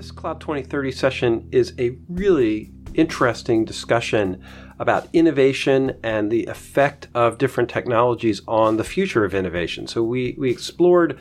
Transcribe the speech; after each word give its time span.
This 0.00 0.10
Cloud 0.10 0.40
2030 0.40 0.92
session 0.92 1.48
is 1.52 1.74
a 1.78 1.98
really 2.08 2.72
interesting 2.94 3.66
discussion 3.66 4.42
about 4.78 5.06
innovation 5.12 5.94
and 6.02 6.30
the 6.30 6.46
effect 6.46 7.08
of 7.12 7.36
different 7.36 7.68
technologies 7.68 8.40
on 8.48 8.78
the 8.78 8.82
future 8.82 9.26
of 9.26 9.34
innovation. 9.34 9.86
So 9.86 10.02
we, 10.02 10.36
we 10.38 10.50
explored 10.50 11.18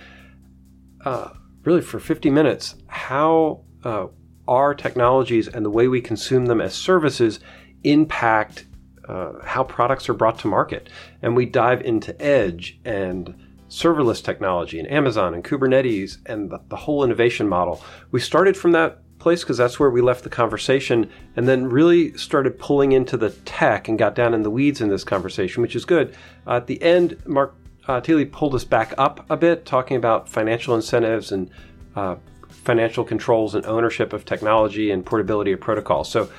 uh, 1.04 1.31
really 1.65 1.81
for 1.81 2.00
50 2.00 2.29
minutes 2.29 2.75
how 2.87 3.65
uh, 3.83 4.07
our 4.47 4.73
technologies 4.73 5.50
and 5.50 5.65
the 5.65 5.69
way 5.69 5.89
we 5.89 6.00
consume 6.00 6.46
them 6.46 6.61
as 6.61 6.73
services 6.73 7.41
impact 7.83 8.65
uh, 9.09 9.43
how 9.43 9.65
products 9.65 10.07
are 10.07 10.14
brought 10.14 10.39
to 10.39 10.47
market. 10.47 10.87
And 11.21 11.36
we 11.36 11.46
dive 11.46 11.82
into 11.82 12.15
edge 12.21 12.79
and 12.86 13.36
serverless 13.69 14.23
technology 14.23 14.79
and 14.79 14.91
Amazon 14.91 15.33
and 15.33 15.43
Kubernetes 15.43 16.18
and 16.25 16.50
the, 16.50 16.59
the 16.69 16.75
whole 16.75 17.04
innovation 17.04 17.47
model. 17.47 17.82
We 18.11 18.19
started 18.19 18.57
from 18.57 18.71
that 18.73 19.00
place 19.19 19.43
because 19.43 19.57
that's 19.57 19.79
where 19.79 19.89
we 19.89 20.01
left 20.01 20.23
the 20.23 20.29
conversation 20.29 21.09
and 21.36 21.47
then 21.47 21.68
really 21.68 22.18
started 22.18 22.57
pulling 22.57 22.93
into 22.93 23.18
the 23.18 23.29
tech 23.45 23.87
and 23.87 24.00
got 24.00 24.15
down 24.15 24.33
in 24.33 24.42
the 24.43 24.50
weeds 24.50 24.82
in 24.82 24.89
this 24.89 25.04
conversation, 25.04 25.61
which 25.61 25.75
is 25.75 25.86
good. 25.86 26.15
Uh, 26.47 26.55
at 26.57 26.68
the 26.68 26.82
end, 26.82 27.21
Mark 27.28 27.55
uh, 27.87 28.01
pulled 28.32 28.55
us 28.55 28.64
back 28.64 28.93
up 28.97 29.25
a 29.29 29.37
bit, 29.37 29.65
talking 29.65 29.97
about 29.97 30.28
financial 30.28 30.75
incentives 30.75 31.31
and 31.31 31.50
uh, 31.95 32.16
financial 32.50 33.03
controls 33.03 33.56
and 33.56 33.66
ownership 33.66 34.14
of 34.14 34.25
technology 34.25 34.92
and 34.92 35.06
portability 35.06 35.52
of 35.52 35.59
protocols. 35.59 36.09
So, 36.09 36.30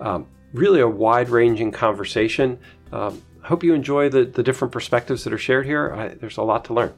um, 0.00 0.26
really 0.52 0.80
a 0.80 0.88
wide 0.88 1.28
ranging 1.28 1.70
conversation. 1.70 2.58
Um, 2.92 3.22
hope 3.42 3.64
you 3.64 3.74
enjoy 3.74 4.08
the, 4.08 4.24
the 4.24 4.42
different 4.42 4.72
perspectives 4.72 5.24
that 5.24 5.32
are 5.32 5.38
shared 5.38 5.66
here. 5.66 5.92
I, 5.92 6.08
there's 6.08 6.36
a 6.36 6.42
lot 6.42 6.64
to 6.66 6.74
learn. 6.74 6.94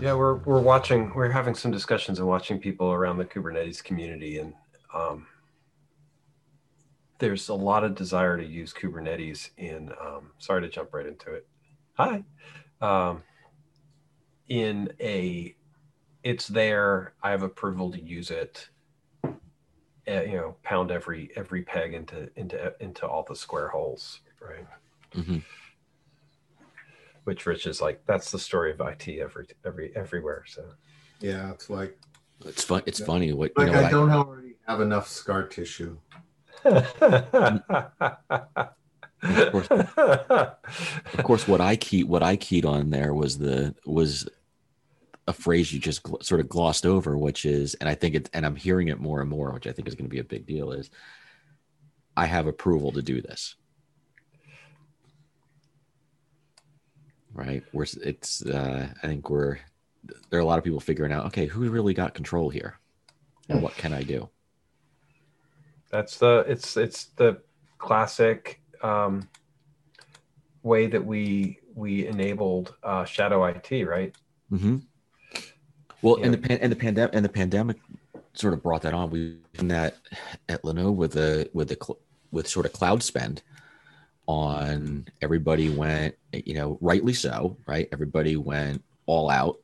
Yeah, 0.00 0.14
we're, 0.14 0.34
we're 0.34 0.60
watching, 0.60 1.12
we're 1.14 1.30
having 1.30 1.54
some 1.54 1.70
discussions 1.70 2.18
and 2.18 2.28
watching 2.28 2.58
people 2.58 2.92
around 2.92 3.16
the 3.16 3.24
Kubernetes 3.24 3.82
community. 3.82 4.38
And 4.38 4.52
um, 4.92 5.26
there's 7.18 7.48
a 7.48 7.54
lot 7.54 7.84
of 7.84 7.94
desire 7.94 8.36
to 8.36 8.44
use 8.44 8.74
Kubernetes 8.74 9.50
in, 9.56 9.92
um, 10.00 10.32
sorry 10.38 10.60
to 10.60 10.68
jump 10.68 10.92
right 10.92 11.06
into 11.06 11.32
it. 11.32 11.46
Hi. 11.94 12.24
Um, 12.82 13.22
in 14.48 14.92
a, 15.00 15.54
it's 16.22 16.48
there, 16.48 17.14
I 17.22 17.30
have 17.30 17.42
approval 17.42 17.90
to 17.92 18.02
use 18.02 18.30
it 18.30 18.68
you 20.06 20.36
know 20.36 20.56
pound 20.62 20.90
every 20.90 21.30
every 21.36 21.62
peg 21.62 21.94
into 21.94 22.28
into 22.36 22.72
into 22.80 23.06
all 23.06 23.24
the 23.28 23.36
square 23.36 23.68
holes 23.68 24.20
right 24.40 24.66
mm-hmm. 25.14 25.38
which 27.24 27.46
rich 27.46 27.66
is 27.66 27.80
like 27.80 28.04
that's 28.06 28.30
the 28.30 28.38
story 28.38 28.70
of 28.70 28.80
it 28.80 29.08
every 29.20 29.46
every 29.64 29.96
everywhere 29.96 30.44
so 30.46 30.64
yeah 31.20 31.50
it's 31.50 31.70
like 31.70 31.98
it's 32.44 32.64
fun 32.64 32.82
it's 32.86 33.00
yeah. 33.00 33.06
funny 33.06 33.32
what 33.32 33.52
like 33.56 33.68
you 33.68 33.72
know, 33.72 33.84
i 33.84 33.90
don't 33.90 34.10
I, 34.10 34.16
already 34.16 34.56
have 34.66 34.80
enough 34.80 35.08
scar 35.08 35.44
tissue 35.44 35.96
of, 36.64 36.96
course, 39.52 39.68
of 39.70 41.24
course 41.24 41.48
what 41.48 41.60
i 41.60 41.76
keyed 41.76 42.06
what 42.06 42.22
i 42.22 42.36
keyed 42.36 42.64
on 42.64 42.90
there 42.90 43.14
was 43.14 43.38
the 43.38 43.74
was 43.86 44.28
a 45.26 45.32
phrase 45.32 45.72
you 45.72 45.80
just 45.80 46.02
gl- 46.02 46.22
sort 46.22 46.40
of 46.40 46.48
glossed 46.48 46.84
over, 46.84 47.16
which 47.16 47.44
is, 47.44 47.74
and 47.74 47.88
I 47.88 47.94
think 47.94 48.14
it, 48.14 48.30
and 48.32 48.44
I'm 48.44 48.56
hearing 48.56 48.88
it 48.88 49.00
more 49.00 49.20
and 49.20 49.30
more, 49.30 49.52
which 49.52 49.66
I 49.66 49.72
think 49.72 49.88
is 49.88 49.94
going 49.94 50.06
to 50.06 50.14
be 50.14 50.20
a 50.20 50.24
big 50.24 50.46
deal, 50.46 50.72
is 50.72 50.90
I 52.16 52.26
have 52.26 52.46
approval 52.46 52.92
to 52.92 53.02
do 53.02 53.20
this. 53.20 53.56
Right. 57.32 57.64
We're, 57.72 57.86
it's, 58.02 58.44
uh, 58.46 58.88
I 59.02 59.06
think 59.06 59.28
we're, 59.30 59.58
there 60.30 60.38
are 60.38 60.42
a 60.42 60.44
lot 60.44 60.58
of 60.58 60.64
people 60.64 60.80
figuring 60.80 61.10
out, 61.10 61.26
okay, 61.26 61.46
who 61.46 61.68
really 61.68 61.94
got 61.94 62.14
control 62.14 62.50
here 62.50 62.78
and 63.48 63.62
what 63.62 63.74
can 63.76 63.92
I 63.92 64.02
do? 64.02 64.28
That's 65.90 66.18
the, 66.18 66.44
it's, 66.46 66.76
it's 66.76 67.06
the 67.16 67.38
classic, 67.78 68.60
um, 68.82 69.28
way 70.62 70.86
that 70.86 71.04
we, 71.04 71.58
we 71.74 72.06
enabled, 72.06 72.74
uh, 72.82 73.04
shadow 73.04 73.44
IT, 73.44 73.70
right? 73.86 74.14
Mm-hmm 74.52 74.76
well, 76.04 76.18
yeah. 76.18 76.26
and 76.26 76.34
the 76.34 76.38
pan- 76.38 76.58
and 76.60 76.70
the 76.70 76.76
pandemic 76.76 77.14
and 77.14 77.24
the 77.24 77.28
pandemic 77.30 77.76
sort 78.34 78.52
of 78.52 78.62
brought 78.62 78.82
that 78.82 78.92
on. 78.92 79.10
We 79.10 79.38
in 79.54 79.68
that 79.68 79.96
at 80.48 80.62
Linode 80.62 80.96
with 80.96 81.12
the 81.12 81.50
with 81.54 81.68
the 81.68 81.78
cl- 81.80 81.98
with 82.30 82.46
sort 82.46 82.66
of 82.66 82.72
cloud 82.72 83.02
spend 83.02 83.42
on 84.26 85.06
everybody 85.22 85.70
went, 85.70 86.14
you 86.32 86.54
know, 86.54 86.78
rightly 86.80 87.14
so, 87.14 87.56
right? 87.66 87.88
Everybody 87.90 88.36
went 88.36 88.82
all 89.06 89.30
out, 89.30 89.60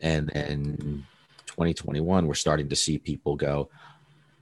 and 0.00 0.28
then 0.28 1.04
2021, 1.48 2.26
we're 2.26 2.34
starting 2.34 2.68
to 2.68 2.76
see 2.76 2.98
people 2.98 3.34
go. 3.36 3.68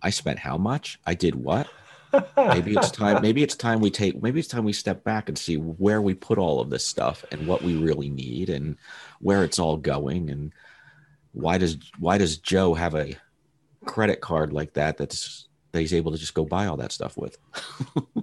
I 0.03 0.11
spent 0.11 0.39
how 0.39 0.59
much? 0.59 0.99
I 1.07 1.15
did 1.15 1.35
what? 1.35 1.69
maybe 2.37 2.73
it's 2.73 2.91
time 2.91 3.23
maybe 3.23 3.41
it's 3.41 3.55
time 3.55 3.79
we 3.79 3.89
take 3.89 4.21
maybe 4.21 4.41
it's 4.41 4.49
time 4.49 4.65
we 4.65 4.73
step 4.73 5.05
back 5.05 5.29
and 5.29 5.39
see 5.39 5.55
where 5.55 6.03
we 6.03 6.13
put 6.13 6.39
all 6.39 6.61
of 6.61 6.69
this 6.69 6.85
stuff 6.85 7.25
and 7.31 7.47
what 7.47 7.63
we 7.63 7.77
really 7.77 8.11
need 8.11 8.51
and 8.51 8.77
where 9.21 9.45
it's 9.45 9.61
all 9.61 9.77
going 9.77 10.29
and 10.29 10.53
why 11.33 11.59
does 11.59 11.77
why 11.99 12.19
does 12.19 12.39
Joe 12.39 12.75
have 12.75 12.95
a 12.95 13.17
credit 13.87 14.21
card 14.21 14.53
like 14.53 14.75
that 14.75 14.97
that's 14.99 15.49
that 15.73 15.81
he's 15.81 15.95
able 15.95 16.13
to 16.13 16.19
just 16.19 16.35
go 16.35 16.45
buy 16.45 16.67
all 16.67 16.77
that 16.79 16.93
stuff 16.93 17.17
with? 17.17 17.39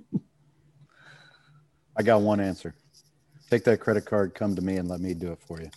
I 1.98 2.04
got 2.04 2.22
one 2.22 2.40
answer. 2.40 2.76
Take 3.50 3.64
that 3.64 3.80
credit 3.80 4.06
card, 4.06 4.36
come 4.36 4.56
to 4.56 4.62
me, 4.62 4.78
and 4.78 4.88
let 4.88 5.00
me 5.00 5.14
do 5.14 5.32
it 5.32 5.40
for 5.40 5.60
you. 5.62 5.70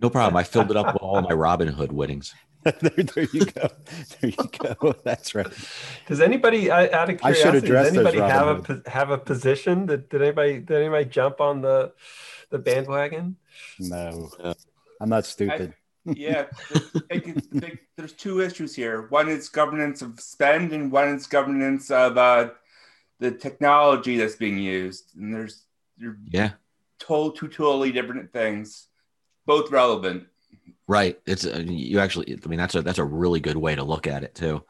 No 0.00 0.10
problem. 0.10 0.36
I 0.36 0.42
filled 0.42 0.70
it 0.70 0.76
up 0.76 0.92
with 0.92 1.02
all 1.02 1.20
my 1.22 1.30
Robinhood 1.30 1.92
winnings. 1.92 2.34
there, 2.64 2.72
there, 2.80 3.28
you 3.32 3.44
go. 3.44 3.68
There 4.20 4.30
you 4.30 4.48
go. 4.58 4.94
That's 5.04 5.34
right. 5.34 5.46
Does 6.06 6.22
anybody, 6.22 6.70
out 6.70 7.10
of 7.10 7.20
curiosity, 7.20 7.68
does 7.68 7.88
anybody 7.94 8.18
have 8.18 8.70
a 8.70 8.90
have 8.90 9.10
a 9.10 9.18
position? 9.18 9.86
That 9.86 10.08
did 10.08 10.22
anybody 10.22 10.60
did 10.60 10.78
anybody 10.78 11.04
jump 11.04 11.42
on 11.42 11.60
the 11.60 11.92
the 12.48 12.58
bandwagon? 12.58 13.36
No. 13.78 14.30
I'm 15.00 15.08
not 15.08 15.26
stupid. 15.26 15.74
I, 16.06 16.12
yeah, 16.14 16.46
there's 17.96 18.12
two 18.12 18.40
issues 18.40 18.74
here. 18.74 19.06
One 19.08 19.28
is 19.28 19.48
governance 19.48 20.02
of 20.02 20.20
spend, 20.20 20.72
and 20.72 20.92
one 20.92 21.08
is 21.08 21.26
governance 21.26 21.90
of 21.90 22.18
uh, 22.18 22.50
the 23.20 23.30
technology 23.30 24.18
that's 24.18 24.36
being 24.36 24.58
used. 24.58 25.16
And 25.16 25.34
there's 25.34 25.64
yeah, 26.28 26.52
total 26.98 27.32
two 27.32 27.48
totally 27.48 27.90
different 27.90 28.32
things, 28.32 28.88
both 29.46 29.70
relevant. 29.70 30.26
Right. 30.86 31.18
It's 31.26 31.46
uh, 31.46 31.64
you 31.66 31.98
actually. 32.00 32.38
I 32.44 32.48
mean, 32.48 32.58
that's 32.58 32.74
a 32.74 32.82
that's 32.82 32.98
a 32.98 33.04
really 33.04 33.40
good 33.40 33.56
way 33.56 33.74
to 33.74 33.82
look 33.82 34.06
at 34.06 34.24
it 34.24 34.34
too. 34.34 34.62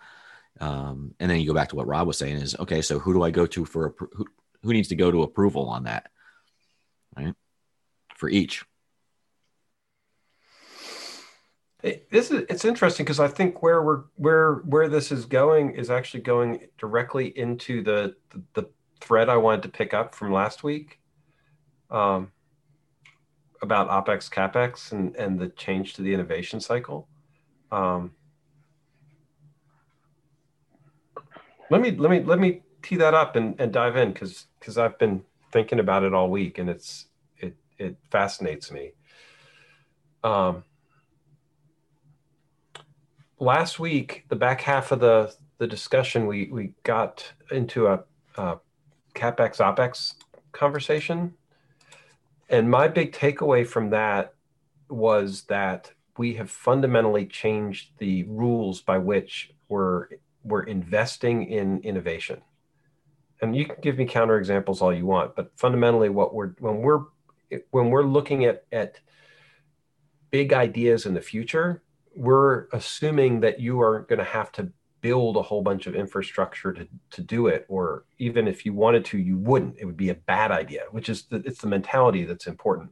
Um, 0.60 1.14
and 1.18 1.28
then 1.28 1.40
you 1.40 1.48
go 1.48 1.54
back 1.54 1.70
to 1.70 1.76
what 1.76 1.88
Rob 1.88 2.06
was 2.06 2.16
saying 2.16 2.36
is 2.36 2.54
okay. 2.60 2.80
So 2.80 3.00
who 3.00 3.12
do 3.12 3.24
I 3.24 3.32
go 3.32 3.46
to 3.46 3.64
for 3.64 3.94
who, 3.98 4.26
who 4.62 4.72
needs 4.72 4.88
to 4.88 4.96
go 4.96 5.10
to 5.10 5.24
approval 5.24 5.68
on 5.68 5.84
that? 5.84 6.10
Right. 7.16 7.34
For 8.16 8.28
each. 8.28 8.64
It, 11.84 12.10
this 12.10 12.30
is 12.30 12.46
it's 12.48 12.64
interesting 12.64 13.04
because 13.04 13.20
I 13.20 13.28
think 13.28 13.62
where 13.62 13.82
we're 13.82 14.04
where 14.16 14.54
where 14.64 14.88
this 14.88 15.12
is 15.12 15.26
going 15.26 15.74
is 15.74 15.90
actually 15.90 16.22
going 16.22 16.60
directly 16.78 17.38
into 17.38 17.82
the 17.82 18.16
the, 18.30 18.42
the 18.54 18.68
thread 19.02 19.28
I 19.28 19.36
wanted 19.36 19.64
to 19.64 19.68
pick 19.68 19.92
up 19.92 20.14
from 20.14 20.32
last 20.32 20.64
week 20.64 20.98
um, 21.90 22.32
about 23.60 23.90
opex 23.90 24.30
capex 24.30 24.92
and 24.92 25.14
and 25.16 25.38
the 25.38 25.48
change 25.50 25.92
to 25.94 26.02
the 26.02 26.14
innovation 26.14 26.58
cycle. 26.58 27.06
Um, 27.70 28.12
let 31.68 31.82
me 31.82 31.90
let 31.90 32.10
me 32.10 32.20
let 32.20 32.38
me 32.38 32.62
tee 32.80 32.96
that 32.96 33.12
up 33.12 33.36
and, 33.36 33.60
and 33.60 33.70
dive 33.70 33.96
in 33.96 34.14
because 34.14 34.46
because 34.58 34.78
I've 34.78 34.98
been 34.98 35.22
thinking 35.52 35.80
about 35.80 36.02
it 36.02 36.14
all 36.14 36.30
week 36.30 36.56
and 36.56 36.70
it's 36.70 37.08
it 37.36 37.54
it 37.76 37.98
fascinates 38.10 38.72
me. 38.72 38.92
Um, 40.22 40.64
last 43.38 43.78
week, 43.78 44.24
the 44.28 44.36
back 44.36 44.60
half 44.60 44.92
of 44.92 45.00
the 45.00 45.34
the 45.58 45.66
discussion, 45.66 46.26
we 46.26 46.48
we 46.52 46.72
got 46.82 47.32
into 47.50 47.86
a, 47.86 48.02
a 48.36 48.58
capex 49.14 49.58
opex 49.58 50.14
conversation, 50.52 51.34
and 52.48 52.70
my 52.70 52.88
big 52.88 53.12
takeaway 53.12 53.66
from 53.66 53.90
that 53.90 54.34
was 54.88 55.42
that 55.42 55.92
we 56.18 56.34
have 56.34 56.50
fundamentally 56.50 57.26
changed 57.26 57.90
the 57.98 58.24
rules 58.24 58.80
by 58.80 58.98
which 58.98 59.52
we're 59.68 60.08
we're 60.44 60.64
investing 60.64 61.44
in 61.44 61.80
innovation. 61.80 62.40
And 63.40 63.56
you 63.56 63.66
can 63.66 63.76
give 63.82 63.98
me 63.98 64.06
counterexamples 64.06 64.80
all 64.80 64.92
you 64.92 65.06
want, 65.06 65.34
but 65.34 65.50
fundamentally, 65.56 66.08
what 66.08 66.34
we're 66.34 66.50
when 66.58 66.78
we're 66.82 67.04
when 67.70 67.90
we're 67.90 68.04
looking 68.04 68.44
at 68.44 68.64
at 68.72 69.00
big 70.30 70.52
ideas 70.52 71.06
in 71.06 71.14
the 71.14 71.20
future, 71.20 71.83
we're 72.14 72.66
assuming 72.72 73.40
that 73.40 73.60
you 73.60 73.80
are 73.80 74.00
going 74.00 74.18
to 74.18 74.24
have 74.24 74.52
to 74.52 74.70
build 75.00 75.36
a 75.36 75.42
whole 75.42 75.62
bunch 75.62 75.86
of 75.86 75.94
infrastructure 75.94 76.72
to, 76.72 76.88
to 77.10 77.20
do 77.20 77.46
it 77.46 77.66
or 77.68 78.04
even 78.18 78.48
if 78.48 78.64
you 78.64 78.72
wanted 78.72 79.04
to 79.04 79.18
you 79.18 79.36
wouldn't. 79.36 79.76
It 79.78 79.84
would 79.84 79.96
be 79.96 80.08
a 80.08 80.14
bad 80.14 80.50
idea 80.50 80.84
which 80.90 81.08
is 81.08 81.24
the, 81.24 81.36
it's 81.44 81.60
the 81.60 81.66
mentality 81.66 82.24
that's 82.24 82.46
important. 82.46 82.90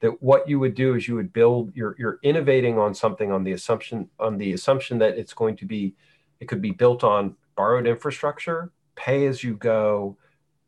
That 0.00 0.22
what 0.22 0.46
you 0.48 0.58
would 0.60 0.74
do 0.74 0.94
is 0.94 1.08
you 1.08 1.14
would 1.14 1.32
build 1.32 1.72
you're, 1.74 1.96
you're 1.98 2.18
innovating 2.22 2.78
on 2.78 2.94
something 2.94 3.32
on 3.32 3.44
the 3.44 3.52
assumption 3.52 4.10
on 4.18 4.36
the 4.36 4.52
assumption 4.52 4.98
that 4.98 5.16
it's 5.16 5.32
going 5.32 5.56
to 5.56 5.64
be 5.64 5.94
it 6.40 6.46
could 6.46 6.60
be 6.60 6.72
built 6.72 7.02
on 7.02 7.36
borrowed 7.56 7.86
infrastructure 7.86 8.70
pay 8.96 9.26
as 9.26 9.42
you 9.42 9.54
go 9.54 10.18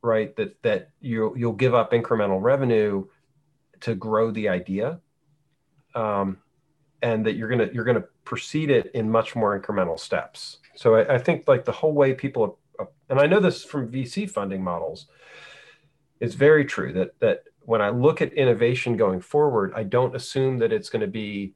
right? 0.07 0.35
That 0.37 0.63
that 0.63 0.91
you 1.01 1.35
you'll 1.37 1.53
give 1.53 1.75
up 1.75 1.93
incremental 1.93 2.41
revenue 2.41 3.07
to 3.81 3.95
grow 3.95 4.31
the 4.31 4.49
idea. 4.49 5.01
Um, 5.95 6.39
and 7.03 7.25
that 7.27 7.37
you're 7.37 7.49
gonna 7.49 7.69
you're 7.73 7.85
gonna 7.85 8.05
proceed 8.25 8.71
it 8.71 8.91
in 8.95 9.11
much 9.11 9.37
more 9.37 9.59
incremental 9.59 9.99
steps 9.99 10.59
so 10.77 10.95
I, 10.95 11.15
I 11.15 11.19
think 11.19 11.49
like 11.49 11.65
the 11.65 11.73
whole 11.73 11.93
way 11.93 12.15
people, 12.15 12.59
and 13.09 13.19
I 13.19 13.27
know 13.27 13.41
this 13.41 13.65
from 13.65 13.91
VC 13.91 14.31
funding 14.31 14.63
models, 14.63 15.07
it's 16.21 16.35
very 16.35 16.65
true 16.65 16.93
that 16.93 17.19
that 17.21 17.45
when 17.63 17.83
I 17.83 17.89
look 17.89 18.23
at 18.23 18.33
innovation 18.35 18.97
going 18.97 19.21
forward, 19.21 19.73
I 19.75 19.83
don't 19.83 20.15
assume 20.15 20.59
that 20.59 20.73
it's 20.73 20.89
going 20.89 21.01
to 21.01 21.09
be, 21.09 21.55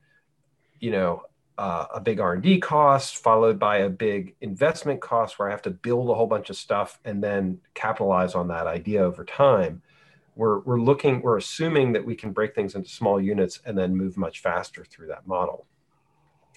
you 0.81 0.90
know, 0.90 1.22
uh, 1.56 1.87
a 1.94 2.00
big 2.00 2.19
R&D 2.19 2.58
cost 2.60 3.19
followed 3.19 3.58
by 3.58 3.78
a 3.78 3.88
big 3.88 4.34
investment 4.40 5.00
cost 5.00 5.38
where 5.38 5.46
I 5.46 5.52
have 5.52 5.62
to 5.62 5.70
build 5.70 6.08
a 6.10 6.14
whole 6.14 6.26
bunch 6.26 6.50
of 6.50 6.56
stuff 6.56 6.98
and 7.04 7.22
then 7.22 7.60
capitalize 7.75 8.34
on 8.34 8.48
that 8.48 8.66
idea 8.66 9.02
over 9.02 9.25
time. 9.25 9.82
We're, 10.40 10.60
we're 10.60 10.81
looking, 10.81 11.20
we're 11.20 11.37
assuming 11.37 11.92
that 11.92 12.04
we 12.04 12.14
can 12.14 12.32
break 12.32 12.54
things 12.54 12.75
into 12.75 12.88
small 12.88 13.20
units 13.20 13.60
and 13.66 13.76
then 13.76 13.94
move 13.94 14.16
much 14.16 14.40
faster 14.40 14.82
through 14.90 15.08
that 15.08 15.26
model. 15.26 15.66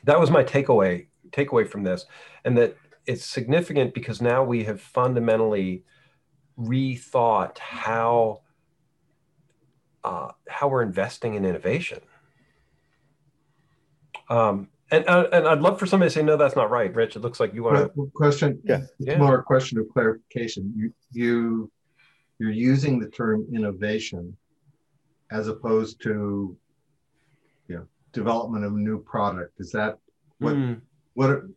That 0.06 0.20
was 0.22 0.32
my 0.32 0.44
takeaway 0.44 1.08
takeaway 1.32 1.68
from 1.68 1.84
this, 1.84 2.06
and 2.46 2.58
that 2.58 2.78
it's 3.06 3.26
significant 3.26 3.94
because 3.94 4.22
now 4.22 4.44
we 4.44 4.64
have 4.64 4.80
fundamentally 4.80 5.84
rethought 6.58 7.58
how 7.58 8.42
uh, 10.04 10.30
how 10.48 10.68
we're 10.70 10.84
investing 10.84 11.36
in 11.36 11.44
innovation. 11.44 12.00
Um, 14.30 14.70
and 14.92 15.08
uh, 15.10 15.28
and 15.34 15.48
I'd 15.48 15.62
love 15.62 15.80
for 15.80 15.88
somebody 15.88 16.10
to 16.10 16.14
say, 16.14 16.24
no, 16.24 16.38
that's 16.38 16.56
not 16.56 16.70
right, 16.70 16.94
Rich. 16.94 17.16
It 17.16 17.20
looks 17.20 17.40
like 17.40 17.54
you 17.54 17.64
want 17.64 17.94
to. 17.96 18.12
Question. 18.16 18.62
Yeah. 18.64 18.78
It's 18.78 18.92
yeah. 19.00 19.18
more 19.18 19.40
a 19.40 19.44
question 19.44 19.78
of 19.80 19.86
clarification. 19.94 20.74
You 20.76 20.94
you 21.12 21.72
you're 22.40 22.52
using 22.52 23.00
the 23.00 23.10
term 23.10 23.46
innovation 23.54 24.36
as 25.32 25.48
opposed 25.48 26.02
to 26.02 26.56
you 27.68 27.76
know 27.76 27.86
development 28.12 28.66
of 28.66 28.74
a 28.74 28.78
new 28.78 29.02
product. 29.02 29.60
Is 29.60 29.72
that 29.72 29.98
what 30.40 30.56
mm 30.56 30.80
what 31.16 31.30
are, 31.30 31.48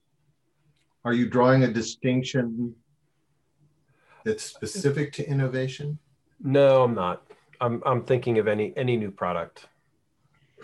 are 1.06 1.14
you 1.14 1.26
drawing 1.30 1.64
a 1.64 1.68
distinction 1.68 2.74
that's 4.22 4.44
specific 4.44 5.12
to 5.14 5.26
innovation? 5.26 5.98
No, 6.42 6.82
I'm 6.82 6.94
not. 6.94 7.22
I'm 7.60 7.82
I'm 7.86 8.02
thinking 8.02 8.38
of 8.38 8.48
any 8.48 8.74
any 8.76 8.96
new 8.96 9.10
product. 9.10 9.66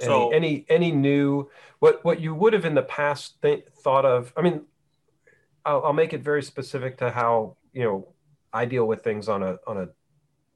Any, 0.01 0.05
so 0.05 0.31
any 0.31 0.67
any 0.69 0.93
new 0.93 1.49
what 1.79 2.05
what 2.05 2.21
you 2.21 2.35
would 2.35 2.53
have 2.53 2.65
in 2.65 2.75
the 2.75 2.83
past 2.83 3.41
th- 3.41 3.65
thought 3.83 4.05
of. 4.05 4.33
I 4.37 4.43
mean, 4.43 4.63
I'll, 5.65 5.87
I'll 5.87 5.93
make 5.93 6.13
it 6.13 6.23
very 6.23 6.43
specific 6.43 6.99
to 6.99 7.11
how 7.11 7.57
you 7.73 7.85
know 7.85 8.09
I 8.53 8.67
deal 8.67 8.87
with 8.87 9.03
things 9.03 9.29
on 9.29 9.43
a 9.43 9.59
on 9.67 9.79
a 9.79 9.89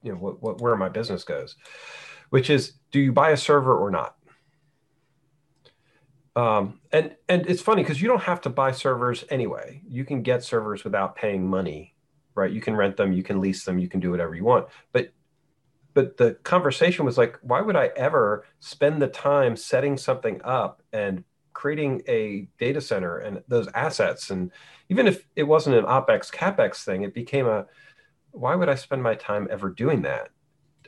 you 0.03 0.11
know 0.11 0.17
what, 0.17 0.41
what 0.41 0.61
where 0.61 0.75
my 0.75 0.89
business 0.89 1.23
goes, 1.23 1.55
which 2.29 2.49
is 2.49 2.73
do 2.91 2.99
you 2.99 3.11
buy 3.11 3.31
a 3.31 3.37
server 3.37 3.75
or 3.75 3.91
not? 3.91 4.15
Um, 6.35 6.79
and 6.91 7.15
and 7.27 7.47
it's 7.47 7.61
funny 7.61 7.81
because 7.81 8.01
you 8.01 8.07
don't 8.07 8.21
have 8.21 8.41
to 8.41 8.49
buy 8.49 8.71
servers 8.71 9.25
anyway. 9.29 9.81
You 9.87 10.05
can 10.05 10.21
get 10.21 10.43
servers 10.43 10.83
without 10.83 11.15
paying 11.15 11.47
money, 11.47 11.95
right? 12.35 12.51
You 12.51 12.61
can 12.61 12.75
rent 12.75 12.95
them, 12.95 13.11
you 13.11 13.23
can 13.23 13.41
lease 13.41 13.65
them, 13.65 13.79
you 13.79 13.89
can 13.89 13.99
do 13.99 14.11
whatever 14.11 14.35
you 14.35 14.43
want. 14.43 14.67
But 14.91 15.09
but 15.95 16.17
the 16.17 16.33
conversation 16.43 17.05
was 17.05 17.17
like, 17.17 17.39
why 17.41 17.59
would 17.59 17.75
I 17.75 17.89
ever 17.95 18.45
spend 18.59 19.01
the 19.01 19.07
time 19.07 19.55
setting 19.55 19.97
something 19.97 20.39
up 20.43 20.83
and 20.93 21.23
creating 21.53 22.03
a 22.07 22.47
data 22.59 22.81
center 22.81 23.17
and 23.17 23.41
those 23.47 23.67
assets? 23.73 24.29
And 24.29 24.51
even 24.89 25.07
if 25.07 25.25
it 25.35 25.41
wasn't 25.41 25.75
an 25.75 25.85
opex 25.85 26.31
capex 26.31 26.83
thing, 26.83 27.01
it 27.01 27.15
became 27.15 27.47
a 27.47 27.65
why 28.37 28.55
would 28.55 28.69
I 28.69 28.75
spend 28.75 29.03
my 29.03 29.15
time 29.15 29.47
ever 29.49 29.69
doing 29.69 30.01
that? 30.03 30.29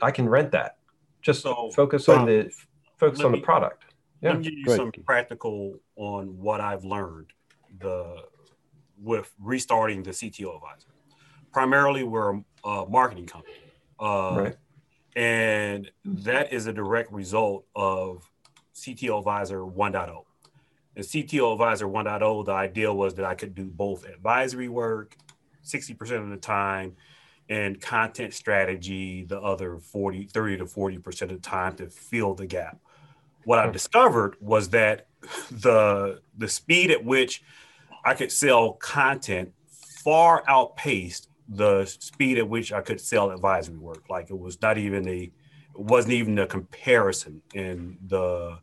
I 0.01 0.11
can 0.11 0.29
rent 0.29 0.51
that. 0.51 0.77
Just 1.21 1.41
so, 1.41 1.71
focus 1.71 2.07
on 2.07 2.25
the 2.25 2.49
focus 2.97 3.21
on 3.21 3.33
me, 3.33 3.39
the 3.39 3.45
product 3.45 3.83
yeah. 4.21 4.31
Let 4.31 4.39
me 4.39 4.43
give 4.43 4.53
you 4.53 4.75
some 4.75 4.91
practical 4.91 5.79
on 5.95 6.37
what 6.39 6.59
I've 6.61 6.83
learned 6.83 7.31
the 7.79 8.23
with 9.01 9.33
restarting 9.39 10.03
the 10.03 10.11
CTO 10.11 10.55
advisor. 10.55 10.89
Primarily, 11.51 12.03
we're 12.03 12.41
a 12.63 12.85
marketing 12.87 13.27
company, 13.27 13.55
uh, 13.99 14.35
right. 14.37 14.55
and 15.15 15.89
that 16.03 16.51
is 16.51 16.67
a 16.67 16.73
direct 16.73 17.11
result 17.11 17.65
of 17.75 18.29
CTO 18.75 19.19
Advisor 19.19 19.59
1.0. 19.59 20.23
And 20.95 21.05
CTO 21.05 21.53
Advisor 21.53 21.87
1.0, 21.87 22.45
the 22.45 22.51
idea 22.51 22.93
was 22.93 23.15
that 23.15 23.25
I 23.25 23.35
could 23.35 23.55
do 23.55 23.65
both 23.65 24.05
advisory 24.05 24.67
work 24.67 25.15
60% 25.63 26.21
of 26.21 26.29
the 26.29 26.37
time 26.37 26.95
and 27.49 27.81
content 27.81 28.33
strategy 28.33 29.25
the 29.25 29.39
other 29.39 29.77
40, 29.77 30.27
30 30.27 30.57
to 30.57 30.65
40% 30.65 31.21
of 31.23 31.29
the 31.29 31.37
time 31.37 31.75
to 31.75 31.89
fill 31.89 32.35
the 32.35 32.45
gap 32.45 32.79
what 33.45 33.59
I 33.59 33.69
discovered 33.69 34.35
was 34.39 34.69
that 34.69 35.07
the 35.51 36.21
the 36.37 36.47
speed 36.47 36.91
at 36.91 37.03
which 37.03 37.43
I 38.05 38.13
could 38.13 38.31
sell 38.31 38.73
content 38.73 39.53
far 40.03 40.43
outpaced 40.47 41.29
the 41.47 41.85
speed 41.85 42.37
at 42.37 42.47
which 42.47 42.71
I 42.71 42.81
could 42.81 43.01
sell 43.01 43.31
advisory 43.31 43.77
work. 43.77 44.03
Like 44.09 44.29
it 44.29 44.37
was 44.37 44.61
not 44.61 44.77
even 44.77 45.07
a 45.07 45.23
it 45.23 45.31
wasn't 45.85 46.13
even 46.13 46.37
a 46.39 46.47
comparison 46.47 47.41
in 47.53 47.97
the 48.05 48.59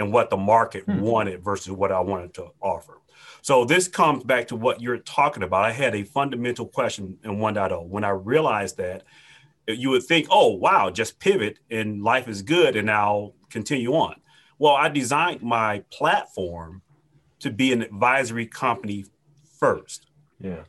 in 0.00 0.10
what 0.10 0.30
the 0.30 0.36
market 0.36 0.84
hmm. 0.84 1.00
wanted 1.00 1.44
versus 1.44 1.70
what 1.70 1.92
I 1.92 2.00
wanted 2.00 2.32
to 2.34 2.48
offer. 2.60 3.00
So 3.42 3.64
this 3.64 3.86
comes 3.86 4.24
back 4.24 4.48
to 4.48 4.56
what 4.56 4.80
you're 4.80 4.98
talking 4.98 5.42
about. 5.42 5.66
I 5.66 5.72
had 5.72 5.94
a 5.94 6.02
fundamental 6.02 6.66
question 6.66 7.18
in 7.22 7.32
1.0 7.32 7.86
when 7.86 8.02
I 8.02 8.10
realized 8.10 8.78
that 8.78 9.04
you 9.66 9.90
would 9.90 10.02
think, 10.02 10.26
oh 10.30 10.54
wow, 10.54 10.90
just 10.90 11.20
pivot 11.20 11.58
and 11.70 12.02
life 12.02 12.28
is 12.28 12.40
good 12.42 12.76
and 12.76 12.90
I'll 12.90 13.34
continue 13.50 13.92
on. 13.92 14.16
Well, 14.58 14.74
I 14.74 14.88
designed 14.88 15.42
my 15.42 15.84
platform 15.90 16.82
to 17.40 17.50
be 17.50 17.72
an 17.72 17.82
advisory 17.82 18.46
company 18.46 19.04
first. 19.58 20.06
Yeah. 20.40 20.64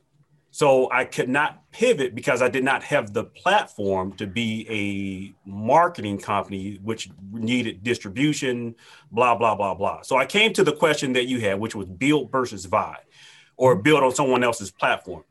So 0.62 0.88
I 0.92 1.06
could 1.06 1.28
not 1.28 1.72
pivot 1.72 2.14
because 2.14 2.44
I 2.44 2.48
did 2.48 2.64
not 2.64 2.84
have 2.84 3.14
the 3.14 3.24
platform 3.24 4.14
to 4.18 4.28
be 4.28 4.68
a 4.70 5.50
marketing 5.50 6.20
company, 6.20 6.80
which 6.84 7.10
needed 7.32 7.82
distribution, 7.82 8.76
blah, 9.12 9.34
blah, 9.34 9.56
blah, 9.56 9.74
blah. 9.74 10.04
So 10.04 10.18
I 10.18 10.28
came 10.28 10.54
to 10.54 10.64
the 10.64 10.74
question 10.74 11.14
that 11.14 11.26
you 11.26 11.40
had, 11.40 11.60
which 11.60 11.74
was 11.74 11.88
build 11.88 12.32
versus 12.32 12.68
buy 12.68 12.98
or 13.58 13.76
build 13.76 14.04
on 14.04 14.14
someone 14.14 14.44
else's 14.44 14.70
platform. 14.70 15.24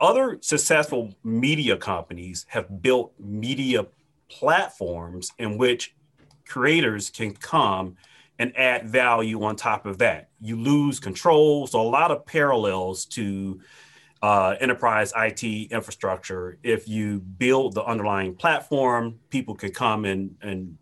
Other 0.00 0.38
successful 0.40 1.14
media 1.22 1.76
companies 1.76 2.46
have 2.48 2.80
built 2.80 3.12
media 3.20 3.84
platforms 4.30 5.30
in 5.38 5.58
which 5.58 5.94
creators 6.46 7.10
can 7.10 7.34
come 7.34 7.96
and 8.38 8.56
add 8.56 8.88
value 8.88 9.42
on 9.44 9.56
top 9.56 9.86
of 9.86 9.98
that. 9.98 10.28
You 10.40 10.56
lose 10.56 10.98
control. 11.00 11.66
So, 11.66 11.80
a 11.80 11.82
lot 11.82 12.10
of 12.10 12.26
parallels 12.26 13.04
to 13.06 13.60
uh, 14.22 14.56
enterprise 14.60 15.12
IT 15.16 15.44
infrastructure. 15.70 16.58
If 16.62 16.88
you 16.88 17.20
build 17.20 17.74
the 17.74 17.84
underlying 17.84 18.34
platform, 18.34 19.18
people 19.28 19.54
can 19.54 19.70
come 19.70 20.06
and, 20.06 20.34
and 20.40 20.78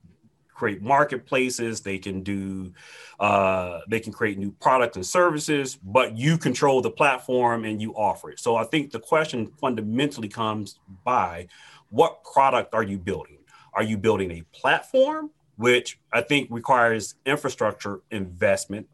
create 0.55 0.81
marketplaces. 0.81 1.81
They 1.81 1.99
can 1.99 2.23
do, 2.23 2.73
uh, 3.19 3.81
they 3.89 3.99
can 3.99 4.13
create 4.13 4.39
new 4.39 4.53
products 4.53 4.95
and 4.95 5.05
services, 5.05 5.77
but 5.83 6.17
you 6.17 6.39
control 6.39 6.81
the 6.81 6.91
platform 6.93 7.65
and 7.65 7.83
you 7.83 7.93
offer 7.95 8.31
it. 8.31 8.39
So 8.39 8.55
I 8.55 8.63
think 8.63 8.93
the 8.93 9.01
question 9.01 9.51
fundamentally 9.61 10.29
comes 10.29 10.79
by 11.03 11.49
what 11.91 12.23
product 12.23 12.75
are 12.75 12.85
you 12.85 12.97
building? 12.97 13.39
Are 13.75 13.83
you 13.83 13.99
building 13.99 14.31
a 14.31 14.43
platform 14.57 15.31
which 15.63 15.99
I 16.13 16.21
think 16.21 16.49
requires 16.51 17.15
infrastructure 17.25 18.01
investment? 18.11 18.89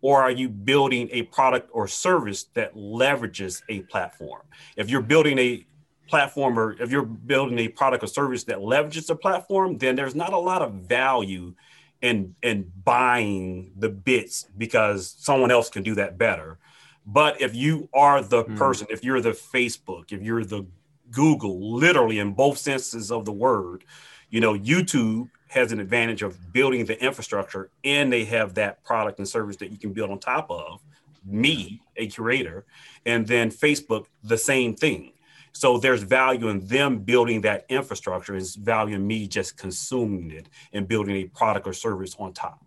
Or 0.00 0.22
are 0.22 0.30
you 0.30 0.48
building 0.48 1.08
a 1.12 1.22
product 1.22 1.68
or 1.72 1.86
service 1.86 2.44
that 2.54 2.74
leverages 2.74 3.62
a 3.68 3.80
platform? 3.82 4.42
If 4.76 4.88
you're 4.90 5.02
building 5.02 5.38
a 5.38 5.66
platform 6.08 6.58
or 6.58 6.80
if 6.80 6.90
you're 6.90 7.04
building 7.04 7.58
a 7.58 7.68
product 7.68 8.04
or 8.04 8.06
service 8.06 8.44
that 8.44 8.58
leverages 8.58 9.10
a 9.10 9.16
platform, 9.16 9.78
then 9.78 9.96
there's 9.96 10.14
not 10.14 10.32
a 10.32 10.38
lot 10.38 10.62
of 10.62 10.72
value 10.74 11.54
in 12.02 12.34
in 12.42 12.70
buying 12.84 13.72
the 13.76 13.88
bits 13.88 14.46
because 14.58 15.14
someone 15.18 15.50
else 15.50 15.70
can 15.70 15.82
do 15.82 15.94
that 15.94 16.18
better. 16.18 16.58
But 17.06 17.40
if 17.40 17.54
you 17.54 17.88
are 17.94 18.22
the 18.22 18.44
mm. 18.44 18.56
person, 18.56 18.86
if 18.90 19.02
you're 19.02 19.20
the 19.20 19.30
Facebook, 19.30 20.12
if 20.12 20.22
you're 20.22 20.44
the 20.44 20.66
Google, 21.10 21.76
literally 21.76 22.18
in 22.18 22.32
both 22.32 22.58
senses 22.58 23.10
of 23.10 23.24
the 23.24 23.32
word, 23.32 23.84
you 24.30 24.40
know, 24.40 24.54
YouTube 24.54 25.28
has 25.52 25.70
an 25.70 25.80
advantage 25.80 26.22
of 26.22 26.50
building 26.50 26.86
the 26.86 26.98
infrastructure 27.04 27.68
and 27.84 28.10
they 28.10 28.24
have 28.24 28.54
that 28.54 28.82
product 28.84 29.18
and 29.18 29.28
service 29.28 29.56
that 29.56 29.70
you 29.70 29.76
can 29.76 29.92
build 29.92 30.10
on 30.10 30.18
top 30.18 30.50
of 30.50 30.82
me, 31.26 31.82
a 31.96 32.06
curator, 32.06 32.64
and 33.04 33.26
then 33.26 33.50
Facebook, 33.50 34.06
the 34.24 34.38
same 34.38 34.74
thing. 34.74 35.12
So 35.52 35.76
there's 35.76 36.02
value 36.02 36.48
in 36.48 36.66
them 36.66 37.00
building 37.00 37.42
that 37.42 37.66
infrastructure, 37.68 38.34
is 38.34 38.54
value 38.54 38.96
in 38.96 39.06
me 39.06 39.28
just 39.28 39.58
consuming 39.58 40.30
it 40.30 40.48
and 40.72 40.88
building 40.88 41.16
a 41.16 41.24
product 41.24 41.66
or 41.66 41.74
service 41.74 42.16
on 42.18 42.32
top. 42.32 42.64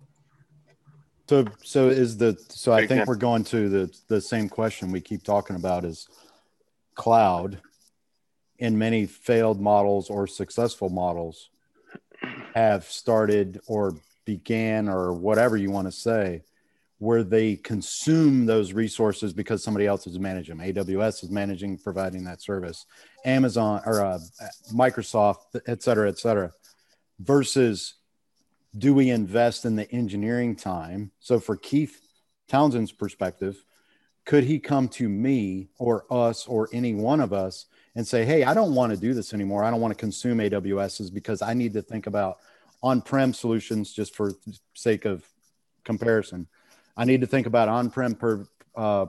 So, 1.27 1.45
so 1.63 1.87
is 1.89 2.17
the 2.17 2.37
so 2.49 2.71
I 2.71 2.85
think 2.85 3.07
we're 3.07 3.15
going 3.15 3.43
to 3.45 3.67
the 3.67 3.99
the 4.07 4.21
same 4.21 4.47
question 4.47 4.91
we 4.91 5.01
keep 5.01 5.23
talking 5.23 5.55
about 5.55 5.83
is 5.83 6.07
cloud 6.93 7.59
in 8.59 8.77
many 8.77 9.07
failed 9.07 9.59
models 9.59 10.11
or 10.11 10.27
successful 10.27 10.89
models 10.89 11.49
have 12.55 12.85
started 12.85 13.59
or 13.67 13.93
began 14.23 14.89
or 14.89 15.13
whatever 15.13 15.57
you 15.57 15.69
want 15.69 15.87
to 15.87 15.91
say 15.91 16.41
where 16.99 17.23
they 17.23 17.57
consume 17.57 18.45
those 18.45 18.71
resources 18.71 19.33
because 19.33 19.61
somebody 19.61 19.85
else 19.85 20.07
is 20.07 20.17
managing 20.17 20.57
them. 20.57 20.65
AWS 20.65 21.25
is 21.25 21.29
managing, 21.29 21.77
providing 21.77 22.23
that 22.23 22.41
service, 22.41 22.85
Amazon 23.25 23.81
or 23.85 24.01
uh, 24.01 24.17
Microsoft, 24.73 25.59
et 25.67 25.83
cetera, 25.83 26.07
et 26.07 26.17
cetera, 26.17 26.53
versus 27.19 27.95
do 28.77 28.93
we 28.93 29.09
invest 29.09 29.65
in 29.65 29.75
the 29.75 29.91
engineering 29.91 30.55
time? 30.55 31.11
So, 31.19 31.39
for 31.39 31.57
Keith 31.57 31.99
Townsend's 32.47 32.93
perspective, 32.93 33.63
could 34.25 34.45
he 34.45 34.59
come 34.59 34.87
to 34.89 35.09
me 35.09 35.67
or 35.77 36.05
us 36.09 36.47
or 36.47 36.69
any 36.71 36.93
one 36.93 37.19
of 37.19 37.33
us 37.33 37.65
and 37.95 38.07
say, 38.07 38.25
Hey, 38.25 38.43
I 38.43 38.53
don't 38.53 38.75
want 38.75 38.93
to 38.93 38.97
do 38.97 39.13
this 39.13 39.33
anymore. 39.33 39.63
I 39.63 39.71
don't 39.71 39.81
want 39.81 39.93
to 39.93 39.99
consume 39.99 40.39
AWSs 40.39 41.13
because 41.13 41.41
I 41.41 41.53
need 41.53 41.73
to 41.73 41.81
think 41.81 42.07
about 42.07 42.37
on 42.83 43.01
prem 43.01 43.33
solutions 43.33 43.93
just 43.93 44.15
for 44.15 44.33
sake 44.73 45.05
of 45.05 45.25
comparison. 45.83 46.47
I 46.97 47.05
need 47.05 47.21
to 47.21 47.27
think 47.27 47.47
about 47.47 47.69
on 47.69 47.89
prem 47.89 48.15
per, 48.15 48.47
uh, 48.75 49.07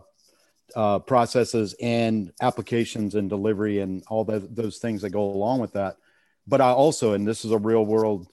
uh, 0.75 0.99
processes 1.01 1.75
and 1.81 2.33
applications 2.41 3.15
and 3.15 3.29
delivery 3.29 3.81
and 3.81 4.03
all 4.09 4.25
the, 4.25 4.41
those 4.41 4.79
things 4.79 5.03
that 5.03 5.11
go 5.11 5.23
along 5.23 5.61
with 5.61 5.73
that. 5.75 5.97
But 6.47 6.61
I 6.61 6.71
also, 6.71 7.13
and 7.13 7.27
this 7.27 7.45
is 7.45 7.53
a 7.53 7.59
real 7.59 7.85
world 7.85 8.27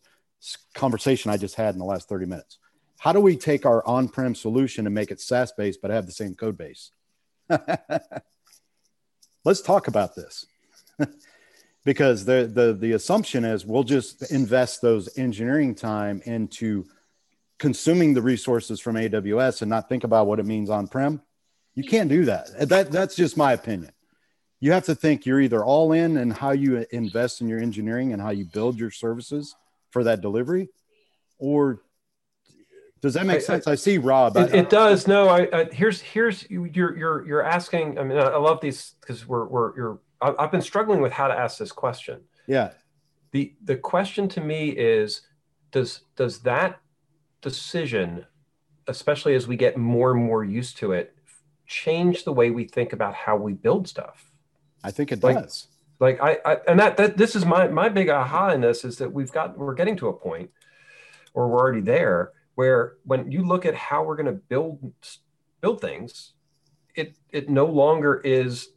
conversation 0.74 1.32
I 1.32 1.38
just 1.38 1.56
had 1.56 1.76
in 1.76 1.80
the 1.80 1.86
last 1.86 2.10
30 2.10 2.26
minutes. 2.26 2.58
How 3.00 3.12
do 3.12 3.20
we 3.20 3.36
take 3.36 3.66
our 3.66 3.86
on 3.86 4.08
prem 4.08 4.36
solution 4.36 4.86
and 4.86 4.96
make 4.96 5.12
it 5.12 5.20
SaaS 5.20 5.52
based, 5.52 5.82
but 5.82 5.92
have 5.92 6.06
the 6.06 6.12
same 6.12 6.36
code 6.36 6.58
base? 6.58 6.92
Let's 9.46 9.62
talk 9.62 9.88
about 9.88 10.16
this. 10.16 10.46
because 11.86 12.26
the, 12.26 12.50
the 12.52 12.74
the 12.74 12.94
assumption 12.94 13.44
is 13.44 13.66
we'll 13.66 13.84
just 13.84 14.32
invest 14.32 14.82
those 14.82 15.18
engineering 15.18 15.76
time 15.76 16.22
into 16.26 16.86
consuming 17.60 18.14
the 18.14 18.22
resources 18.22 18.80
from 18.80 18.96
AWS 18.96 19.62
and 19.62 19.70
not 19.70 19.90
think 19.90 20.04
about 20.04 20.28
what 20.28 20.40
it 20.40 20.46
means 20.46 20.70
on 20.70 20.88
prem. 20.88 21.22
You 21.76 21.84
can't 21.84 22.10
do 22.10 22.26
that. 22.26 22.70
That 22.70 22.92
that's 22.92 23.16
just 23.16 23.38
my 23.38 23.54
opinion. 23.54 23.92
You 24.60 24.72
have 24.72 24.86
to 24.86 24.96
think 24.96 25.26
you're 25.26 25.42
either 25.42 25.64
all 25.64 25.92
in 25.92 26.18
and 26.18 26.32
how 26.32 26.52
you 26.52 26.86
invest 26.92 27.42
in 27.42 27.50
your 27.50 27.60
engineering 27.60 28.14
and 28.14 28.22
how 28.22 28.30
you 28.30 28.46
build 28.46 28.80
your 28.80 28.92
services 28.92 29.56
for 29.92 30.06
that 30.06 30.22
delivery, 30.22 30.70
or 31.38 31.82
does 33.04 33.16
that 33.16 33.26
make 33.26 33.36
I, 33.36 33.40
sense? 33.40 33.68
I, 33.68 33.74
I, 33.74 33.76
see 33.76 33.98
Rob. 33.98 34.38
It, 34.38 34.56
it 34.56 34.70
does. 34.70 35.10
No, 35.10 35.28
I, 35.28 35.66
here's 35.74 36.00
here's 36.00 36.50
you're 36.50 36.98
you're 36.98 37.28
you're 37.28 37.44
asking. 37.44 38.00
I 38.00 38.04
mean, 38.06 38.18
I 38.18 38.38
love 38.38 38.62
these 38.62 38.96
because 39.02 39.28
we're 39.28 39.46
we're 39.46 39.76
you're. 39.76 40.00
I've 40.22 40.52
been 40.52 40.62
struggling 40.62 41.02
with 41.02 41.12
how 41.12 41.28
to 41.28 41.38
ask 41.38 41.58
this 41.58 41.74
question. 41.74 42.22
Yeah. 42.48 42.72
The 43.32 43.54
the 43.62 43.76
question 43.76 44.30
to 44.30 44.42
me 44.42 44.70
is, 44.70 45.20
does 45.72 46.06
does 46.16 46.40
that 46.44 46.80
decision, 47.42 48.26
especially 48.88 49.36
as 49.36 49.50
we 49.50 49.58
get 49.58 49.76
more 49.76 50.12
and 50.12 50.24
more 50.24 50.46
used 50.46 50.78
to 50.78 50.94
it, 50.94 51.14
change 51.68 52.24
the 52.24 52.32
way 52.32 52.52
we 52.52 52.64
think 52.64 52.94
about 52.94 53.16
how 53.16 53.36
we 53.36 53.52
build 53.52 53.86
stuff? 53.86 54.32
I 54.82 54.92
think 54.92 55.12
it 55.12 55.22
like, 55.22 55.36
does 55.36 55.68
like 56.00 56.22
I, 56.22 56.38
I 56.46 56.58
and 56.70 56.80
that 56.80 56.96
that 56.96 57.18
this 57.18 57.36
is 57.36 57.46
my 57.46 57.68
my 57.68 57.90
big 57.90 58.08
aha 58.08 58.52
in 58.52 58.62
this 58.62 58.86
is 58.86 58.98
that 59.00 59.12
we've 59.12 59.34
got 59.34 59.58
we're 59.58 59.74
getting 59.74 59.98
to 59.98 60.08
a 60.08 60.14
point 60.14 60.52
or 61.34 61.50
we're 61.50 61.60
already 61.60 61.82
there 61.82 62.32
where 62.56 62.94
when 63.04 63.32
you 63.32 63.44
look 63.44 63.66
at 63.66 63.76
how 63.76 64.04
we're 64.04 64.16
going 64.16 64.26
to 64.26 64.32
build 64.32 64.94
build 65.62 65.82
things 65.82 66.34
it 66.96 67.16
it 67.30 67.50
no 67.50 67.66
longer 67.66 68.22
is 68.24 68.70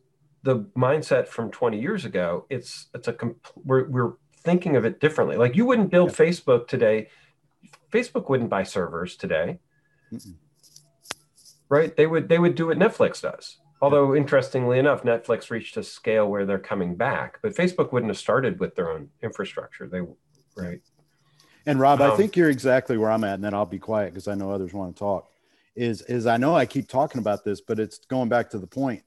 the 0.43 0.61
mindset 0.77 1.27
from 1.27 1.51
20 1.51 1.81
years 1.81 2.05
ago 2.05 2.47
it's 2.51 2.87
it's 2.95 3.09
a 3.09 3.13
comp- 3.13 3.47
we're, 3.65 3.89
we're 3.89 4.13
thinking 4.39 4.77
of 4.77 4.85
it 4.85 5.01
differently 5.01 5.37
like 5.37 5.57
you 5.57 5.67
wouldn't 5.67 5.91
build 5.91 6.11
yeah. 6.11 6.17
facebook 6.17 6.69
today 6.69 7.09
facebook 7.93 8.29
wouldn't 8.29 8.51
buy 8.51 8.63
servers 8.63 9.17
today 9.17 9.59
Mm-mm. 10.13 10.35
right 11.69 11.97
they 11.97 12.07
would 12.07 12.29
they 12.29 12.39
would 12.39 12.55
do 12.55 12.67
what 12.67 12.79
netflix 12.79 13.21
does 13.21 13.59
Although 13.83 14.17
interestingly 14.17 14.79
enough, 14.79 15.03
Netflix 15.03 15.51
reached 15.51 15.77
a 15.77 15.83
scale 15.83 16.29
where 16.29 16.47
they're 16.47 16.59
coming 16.59 16.95
back, 16.97 17.39
but 17.43 17.55
Facebook 17.55 17.93
wouldn't 17.93 18.11
have 18.11 18.19
started 18.19 18.59
with 18.59 18.75
their 18.75 18.91
own 18.91 19.11
infrastructure. 19.23 19.87
They 19.87 20.01
right. 20.57 20.81
And 21.67 21.81
Rob, 21.81 22.01
um, 22.01 22.13
I 22.13 22.17
think 22.17 22.37
you're 22.37 22.49
exactly 22.49 22.97
where 22.97 23.11
I'm 23.11 23.25
at, 23.25 23.35
and 23.35 23.45
then 23.45 23.53
I'll 23.53 23.67
be 23.67 23.81
quiet 23.81 24.15
because 24.15 24.29
I 24.29 24.35
know 24.35 24.53
others 24.53 24.73
want 24.73 24.95
to 24.95 24.99
talk. 24.99 25.29
Is 25.75 26.01
is 26.03 26.27
I 26.27 26.37
know 26.37 26.55
I 26.55 26.65
keep 26.65 26.89
talking 26.89 27.19
about 27.19 27.45
this, 27.45 27.61
but 27.61 27.79
it's 27.79 27.99
going 28.07 28.29
back 28.29 28.51
to 28.51 28.59
the 28.59 28.67
point. 28.67 29.03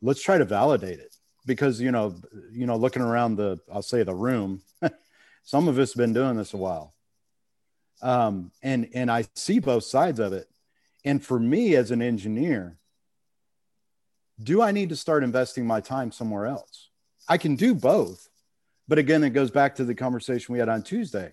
Let's 0.00 0.22
try 0.22 0.38
to 0.38 0.44
validate 0.44 1.00
it 1.00 1.14
because 1.44 1.80
you 1.80 1.90
know, 1.90 2.14
you 2.52 2.66
know, 2.66 2.76
looking 2.76 3.02
around 3.02 3.36
the, 3.36 3.58
I'll 3.70 3.82
say 3.82 4.02
the 4.04 4.14
room, 4.14 4.62
some 5.42 5.68
of 5.68 5.78
us 5.78 5.92
have 5.92 5.98
been 5.98 6.12
doing 6.12 6.36
this 6.36 6.54
a 6.54 6.56
while, 6.56 6.94
um, 8.00 8.52
and 8.62 8.88
and 8.94 9.10
I 9.10 9.24
see 9.34 9.58
both 9.58 9.84
sides 9.84 10.20
of 10.20 10.32
it. 10.32 10.48
And 11.04 11.24
for 11.24 11.38
me 11.38 11.76
as 11.76 11.90
an 11.90 12.00
engineer, 12.00 12.78
do 14.42 14.62
I 14.62 14.72
need 14.72 14.88
to 14.90 14.96
start 14.96 15.24
investing 15.24 15.66
my 15.66 15.80
time 15.80 16.10
somewhere 16.10 16.46
else? 16.46 16.90
I 17.28 17.38
can 17.38 17.56
do 17.56 17.74
both. 17.74 18.28
But 18.88 18.98
again, 18.98 19.24
it 19.24 19.30
goes 19.30 19.50
back 19.50 19.76
to 19.76 19.84
the 19.84 19.94
conversation 19.94 20.52
we 20.52 20.58
had 20.58 20.68
on 20.68 20.82
Tuesday. 20.82 21.32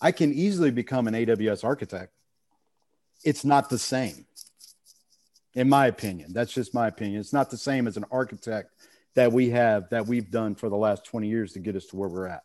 I 0.00 0.12
can 0.12 0.32
easily 0.32 0.70
become 0.70 1.06
an 1.06 1.14
AWS 1.14 1.64
architect. 1.64 2.12
It's 3.24 3.44
not 3.44 3.68
the 3.68 3.78
same, 3.78 4.24
in 5.54 5.68
my 5.68 5.86
opinion. 5.86 6.32
That's 6.32 6.52
just 6.52 6.74
my 6.74 6.88
opinion. 6.88 7.20
It's 7.20 7.32
not 7.32 7.50
the 7.50 7.58
same 7.58 7.86
as 7.86 7.96
an 7.96 8.06
architect 8.10 8.72
that 9.14 9.32
we 9.32 9.50
have 9.50 9.90
that 9.90 10.06
we've 10.06 10.30
done 10.30 10.54
for 10.54 10.68
the 10.68 10.76
last 10.76 11.04
20 11.04 11.28
years 11.28 11.52
to 11.52 11.58
get 11.58 11.76
us 11.76 11.86
to 11.86 11.96
where 11.96 12.08
we're 12.08 12.26
at 12.26 12.42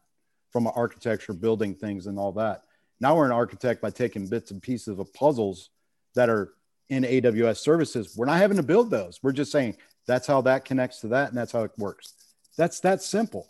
from 0.51 0.67
architecture, 0.67 1.33
building 1.33 1.75
things, 1.75 2.07
and 2.07 2.17
all 2.17 2.31
that. 2.33 2.63
Now 3.00 3.15
we're 3.15 3.25
an 3.25 3.31
architect 3.31 3.81
by 3.81 3.89
taking 3.89 4.27
bits 4.27 4.51
and 4.51 4.62
pieces 4.62 5.00
of 5.00 5.13
puzzles 5.13 5.69
that 6.15 6.29
are 6.29 6.53
in 6.89 7.03
AWS 7.03 7.57
services. 7.57 8.15
We're 8.15 8.25
not 8.25 8.38
having 8.38 8.57
to 8.57 8.63
build 8.63 8.89
those. 8.89 9.19
We're 9.21 9.31
just 9.31 9.51
saying 9.51 9.77
that's 10.07 10.27
how 10.27 10.41
that 10.41 10.65
connects 10.65 11.01
to 11.01 11.09
that, 11.09 11.29
and 11.29 11.38
that's 11.38 11.51
how 11.51 11.63
it 11.63 11.71
works. 11.77 12.13
That's 12.57 12.79
that 12.81 13.01
simple. 13.01 13.47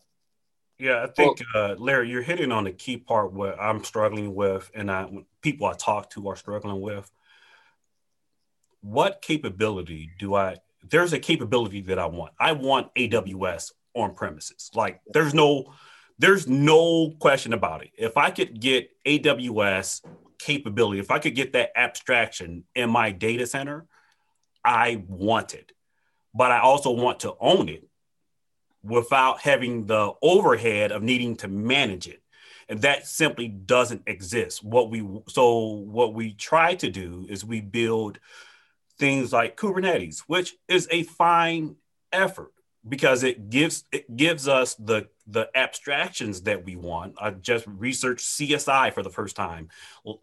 Yeah, 0.77 1.03
I 1.03 1.07
think 1.07 1.41
uh, 1.53 1.75
Larry, 1.77 2.09
you're 2.09 2.21
hitting 2.21 2.51
on 2.51 2.65
the 2.65 2.71
key 2.71 2.97
part 2.97 3.31
where 3.31 3.59
I'm 3.59 3.83
struggling 3.83 4.35
with, 4.35 4.69
and 4.73 4.91
I, 4.91 5.07
people 5.41 5.67
I 5.67 5.73
talk 5.73 6.09
to 6.11 6.27
are 6.27 6.35
struggling 6.35 6.81
with. 6.81 7.09
What 8.81 9.21
capability 9.21 10.11
do 10.19 10.35
I? 10.35 10.57
There's 10.83 11.13
a 11.13 11.19
capability 11.19 11.81
that 11.81 11.97
I 11.97 12.07
want. 12.07 12.33
I 12.39 12.51
want 12.51 12.93
AWS 12.95 13.71
on 13.95 14.15
premises. 14.15 14.69
Like, 14.75 15.01
there's 15.07 15.33
no, 15.33 15.73
there's 16.19 16.47
no 16.47 17.11
question 17.19 17.53
about 17.53 17.83
it. 17.83 17.91
If 17.97 18.17
I 18.17 18.29
could 18.29 18.59
get 18.59 18.89
AWS 19.05 20.01
capability, 20.37 20.99
if 20.99 21.09
I 21.09 21.19
could 21.19 21.35
get 21.35 21.53
that 21.53 21.71
abstraction 21.75 22.65
in 22.75 22.89
my 22.89 23.11
data 23.11 23.47
center, 23.47 23.87
I 24.63 25.03
want 25.07 25.53
it. 25.53 25.71
But 26.33 26.51
I 26.51 26.59
also 26.59 26.91
want 26.91 27.21
to 27.21 27.33
own 27.39 27.69
it 27.69 27.87
without 28.85 29.41
having 29.41 29.85
the 29.85 30.13
overhead 30.21 30.91
of 30.91 31.03
needing 31.03 31.35
to 31.37 31.47
manage 31.47 32.07
it. 32.07 32.21
And 32.69 32.81
that 32.81 33.07
simply 33.07 33.47
doesn't 33.47 34.03
exist. 34.07 34.63
What 34.63 34.89
we 34.89 35.05
so 35.27 35.59
what 35.65 36.13
we 36.13 36.33
try 36.33 36.75
to 36.75 36.89
do 36.89 37.25
is 37.29 37.45
we 37.45 37.61
build 37.61 38.19
things 38.97 39.33
like 39.33 39.57
Kubernetes, 39.57 40.19
which 40.27 40.55
is 40.67 40.87
a 40.89 41.03
fine 41.03 41.75
effort 42.11 42.51
because 42.87 43.23
it 43.23 43.49
gives 43.49 43.83
it 43.91 44.15
gives 44.15 44.47
us 44.47 44.75
the 44.75 45.07
the 45.27 45.49
abstractions 45.55 46.41
that 46.43 46.63
we 46.65 46.75
want. 46.75 47.15
I 47.19 47.31
just 47.31 47.65
researched 47.67 48.25
CSI 48.25 48.93
for 48.93 49.03
the 49.03 49.09
first 49.09 49.35
time 49.35 49.69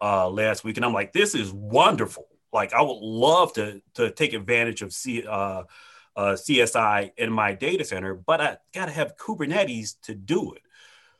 uh, 0.01 0.29
last 0.29 0.63
week, 0.63 0.77
and 0.77 0.85
I'm 0.85 0.93
like, 0.93 1.13
this 1.13 1.35
is 1.35 1.51
wonderful. 1.51 2.27
Like, 2.53 2.73
I 2.73 2.81
would 2.81 2.99
love 2.99 3.53
to 3.53 3.81
to 3.95 4.11
take 4.11 4.33
advantage 4.33 4.81
of 4.81 4.93
C, 4.93 5.25
uh, 5.27 5.63
uh, 6.15 6.33
CSI 6.33 7.11
in 7.17 7.31
my 7.31 7.53
data 7.53 7.83
center, 7.83 8.13
but 8.13 8.41
I 8.41 8.57
got 8.73 8.85
to 8.85 8.91
have 8.91 9.17
Kubernetes 9.17 9.99
to 10.03 10.15
do 10.15 10.53
it. 10.53 10.61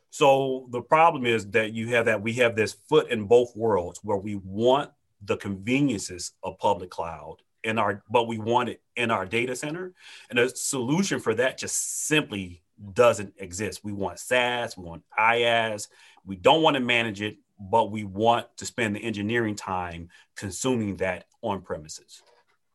So 0.09 0.67
the 0.69 0.81
problem 0.81 1.25
is 1.25 1.49
that 1.51 1.73
you 1.73 1.89
have 1.95 2.05
that 2.05 2.21
we 2.21 2.33
have 2.33 2.55
this 2.55 2.73
foot 2.87 3.09
in 3.09 3.25
both 3.25 3.55
worlds 3.55 3.99
where 4.03 4.17
we 4.17 4.35
want 4.35 4.91
the 5.23 5.37
conveniences 5.37 6.33
of 6.43 6.59
public 6.59 6.91
cloud 6.91 7.37
in 7.63 7.79
our 7.79 8.03
but 8.09 8.27
we 8.27 8.37
want 8.37 8.69
it 8.69 8.81
in 8.95 9.09
our 9.09 9.25
data 9.25 9.55
center. 9.55 9.93
And 10.29 10.37
a 10.37 10.49
solution 10.49 11.19
for 11.19 11.33
that 11.35 11.57
just 11.57 12.05
simply 12.05 12.61
doesn't 12.93 13.33
exist. 13.37 13.83
We 13.83 13.93
want 13.93 14.19
saas 14.19 14.77
we 14.77 14.83
want 14.83 15.03
iaas 15.17 15.87
we 16.25 16.35
don't 16.35 16.61
want 16.61 16.75
to 16.75 16.79
manage 16.79 17.21
it 17.21 17.37
but 17.59 17.91
we 17.91 18.03
want 18.03 18.45
to 18.57 18.65
spend 18.65 18.95
the 18.95 19.03
engineering 19.03 19.55
time 19.55 20.09
consuming 20.35 20.97
that 20.97 21.25
on 21.41 21.61
premises 21.61 22.21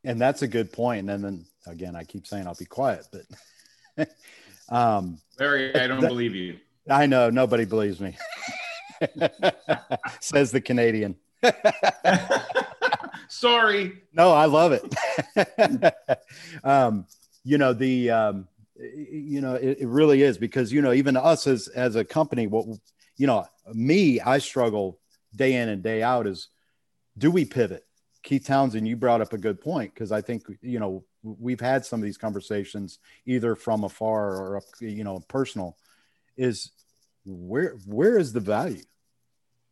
and 0.04 0.20
that's 0.20 0.42
a 0.42 0.48
good 0.48 0.72
point. 0.72 1.08
And 1.08 1.24
then 1.24 1.46
again, 1.66 1.96
I 1.96 2.04
keep 2.04 2.26
saying 2.26 2.46
I'll 2.46 2.54
be 2.54 2.64
quiet, 2.64 3.06
but 3.96 4.08
um, 4.68 5.18
Larry, 5.38 5.74
I 5.74 5.86
don't 5.86 6.00
that, 6.00 6.08
believe 6.08 6.34
you. 6.34 6.58
I 6.88 7.06
know 7.06 7.30
nobody 7.30 7.64
believes 7.64 8.00
me. 8.00 8.16
Says 10.20 10.50
the 10.50 10.60
Canadian. 10.60 11.16
Sorry. 13.28 14.02
No, 14.12 14.32
I 14.32 14.46
love 14.46 14.72
it. 14.72 15.94
um, 16.64 17.06
you 17.44 17.58
know 17.58 17.72
the 17.72 18.10
um, 18.10 18.48
you 18.76 19.40
know 19.40 19.54
it, 19.54 19.78
it, 19.80 19.86
really 19.86 20.22
is 20.22 20.38
because 20.38 20.72
you 20.72 20.82
know 20.82 20.92
even 20.92 21.16
us 21.16 21.46
as 21.46 21.68
as 21.68 21.96
a 21.96 22.04
company, 22.04 22.46
what 22.46 22.66
you 23.16 23.26
know 23.26 23.46
me, 23.72 24.20
I 24.20 24.38
struggle 24.38 24.98
day 25.34 25.54
in 25.54 25.68
and 25.68 25.82
day 25.82 26.02
out 26.02 26.26
is 26.26 26.48
do 27.16 27.30
we 27.30 27.44
pivot? 27.44 27.84
Keith 28.28 28.44
Townsend, 28.44 28.86
you 28.86 28.94
brought 28.94 29.22
up 29.22 29.32
a 29.32 29.38
good 29.38 29.58
point 29.58 29.94
because 29.94 30.12
I 30.12 30.20
think 30.20 30.42
you 30.60 30.78
know 30.78 31.02
we've 31.22 31.62
had 31.62 31.86
some 31.86 31.98
of 31.98 32.04
these 32.04 32.18
conversations 32.18 32.98
either 33.24 33.56
from 33.56 33.84
afar 33.84 34.36
or 34.36 34.62
you 34.80 35.02
know 35.02 35.20
personal. 35.28 35.78
Is 36.36 36.70
where 37.24 37.76
where 37.86 38.18
is 38.18 38.34
the 38.34 38.40
value? 38.40 38.82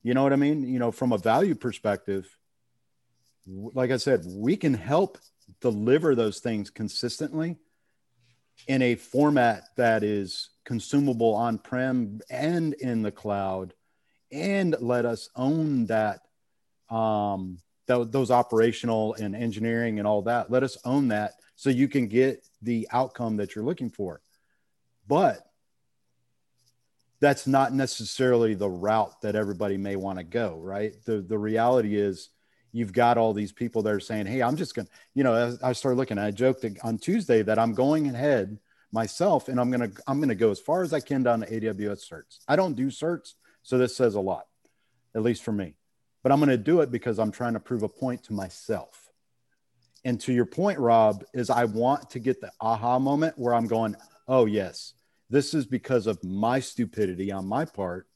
You 0.02 0.14
know 0.14 0.22
what 0.22 0.32
I 0.32 0.36
mean? 0.36 0.66
You 0.66 0.78
know, 0.78 0.90
from 0.90 1.12
a 1.12 1.18
value 1.18 1.54
perspective, 1.54 2.34
like 3.46 3.90
I 3.90 3.98
said, 3.98 4.24
we 4.26 4.56
can 4.56 4.72
help 4.72 5.18
deliver 5.60 6.14
those 6.14 6.38
things 6.38 6.70
consistently 6.70 7.58
in 8.66 8.80
a 8.80 8.94
format 8.94 9.64
that 9.76 10.02
is 10.02 10.48
consumable 10.64 11.34
on 11.34 11.58
prem 11.58 12.22
and 12.30 12.72
in 12.72 13.02
the 13.02 13.12
cloud 13.12 13.74
and 14.32 14.74
let 14.80 15.04
us 15.04 15.28
own 15.36 15.84
that 15.86 16.20
um 16.88 17.58
th- 17.86 18.08
those 18.10 18.30
operational 18.30 19.14
and 19.14 19.34
engineering 19.34 19.98
and 19.98 20.06
all 20.06 20.22
that 20.22 20.50
let 20.50 20.62
us 20.62 20.76
own 20.84 21.08
that 21.08 21.34
so 21.54 21.70
you 21.70 21.88
can 21.88 22.06
get 22.06 22.46
the 22.62 22.88
outcome 22.90 23.36
that 23.36 23.54
you're 23.54 23.64
looking 23.64 23.90
for 23.90 24.20
but 25.08 25.46
that's 27.20 27.46
not 27.46 27.72
necessarily 27.72 28.54
the 28.54 28.68
route 28.68 29.20
that 29.22 29.36
everybody 29.36 29.76
may 29.76 29.96
want 29.96 30.18
to 30.18 30.24
go 30.24 30.58
right 30.62 30.94
the 31.04 31.20
the 31.22 31.38
reality 31.38 31.96
is 31.96 32.30
you've 32.76 32.92
got 32.92 33.16
all 33.16 33.32
these 33.32 33.52
people 33.52 33.82
that 33.82 33.92
are 33.92 34.00
saying, 34.00 34.26
Hey, 34.26 34.42
I'm 34.42 34.56
just 34.56 34.74
going 34.74 34.86
to, 34.86 34.92
you 35.14 35.24
know, 35.24 35.56
I 35.62 35.72
started 35.72 35.96
looking, 35.96 36.18
I 36.18 36.30
joked 36.30 36.64
on 36.82 36.98
Tuesday 36.98 37.42
that 37.42 37.58
I'm 37.58 37.72
going 37.72 38.06
ahead 38.08 38.58
myself 38.92 39.48
and 39.48 39.58
I'm 39.58 39.70
going 39.70 39.90
to, 39.90 40.02
I'm 40.06 40.18
going 40.18 40.28
to 40.28 40.34
go 40.34 40.50
as 40.50 40.60
far 40.60 40.82
as 40.82 40.92
I 40.92 41.00
can 41.00 41.22
down 41.22 41.40
to 41.40 41.46
AWS 41.46 42.08
certs. 42.08 42.38
I 42.46 42.54
don't 42.54 42.74
do 42.74 42.88
certs. 42.88 43.32
So 43.62 43.78
this 43.78 43.96
says 43.96 44.14
a 44.14 44.20
lot, 44.20 44.46
at 45.14 45.22
least 45.22 45.42
for 45.42 45.52
me, 45.52 45.76
but 46.26 46.32
I'm 46.32 46.40
going 46.40 46.48
to 46.48 46.56
do 46.56 46.80
it 46.80 46.90
because 46.90 47.20
I'm 47.20 47.30
trying 47.30 47.52
to 47.52 47.60
prove 47.60 47.84
a 47.84 47.88
point 47.88 48.24
to 48.24 48.32
myself. 48.32 49.12
And 50.04 50.20
to 50.22 50.32
your 50.32 50.44
point, 50.44 50.76
Rob, 50.80 51.22
is 51.32 51.50
I 51.50 51.66
want 51.66 52.10
to 52.10 52.18
get 52.18 52.40
the 52.40 52.50
aha 52.60 52.98
moment 52.98 53.38
where 53.38 53.54
I'm 53.54 53.68
going, 53.68 53.94
oh, 54.26 54.46
yes, 54.46 54.94
this 55.30 55.54
is 55.54 55.66
because 55.66 56.08
of 56.08 56.18
my 56.24 56.58
stupidity 56.58 57.30
on 57.30 57.46
my 57.46 57.64
part 57.64 58.08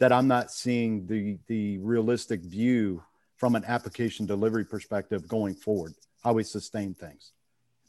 that 0.00 0.12
I'm 0.12 0.28
not 0.28 0.50
seeing 0.50 1.06
the, 1.06 1.38
the 1.46 1.78
realistic 1.78 2.42
view 2.42 3.02
from 3.38 3.54
an 3.54 3.64
application 3.64 4.26
delivery 4.26 4.66
perspective 4.66 5.26
going 5.26 5.54
forward, 5.54 5.94
how 6.22 6.34
we 6.34 6.42
sustain 6.42 6.92
things. 6.92 7.32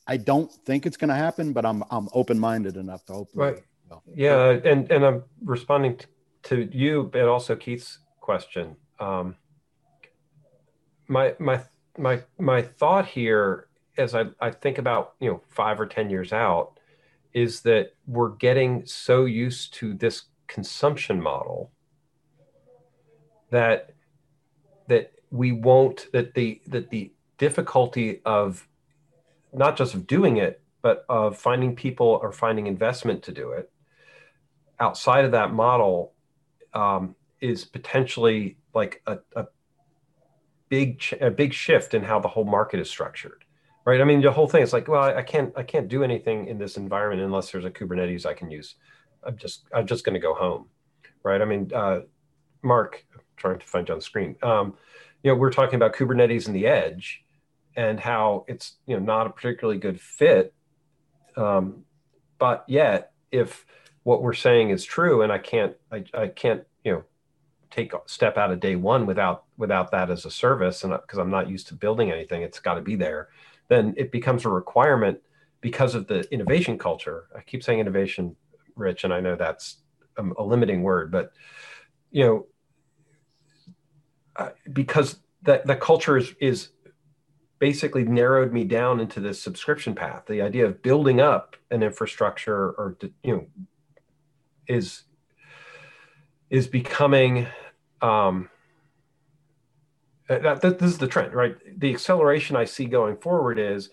I 0.07 0.15
don't 0.15 0.49
think 0.49 0.85
it's 0.85 0.95
going 0.95 1.09
to 1.09 1.15
happen, 1.15 1.51
but 1.51 1.65
I'm 1.65 1.83
I'm 1.91 2.07
open 2.13 2.39
minded 2.39 2.77
enough 2.77 3.03
to 3.07 3.13
hope. 3.15 3.31
Right. 3.35 3.61
Yeah, 4.15 4.51
and 4.63 4.89
and 4.89 5.03
I'm 5.03 5.23
responding 5.43 5.99
to 6.43 6.69
you, 6.71 7.09
but 7.11 7.27
also 7.27 7.57
Keith's 7.57 7.99
question. 8.21 8.77
Um, 9.01 9.35
my 11.07 11.35
my 11.39 11.61
my 11.97 12.21
my 12.39 12.61
thought 12.61 13.05
here, 13.05 13.67
as 13.97 14.15
I 14.15 14.25
I 14.39 14.51
think 14.51 14.77
about 14.77 15.13
you 15.19 15.29
know 15.29 15.41
five 15.47 15.79
or 15.79 15.85
ten 15.85 16.09
years 16.09 16.33
out, 16.33 16.79
is 17.33 17.61
that 17.61 17.93
we're 18.05 18.29
getting 18.29 18.85
so 18.85 19.25
used 19.25 19.73
to 19.75 19.93
this 19.93 20.23
consumption 20.47 21.21
model 21.21 21.71
that 23.51 23.93
that 24.87 25.13
we 25.31 25.51
won't 25.51 26.07
that 26.13 26.33
the 26.33 26.61
that 26.67 26.89
the 26.89 27.11
difficulty 27.37 28.21
of 28.25 28.67
not 29.53 29.77
just 29.77 29.93
of 29.93 30.07
doing 30.07 30.37
it 30.37 30.61
but 30.81 31.05
of 31.09 31.37
finding 31.37 31.75
people 31.75 32.19
or 32.21 32.31
finding 32.31 32.67
investment 32.67 33.21
to 33.23 33.31
do 33.31 33.51
it 33.51 33.71
outside 34.79 35.25
of 35.25 35.31
that 35.31 35.53
model 35.53 36.13
um, 36.73 37.15
is 37.41 37.65
potentially 37.65 38.57
like 38.73 39.01
a, 39.07 39.17
a 39.35 39.45
big 40.69 41.01
a 41.21 41.29
big 41.29 41.53
shift 41.53 41.93
in 41.93 42.03
how 42.03 42.19
the 42.19 42.27
whole 42.27 42.45
market 42.45 42.79
is 42.79 42.89
structured 42.89 43.43
right? 43.85 44.01
I 44.01 44.03
mean 44.03 44.21
the 44.21 44.31
whole 44.31 44.47
thing 44.47 44.63
is 44.63 44.73
like 44.73 44.87
well 44.87 45.03
I, 45.03 45.21
can't 45.23 45.53
i 45.55 45.63
can't 45.63 45.87
do 45.87 46.03
anything 46.03 46.47
in 46.47 46.57
this 46.57 46.75
environment 46.77 47.21
unless 47.21 47.51
there's 47.51 47.65
a 47.65 47.71
kubernetes 47.71 48.25
i 48.25 48.33
can 48.33 48.51
use. 48.51 48.75
I'm 49.23 49.37
just 49.37 49.65
i'm 49.73 49.87
just 49.87 50.03
going 50.03 50.13
to 50.13 50.19
go 50.19 50.33
home 50.33 50.67
right? 51.23 51.41
I 51.41 51.45
mean 51.45 51.71
uh, 51.73 52.01
mark 52.63 53.05
trying 53.35 53.59
to 53.59 53.65
find 53.65 53.87
you 53.87 53.93
on 53.93 53.99
the 53.99 54.03
screen. 54.03 54.35
Um, 54.41 54.75
you 55.23 55.31
know, 55.31 55.35
we're 55.35 55.51
talking 55.51 55.75
about 55.75 55.93
Kubernetes 55.93 56.47
and 56.47 56.55
the 56.55 56.67
edge 56.67 57.23
and 57.75 57.99
how 57.99 58.45
it's, 58.47 58.77
you 58.85 58.95
know, 58.95 59.03
not 59.03 59.27
a 59.27 59.29
particularly 59.29 59.79
good 59.79 59.99
fit. 59.99 60.53
Um, 61.35 61.83
but 62.39 62.65
yet, 62.67 63.11
if 63.31 63.65
what 64.03 64.21
we're 64.21 64.33
saying 64.33 64.69
is 64.69 64.83
true 64.83 65.21
and 65.21 65.31
I 65.31 65.37
can't, 65.37 65.75
I, 65.91 66.03
I 66.13 66.27
can't, 66.27 66.63
you 66.83 66.91
know, 66.93 67.03
take 67.69 67.93
a 67.93 67.99
step 68.05 68.37
out 68.37 68.51
of 68.51 68.59
day 68.59 68.75
one 68.75 69.05
without, 69.05 69.43
without 69.57 69.91
that 69.91 70.09
as 70.09 70.25
a 70.25 70.31
service. 70.31 70.83
And 70.83 70.93
because 70.93 71.19
I'm 71.19 71.31
not 71.31 71.49
used 71.49 71.67
to 71.67 71.73
building 71.73 72.11
anything, 72.11 72.41
it's 72.41 72.59
got 72.59 72.75
to 72.75 72.81
be 72.81 72.95
there. 72.95 73.29
Then 73.67 73.93
it 73.97 74.11
becomes 74.11 74.45
a 74.45 74.49
requirement 74.49 75.19
because 75.61 75.95
of 75.95 76.07
the 76.07 76.31
innovation 76.33 76.77
culture. 76.77 77.25
I 77.35 77.41
keep 77.41 77.63
saying 77.63 77.79
innovation, 77.79 78.35
Rich, 78.75 79.03
and 79.03 79.13
I 79.13 79.19
know 79.19 79.35
that's 79.35 79.77
a, 80.17 80.43
limiting 80.43 80.83
word, 80.83 81.11
but 81.11 81.31
you 82.11 82.25
know, 82.25 82.45
uh, 84.35 84.49
because 84.71 85.19
that 85.43 85.65
the 85.65 85.75
culture 85.75 86.17
is 86.17 86.33
is 86.39 86.69
basically 87.59 88.03
narrowed 88.03 88.53
me 88.53 88.63
down 88.63 88.99
into 88.99 89.19
this 89.19 89.41
subscription 89.41 89.95
path. 89.95 90.23
The 90.27 90.41
idea 90.41 90.65
of 90.65 90.81
building 90.83 91.19
up 91.19 91.55
an 91.71 91.81
infrastructure 91.83 92.55
or 92.55 92.97
you 93.23 93.35
know 93.35 93.47
is 94.67 95.03
is 96.49 96.67
becoming 96.67 97.47
um, 98.01 98.49
that, 100.27 100.61
that 100.61 100.79
this 100.79 100.91
is 100.91 100.97
the 100.97 101.07
trend, 101.07 101.33
right? 101.33 101.55
The 101.79 101.91
acceleration 101.91 102.55
I 102.55 102.65
see 102.65 102.85
going 102.85 103.17
forward 103.17 103.59
is 103.59 103.89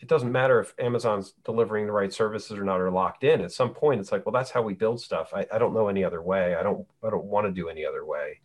it 0.00 0.08
doesn't 0.08 0.30
matter 0.30 0.60
if 0.60 0.74
Amazon's 0.78 1.34
delivering 1.44 1.86
the 1.86 1.92
right 1.92 2.12
services 2.12 2.58
or 2.58 2.64
not 2.64 2.80
or 2.80 2.90
locked 2.90 3.24
in. 3.24 3.40
At 3.40 3.52
some 3.52 3.72
point, 3.72 4.00
it's 4.00 4.12
like, 4.12 4.24
well, 4.26 4.32
that's 4.32 4.50
how 4.50 4.62
we 4.62 4.74
build 4.74 5.00
stuff. 5.00 5.32
I, 5.34 5.46
I 5.52 5.58
don't 5.58 5.74
know 5.74 5.88
any 5.88 6.04
other 6.04 6.22
way. 6.22 6.54
I 6.54 6.62
don't 6.62 6.86
I 7.02 7.10
don't 7.10 7.24
want 7.24 7.46
to 7.46 7.52
do 7.52 7.68
any 7.68 7.84
other 7.84 8.04
way. 8.04 8.40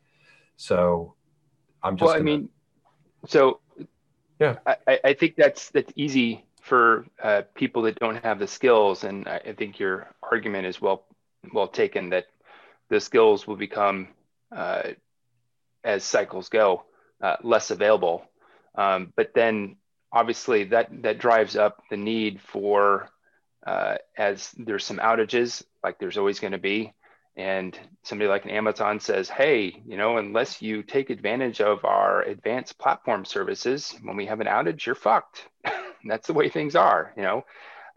So 0.57 1.15
I'm 1.83 1.97
just. 1.97 2.07
Well, 2.07 2.17
gonna... 2.17 2.21
I 2.21 2.37
mean, 2.37 2.49
so 3.27 3.59
yeah, 4.39 4.57
I, 4.65 4.99
I 5.03 5.13
think 5.13 5.35
that's 5.35 5.69
that's 5.69 5.91
easy 5.95 6.45
for 6.61 7.05
uh, 7.21 7.43
people 7.55 7.81
that 7.83 7.99
don't 7.99 8.23
have 8.23 8.39
the 8.39 8.47
skills, 8.47 9.03
and 9.03 9.27
I, 9.27 9.41
I, 9.47 9.53
think 9.53 9.79
your 9.79 10.07
argument 10.23 10.65
is 10.65 10.81
well 10.81 11.05
well 11.53 11.67
taken 11.67 12.09
that 12.09 12.27
the 12.89 12.99
skills 12.99 13.45
will 13.47 13.55
become 13.55 14.09
uh, 14.55 14.83
as 15.83 16.03
cycles 16.03 16.49
go 16.49 16.85
uh, 17.21 17.35
less 17.43 17.71
available. 17.71 18.23
Um, 18.75 19.13
but 19.15 19.33
then 19.33 19.77
obviously 20.11 20.65
that 20.65 20.89
that 21.03 21.19
drives 21.19 21.55
up 21.55 21.83
the 21.89 21.97
need 21.97 22.41
for 22.41 23.09
uh, 23.65 23.95
as 24.17 24.51
there's 24.57 24.85
some 24.85 24.97
outages 24.97 25.63
like 25.83 25.99
there's 25.99 26.17
always 26.17 26.39
going 26.39 26.53
to 26.53 26.57
be 26.57 26.93
and 27.39 27.79
somebody 28.03 28.27
like 28.27 28.43
an 28.43 28.51
Amazon 28.51 28.99
says, 28.99 29.29
hey, 29.29 29.81
you 29.87 29.95
know, 29.95 30.17
unless 30.17 30.61
you 30.61 30.83
take 30.83 31.09
advantage 31.09 31.61
of 31.61 31.85
our 31.85 32.21
advanced 32.23 32.77
platform 32.77 33.23
services, 33.23 33.95
when 34.03 34.17
we 34.17 34.25
have 34.25 34.41
an 34.41 34.47
outage, 34.47 34.85
you're 34.85 34.93
fucked. 34.93 35.47
That's 36.05 36.27
the 36.27 36.33
way 36.33 36.49
things 36.49 36.75
are, 36.75 37.13
you 37.15 37.23
know. 37.23 37.45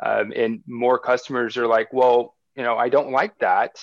Um, 0.01 0.33
and 0.37 0.63
more 0.69 0.97
customers 0.97 1.57
are 1.57 1.67
like, 1.67 1.93
well, 1.93 2.37
you 2.57 2.63
know, 2.63 2.77
I 2.77 2.89
don't 2.89 3.11
like 3.11 3.37
that. 3.41 3.83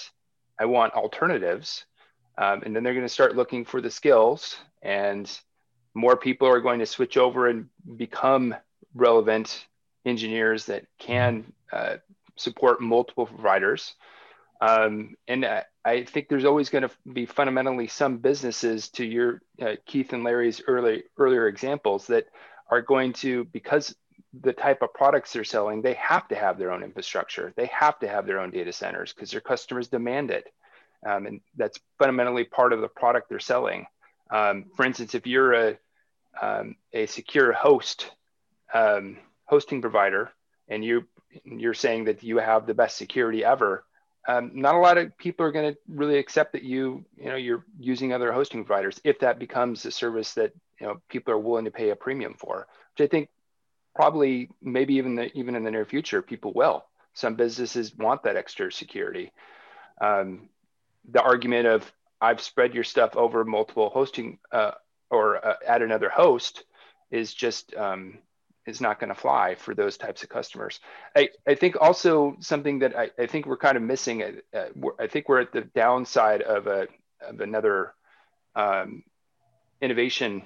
I 0.58 0.64
want 0.64 0.94
alternatives. 0.94 1.86
Um, 2.38 2.64
and 2.64 2.74
then 2.74 2.84
they're 2.84 2.94
going 2.94 3.06
to 3.06 3.10
start 3.10 3.36
looking 3.36 3.66
for 3.66 3.82
the 3.82 3.92
skills, 3.92 4.56
and 4.82 5.40
more 5.94 6.16
people 6.16 6.48
are 6.48 6.62
going 6.62 6.80
to 6.80 6.86
switch 6.86 7.18
over 7.18 7.48
and 7.48 7.68
become 7.98 8.56
relevant 8.94 9.66
engineers 10.06 10.66
that 10.66 10.86
can 10.98 11.52
uh, 11.72 11.98
support 12.36 12.82
multiple 12.82 13.26
providers. 13.26 13.96
Um, 14.62 15.16
and 15.28 15.46
I, 15.46 15.64
I, 15.86 16.04
think 16.04 16.28
there's 16.28 16.46
always 16.46 16.70
going 16.70 16.82
to 16.82 16.92
be 17.14 17.26
fundamentally 17.26 17.88
some 17.88 18.18
businesses, 18.18 18.90
to 18.90 19.06
your 19.06 19.42
uh, 19.62 19.76
Keith 19.86 20.12
and 20.12 20.24
Larry's 20.24 20.62
early 20.68 21.04
earlier 21.18 21.48
examples, 21.48 22.08
that 22.08 22.26
are 22.70 22.82
going 22.82 23.14
to 23.14 23.46
because 23.46 23.96
the 24.42 24.52
type 24.52 24.82
of 24.82 24.94
products 24.94 25.32
they're 25.32 25.46
selling, 25.46 25.82
they 25.82 25.94
have 25.94 26.28
to 26.28 26.36
have 26.36 26.58
their 26.58 26.72
own 26.74 26.84
infrastructure. 26.84 27.54
They 27.56 27.68
have 27.68 28.00
to 28.00 28.08
have 28.10 28.26
their 28.26 28.40
own 28.40 28.52
data 28.52 28.74
centers 28.74 29.14
because 29.14 29.32
their 29.32 29.42
customers 29.42 29.88
demand 29.88 30.30
it, 30.30 30.52
um, 31.08 31.26
and 31.26 31.42
that's 31.56 31.80
fundamentally 31.98 32.44
part 32.44 32.74
of 32.74 32.82
the 32.82 32.90
product 32.90 33.30
they're 33.30 33.40
selling. 33.40 33.86
Um, 34.30 34.66
for 34.76 34.86
instance, 34.86 35.16
if 35.16 35.26
you're 35.28 35.54
a 35.54 35.78
um, 36.42 36.76
a 36.94 37.06
secure 37.06 37.52
host 37.52 38.12
um, 38.74 39.18
hosting 39.46 39.82
provider 39.82 40.32
and 40.68 40.84
you 40.84 41.06
you're 41.44 41.74
saying 41.74 42.06
that 42.06 42.24
you 42.24 42.38
have 42.38 42.66
the 42.66 42.74
best 42.74 42.98
security 42.98 43.44
ever, 43.44 43.84
um, 44.28 44.52
not 44.54 44.76
a 44.76 44.80
lot 44.80 44.98
of 44.98 45.18
people 45.18 45.46
are 45.46 45.52
going 45.52 45.74
to 45.74 45.80
really 45.88 46.18
accept 46.18 46.54
that 46.54 46.64
you 46.64 47.04
you 47.18 47.26
know 47.26 47.36
you're 47.36 47.66
using 47.80 48.14
other 48.14 48.32
hosting 48.32 48.64
providers 48.64 49.00
if 49.04 49.20
that 49.20 49.40
becomes 49.40 49.86
a 49.86 49.92
service 49.92 50.34
that 50.34 50.54
you 50.80 50.88
know 50.88 51.02
people 51.10 51.34
are 51.34 51.40
willing 51.40 51.66
to 51.66 51.72
pay 51.72 51.90
a 51.90 51.96
premium 51.96 52.36
for, 52.38 52.68
which 52.96 53.06
I 53.06 53.10
think 53.10 53.30
probably 53.96 54.50
maybe 54.62 54.96
even 54.96 55.16
the, 55.16 55.36
even 55.38 55.56
in 55.56 55.64
the 55.64 55.72
near 55.72 55.86
future 55.86 56.22
people 56.22 56.54
will. 56.54 56.86
Some 57.14 57.36
businesses 57.36 57.96
want 57.96 58.24
that 58.24 58.38
extra 58.38 58.72
security. 58.72 59.32
Um, 60.00 60.50
the 61.12 61.22
argument 61.22 61.68
of 61.68 61.92
I've 62.22 62.42
spread 62.42 62.74
your 62.74 62.84
stuff 62.84 63.16
over 63.16 63.46
multiple 63.46 63.90
hosting 63.90 64.40
uh, 64.52 64.72
or 65.10 65.46
uh, 65.46 65.56
add 65.66 65.82
another 65.82 66.10
host 66.10 66.64
is 67.12 67.34
just 67.34 67.74
um, 67.76 68.20
is 68.66 68.82
not 68.82 69.00
going 69.00 69.10
to 69.10 69.20
fly 69.20 69.56
for 69.56 69.74
those 69.74 69.98
types 69.98 70.24
of 70.24 70.30
customers. 70.30 70.80
I, 71.16 71.30
I 71.48 71.56
think 71.56 71.76
also 71.80 72.36
something 72.40 72.80
that 72.80 72.98
I, 72.98 73.10
I 73.18 73.26
think 73.26 73.46
we're 73.46 73.58
kind 73.58 73.78
of 73.78 73.84
missing. 73.84 74.24
Uh, 74.24 74.58
uh 74.58 74.90
I 75.00 75.08
think 75.08 75.28
we're 75.28 75.42
at 75.42 75.52
the 75.52 75.62
downside 75.62 76.42
of 76.42 76.68
a 76.68 76.88
of 77.28 77.42
another 77.42 77.94
um, 78.56 79.04
innovation 79.82 80.44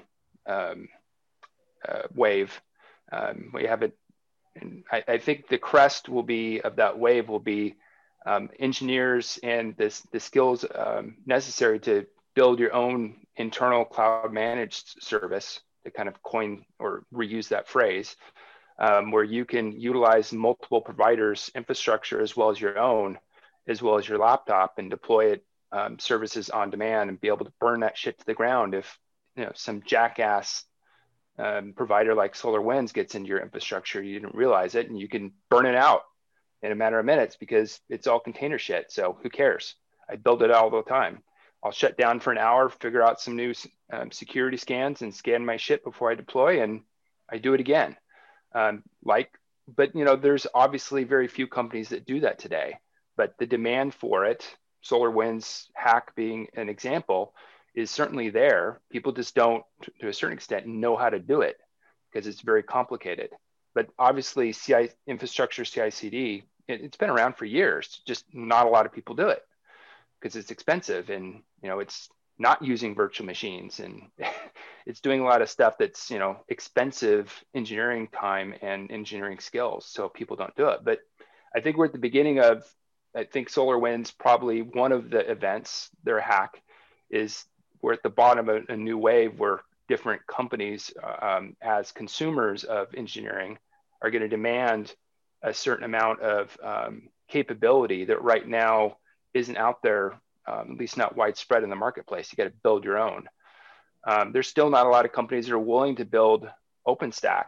um, 0.48 0.90
uh, 1.88 2.04
wave. 2.14 2.60
Um, 3.12 3.52
we 3.54 3.66
have 3.66 3.84
it. 3.84 3.98
I, 4.92 5.04
I, 5.08 5.18
think 5.18 5.48
the 5.48 5.58
crest 5.58 6.10
will 6.10 6.24
be 6.24 6.62
of 6.62 6.76
that 6.76 7.00
wave 7.00 7.28
will 7.28 7.40
be 7.40 7.76
um, 8.26 8.50
engineers 8.60 9.40
and 9.44 9.76
this, 9.78 10.02
the 10.12 10.20
skills 10.20 10.66
um, 10.76 11.18
necessary 11.26 11.80
to 11.80 12.06
build 12.36 12.60
your 12.60 12.74
own 12.74 13.16
internal 13.36 13.86
cloud 13.86 14.32
managed 14.32 15.02
service 15.02 15.60
to 15.84 15.92
kind 15.92 16.08
of 16.08 16.22
coin 16.24 16.66
or 16.80 17.04
reuse 17.14 17.50
that 17.50 17.68
phrase, 17.68 18.16
um, 18.80 19.12
where 19.12 19.24
you 19.24 19.46
can 19.46 19.80
utilize 19.80 20.32
multiple 20.32 20.82
providers' 20.82 21.52
infrastructure 21.56 22.22
as 22.22 22.36
well 22.36 22.50
as 22.50 22.60
your 22.60 22.80
own, 22.80 23.18
as 23.68 23.82
well 23.82 23.98
as 23.98 24.08
your 24.08 24.18
laptop, 24.18 24.78
and 24.78 24.90
deploy 24.90 25.32
it 25.32 25.46
um, 25.72 26.00
services 26.00 26.50
on 26.50 26.70
demand 26.70 27.10
and 27.10 27.20
be 27.20 27.28
able 27.28 27.46
to 27.46 27.54
burn 27.60 27.82
that 27.82 27.98
shit 27.98 28.18
to 28.20 28.26
the 28.26 28.34
ground 28.34 28.76
if 28.76 29.00
you 29.36 29.44
know 29.44 29.52
some 29.56 29.82
jackass 29.86 30.64
um, 31.40 31.74
provider 31.76 32.14
like 32.14 32.36
SolarWinds 32.36 32.94
gets 32.94 33.16
into 33.16 33.30
your 33.30 33.40
infrastructure, 33.40 34.02
you 34.02 34.20
didn't 34.20 34.36
realize 34.36 34.76
it, 34.76 34.90
and 34.90 35.00
you 35.00 35.08
can 35.08 35.32
burn 35.50 35.66
it 35.66 35.76
out 35.76 36.04
in 36.63 36.71
a 36.71 36.76
matter 36.76 36.97
of 36.97 37.06
minutes 37.06 37.36
because 37.36 37.80
it's 37.89 38.08
all 38.08 38.19
container 38.19 38.58
shit. 38.58 38.91
So 38.91 39.17
who 39.21 39.30
cares? 39.30 39.76
I 40.10 40.15
build 40.15 40.41
it 40.41 40.52
all 40.52 40.69
the 40.69 40.82
time. 40.82 41.21
I'll 41.63 41.71
shut 41.71 41.97
down 41.97 42.19
for 42.19 42.32
an 42.32 42.38
hour, 42.38 42.69
figure 42.69 43.04
out 43.04 43.21
some 43.21 43.36
new 43.36 43.54
um, 43.91 44.12
security 44.12 44.58
scans, 44.58 45.02
and 45.02 45.13
scan 45.13 45.45
my 45.45 45.58
shit 45.58 45.84
before 45.84 46.12
I 46.12 46.15
deploy, 46.15 46.62
and 46.62 46.82
I 47.32 47.38
do 47.38 47.54
it 47.54 47.62
again. 47.62 47.95
Um, 48.54 48.84
like, 49.04 49.30
but 49.67 49.95
you 49.95 50.04
know, 50.04 50.15
there's 50.15 50.47
obviously 50.54 51.04
very 51.04 51.28
few 51.28 51.47
companies 51.47 51.89
that 51.89 52.06
do 52.06 52.19
that 52.21 52.39
today. 52.39 52.80
But 53.15 53.36
the 53.38 53.45
demand 53.45 53.93
for 53.93 54.26
it, 54.26 54.45
SolarWinds 54.84 55.67
hack 55.73 56.15
being 56.15 56.47
an 56.56 56.67
example, 56.67 57.34
is 57.76 57.89
certainly 57.89 58.30
there. 58.30 58.82
People 58.91 59.12
just 59.12 59.36
don't, 59.36 59.63
to 60.02 60.08
a 60.08 60.13
certain 60.13 60.36
extent, 60.36 60.67
know 60.67 60.97
how 60.97 61.10
to 61.10 61.19
do 61.19 61.41
it 61.41 61.58
because 62.12 62.28
it's 62.28 62.41
very 62.41 62.63
complicated. 62.63 63.30
But 63.73 63.88
obviously, 63.97 64.54
CI 64.54 64.89
infrastructure 65.08 65.65
CI/CD, 65.65 66.43
it, 66.67 66.82
it's 66.82 66.97
been 66.97 67.10
around 67.10 67.36
for 67.36 67.45
years. 67.45 68.02
Just 68.06 68.26
not 68.34 68.65
a 68.65 68.69
lot 68.69 68.86
of 68.86 68.93
people 68.93 69.15
do 69.15 69.30
it 69.30 69.43
because 70.19 70.36
it's 70.38 70.52
expensive 70.52 71.10
and 71.10 71.41
you 71.62 71.69
know 71.69 71.80
it's 71.80 72.10
not 72.39 72.62
using 72.63 72.95
virtual 72.95 73.26
machines 73.26 73.80
and 73.80 74.04
it's 74.86 75.02
doing 75.02 75.19
a 75.19 75.23
lot 75.23 75.41
of 75.41 75.49
stuff 75.49 75.76
that's 75.78 76.10
you 76.10 76.17
know 76.17 76.38
expensive 76.47 77.43
engineering 77.54 78.08
time 78.08 78.54
and 78.62 78.89
engineering 78.91 79.39
skills 79.39 79.86
so 79.86 80.08
people 80.08 80.36
don't 80.38 80.56
do 80.56 80.67
it 80.69 80.80
but 80.84 80.99
i 81.56 81.60
think 81.60 81.78
we're 81.78 81.86
at 81.86 81.91
the 81.91 81.99
beginning 81.99 82.39
of 82.39 82.63
i 83.15 83.23
think 83.23 83.49
solarwinds 83.49 84.17
probably 84.17 84.62
one 84.62 84.91
of 84.91 85.10
the 85.10 85.30
events 85.30 85.89
their 86.04 86.19
hack 86.19 86.62
is 87.10 87.45
we're 87.82 87.93
at 87.93 88.04
the 88.04 88.10
bottom 88.10 88.47
of 88.49 88.63
a 88.69 88.78
new 88.78 88.97
wave 88.97 89.38
where 89.39 89.62
different 89.89 90.26
companies 90.26 90.93
um, 91.21 91.56
as 91.62 91.91
consumers 91.91 92.63
of 92.63 92.88
engineering 92.95 93.58
are 94.02 94.10
going 94.10 94.21
to 94.21 94.30
demand 94.30 94.95
a 95.43 95.53
certain 95.53 95.86
amount 95.86 96.21
of 96.21 96.58
um, 96.63 97.10
capability 97.27 98.06
that 98.06 98.21
right 98.21 98.47
now 98.47 98.97
isn't 99.34 99.58
out 99.58 99.82
there, 99.82 100.19
um, 100.47 100.71
at 100.71 100.77
least 100.77 100.97
not 100.97 101.15
widespread 101.15 101.63
in 101.63 101.69
the 101.69 101.75
marketplace. 101.75 102.32
You 102.32 102.38
got 102.38 102.49
to 102.49 102.56
build 102.63 102.84
your 102.84 102.97
own. 102.97 103.27
Um, 104.06 104.32
there's 104.32 104.47
still 104.47 104.69
not 104.69 104.86
a 104.86 104.89
lot 104.89 105.06
of 105.06 105.13
companies 105.13 105.47
that 105.47 105.53
are 105.53 105.60
willing 105.60 105.95
to 105.97 106.06
build 106.06 106.49
OpenStack 106.88 107.45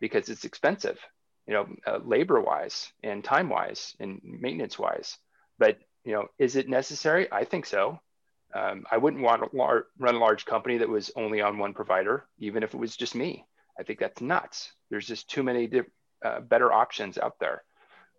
because 0.00 0.28
it's 0.28 0.44
expensive, 0.44 0.98
you 1.46 1.54
know, 1.54 1.66
uh, 1.86 1.98
labor 2.04 2.40
wise 2.40 2.92
and 3.02 3.24
time 3.24 3.48
wise 3.48 3.96
and 4.00 4.20
maintenance 4.22 4.78
wise. 4.78 5.16
But 5.58 5.78
you 6.04 6.12
know, 6.12 6.26
is 6.38 6.56
it 6.56 6.68
necessary? 6.68 7.30
I 7.32 7.44
think 7.44 7.66
so. 7.66 8.00
Um, 8.54 8.84
I 8.90 8.96
wouldn't 8.96 9.22
want 9.22 9.42
to 9.42 9.56
lar- 9.56 9.86
run 9.98 10.14
a 10.14 10.18
large 10.18 10.46
company 10.46 10.78
that 10.78 10.88
was 10.88 11.10
only 11.16 11.40
on 11.40 11.58
one 11.58 11.74
provider, 11.74 12.26
even 12.38 12.62
if 12.62 12.72
it 12.72 12.80
was 12.80 12.96
just 12.96 13.14
me. 13.14 13.44
I 13.78 13.82
think 13.82 13.98
that's 13.98 14.20
nuts. 14.20 14.72
There's 14.90 15.06
just 15.06 15.28
too 15.28 15.42
many 15.42 15.66
di- 15.66 15.82
uh, 16.24 16.40
better 16.40 16.72
options 16.72 17.18
out 17.18 17.38
there. 17.38 17.62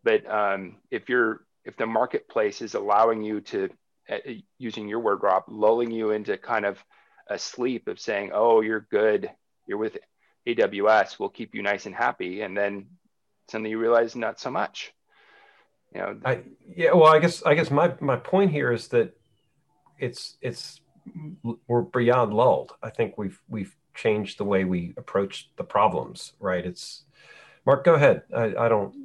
But 0.03 0.29
um, 0.29 0.77
if 0.91 1.09
you're 1.09 1.41
if 1.65 1.77
the 1.77 1.85
marketplace 1.85 2.61
is 2.61 2.73
allowing 2.73 3.21
you 3.21 3.41
to, 3.41 3.69
uh, 4.09 4.17
using 4.57 4.87
your 4.87 4.99
word, 4.99 5.21
Rob, 5.21 5.43
lulling 5.47 5.91
you 5.91 6.11
into 6.11 6.37
kind 6.37 6.65
of 6.65 6.83
a 7.27 7.37
sleep 7.37 7.87
of 7.87 7.99
saying, 7.99 8.31
oh, 8.33 8.61
you're 8.61 8.87
good, 8.89 9.29
you're 9.67 9.77
with 9.77 9.97
AWS, 10.47 11.19
we'll 11.19 11.29
keep 11.29 11.53
you 11.53 11.61
nice 11.61 11.85
and 11.85 11.93
happy. 11.93 12.41
And 12.41 12.57
then 12.57 12.87
suddenly 13.49 13.71
you 13.71 13.77
realize 13.77 14.15
not 14.15 14.39
so 14.39 14.49
much. 14.49 14.93
You 15.93 16.01
know, 16.01 16.19
I, 16.25 16.41
yeah, 16.75 16.93
well, 16.93 17.13
I 17.13 17.19
guess, 17.19 17.43
I 17.43 17.53
guess 17.53 17.69
my, 17.69 17.93
my 17.99 18.15
point 18.15 18.51
here 18.51 18.71
is 18.71 18.87
that 18.89 19.15
it's, 19.99 20.37
it's, 20.41 20.81
we're 21.67 21.81
beyond 21.81 22.33
lulled. 22.33 22.73
I 22.81 22.89
think 22.89 23.17
we've, 23.17 23.39
we've 23.47 23.75
changed 23.93 24.37
the 24.37 24.43
way 24.43 24.63
we 24.63 24.93
approach 24.97 25.49
the 25.57 25.63
problems, 25.63 26.33
right? 26.39 26.65
It's, 26.65 27.03
Mark, 27.69 27.83
go 27.83 27.93
ahead. 27.93 28.23
I, 28.35 28.45
I 28.65 28.67
don't, 28.67 28.95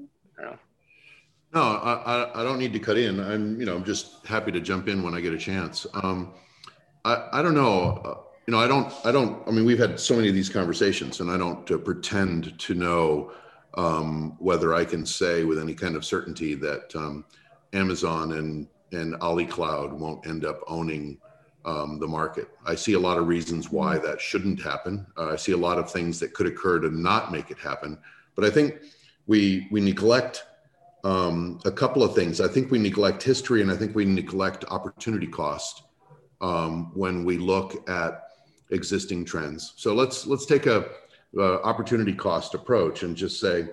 no, 1.53 1.61
I, 1.61 2.41
I 2.41 2.43
don't 2.43 2.59
need 2.59 2.73
to 2.73 2.79
cut 2.79 2.97
in. 2.97 3.21
I'm, 3.21 3.61
you 3.61 3.67
know, 3.67 3.77
I'm 3.77 3.85
just 3.85 4.27
happy 4.27 4.51
to 4.53 4.59
jump 4.59 4.89
in 4.89 5.03
when 5.03 5.13
I 5.13 5.21
get 5.21 5.35
a 5.35 5.39
chance. 5.39 5.87
Um, 5.93 6.33
I, 7.05 7.29
I 7.31 7.43
don't 7.43 7.53
know. 7.53 8.01
Uh, 8.03 8.21
you 8.47 8.53
know, 8.53 8.59
I 8.59 8.67
don't, 8.67 8.91
I 9.05 9.13
don't, 9.13 9.47
I 9.47 9.51
mean, 9.51 9.67
we've 9.67 9.79
had 9.79 10.01
so 10.01 10.17
many 10.17 10.29
of 10.31 10.35
these 10.35 10.49
conversations 10.49 11.21
and 11.21 11.31
I 11.31 11.37
don't 11.37 11.71
uh, 11.71 11.77
pretend 11.77 12.59
to 12.59 12.73
know 12.75 13.33
um, 13.75 14.35
whether 14.39 14.73
I 14.73 14.87
can 14.87 15.05
say 15.05 15.45
with 15.45 15.59
any 15.59 15.75
kind 15.75 15.95
of 15.95 16.03
certainty 16.03 16.55
that 16.55 16.97
um, 16.97 17.27
Amazon 17.75 18.33
and, 18.33 18.67
and 18.93 19.15
Ali 19.17 19.45
Cloud 19.45 19.93
won't 19.93 20.27
end 20.27 20.47
up 20.47 20.61
owning 20.69 21.19
um, 21.67 21.99
the 21.99 22.09
market. 22.09 22.49
I 22.65 22.77
see 22.77 22.95
a 22.95 22.99
lot 22.99 23.19
of 23.19 23.29
reasons 23.29 23.71
why 23.71 23.99
that 23.99 24.23
shouldn't 24.23 24.63
happen. 24.63 25.07
Uh, 25.19 25.33
I 25.33 25.37
see 25.37 25.53
a 25.53 25.57
lot 25.59 25.77
of 25.77 25.91
things 25.91 26.19
that 26.21 26.33
could 26.33 26.47
occur 26.47 26.79
to 26.79 26.89
not 26.89 27.31
make 27.31 27.51
it 27.51 27.59
happen. 27.59 27.99
But 28.35 28.45
I 28.45 28.51
think 28.51 28.81
we, 29.27 29.69
we 29.71 29.81
neglect 29.81 30.45
um, 31.05 31.61
a 31.65 31.71
couple 31.71 32.03
of 32.03 32.15
things. 32.15 32.41
I 32.41 32.49
think 32.49 32.71
we 32.71 32.79
neglect 32.79 33.23
history 33.23 33.61
and 33.63 33.71
I 33.71 33.77
think 33.77 33.95
we 33.95 34.05
neglect 34.05 34.65
opportunity 34.71 35.27
cost 35.27 35.83
um, 36.41 36.91
when 36.95 37.25
we 37.25 37.39
look 37.39 37.89
at 37.89 38.23
existing 38.71 39.25
trends. 39.25 39.75
So 39.77 39.95
let's 39.95 40.27
let's 40.27 40.47
take 40.47 40.67
a 40.67 40.87
uh, 41.37 41.61
opportunity 41.63 42.15
cost 42.15 42.55
approach 42.55 43.03
and 43.03 43.17
just 43.17 43.41
say, 43.41 43.69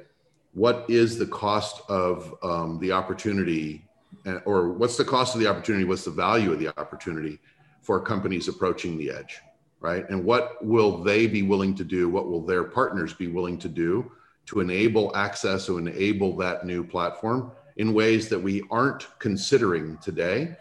what 0.54 0.86
is 0.90 1.18
the 1.18 1.26
cost 1.26 1.82
of 1.90 2.36
um, 2.44 2.80
the 2.80 2.92
opportunity, 2.92 3.88
uh, 4.26 4.40
or 4.46 4.74
what's 4.74 4.98
the 4.98 5.06
cost 5.06 5.36
of 5.36 5.42
the 5.42 5.48
opportunity? 5.48 5.86
What's 5.86 6.06
the 6.06 6.12
value 6.12 6.52
of 6.52 6.60
the 6.60 6.68
opportunity 6.80 7.40
for 7.82 8.00
companies 8.00 8.48
approaching 8.48 8.98
the 8.98 9.12
edge, 9.12 9.40
right? 9.80 10.08
And 10.10 10.24
what 10.24 10.64
will 10.64 11.04
they 11.04 11.28
be 11.28 11.42
willing 11.42 11.76
to 11.76 11.84
do? 11.84 12.10
What 12.10 12.30
will 12.30 12.46
their 12.46 12.64
partners 12.64 13.14
be 13.14 13.28
willing 13.28 13.58
to 13.60 13.70
do? 13.70 14.12
To 14.48 14.60
enable 14.60 15.16
access 15.16 15.66
to 15.68 15.78
enable 15.78 16.36
that 16.38 16.66
new 16.66 16.84
platform 16.84 17.52
in 17.78 17.94
ways 17.94 18.30
that 18.30 18.40
we 18.40 18.64
aren't 18.70 19.08
considering 19.20 19.98
today 19.98 20.56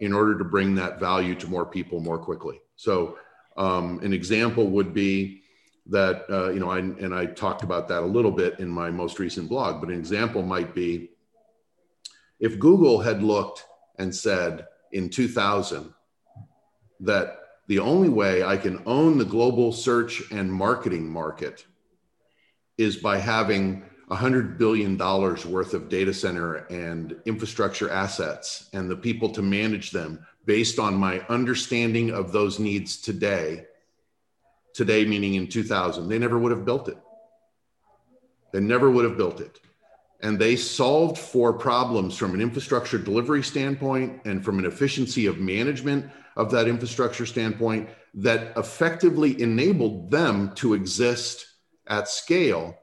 in 0.00 0.12
order 0.12 0.36
to 0.36 0.44
bring 0.44 0.74
that 0.74 0.98
value 0.98 1.34
to 1.34 1.46
more 1.46 1.64
people 1.64 2.00
more 2.00 2.18
quickly. 2.18 2.60
So 2.76 3.18
um, 3.56 4.00
an 4.02 4.12
example 4.12 4.68
would 4.68 4.92
be 4.92 5.42
that, 5.86 6.24
uh, 6.30 6.50
you 6.50 6.60
know, 6.60 6.70
I, 6.70 6.78
and 6.78 7.14
I 7.14 7.26
talked 7.26 7.62
about 7.62 7.88
that 7.88 8.02
a 8.02 8.06
little 8.06 8.30
bit 8.30 8.58
in 8.60 8.68
my 8.68 8.90
most 8.90 9.18
recent 9.18 9.48
blog, 9.48 9.80
but 9.80 9.90
an 9.90 9.98
example 9.98 10.42
might 10.42 10.74
be 10.74 11.10
if 12.40 12.58
Google 12.58 13.00
had 13.00 13.22
looked 13.22 13.64
and 13.98 14.14
said 14.14 14.66
in 14.92 15.08
2000 15.08 15.92
that 17.00 17.38
the 17.68 17.78
only 17.78 18.08
way 18.08 18.42
I 18.42 18.56
can 18.56 18.82
own 18.86 19.18
the 19.18 19.24
global 19.24 19.72
search 19.72 20.30
and 20.30 20.52
marketing 20.52 21.08
market 21.08 21.64
is 22.78 22.96
by 22.96 23.18
having 23.18 23.84
$100 24.10 24.58
billion 24.58 24.98
worth 24.98 25.74
of 25.74 25.88
data 25.88 26.12
center 26.12 26.66
and 26.66 27.16
infrastructure 27.24 27.90
assets 27.90 28.68
and 28.72 28.90
the 28.90 28.96
people 28.96 29.30
to 29.30 29.42
manage 29.42 29.90
them 29.90 30.24
based 30.44 30.78
on 30.78 30.94
my 30.94 31.20
understanding 31.28 32.10
of 32.10 32.32
those 32.32 32.58
needs 32.58 33.00
today, 33.00 33.64
today 34.74 35.04
meaning 35.04 35.34
in 35.34 35.46
2000, 35.46 36.08
they 36.08 36.18
never 36.18 36.38
would 36.38 36.50
have 36.50 36.64
built 36.64 36.88
it. 36.88 36.98
They 38.52 38.60
never 38.60 38.90
would 38.90 39.04
have 39.04 39.16
built 39.16 39.40
it. 39.40 39.60
And 40.20 40.38
they 40.38 40.56
solved 40.56 41.18
for 41.18 41.52
problems 41.52 42.16
from 42.16 42.34
an 42.34 42.40
infrastructure 42.40 42.98
delivery 42.98 43.42
standpoint 43.42 44.20
and 44.24 44.44
from 44.44 44.58
an 44.58 44.66
efficiency 44.66 45.26
of 45.26 45.38
management 45.38 46.10
of 46.36 46.50
that 46.52 46.68
infrastructure 46.68 47.26
standpoint 47.26 47.88
that 48.14 48.56
effectively 48.56 49.40
enabled 49.40 50.10
them 50.10 50.54
to 50.56 50.74
exist 50.74 51.46
at 51.86 52.08
scale 52.08 52.76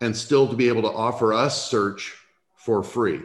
and 0.00 0.16
still 0.16 0.48
to 0.48 0.56
be 0.56 0.68
able 0.68 0.82
to 0.82 0.92
offer 0.92 1.32
us 1.32 1.70
search 1.70 2.14
for 2.56 2.82
free 2.82 3.22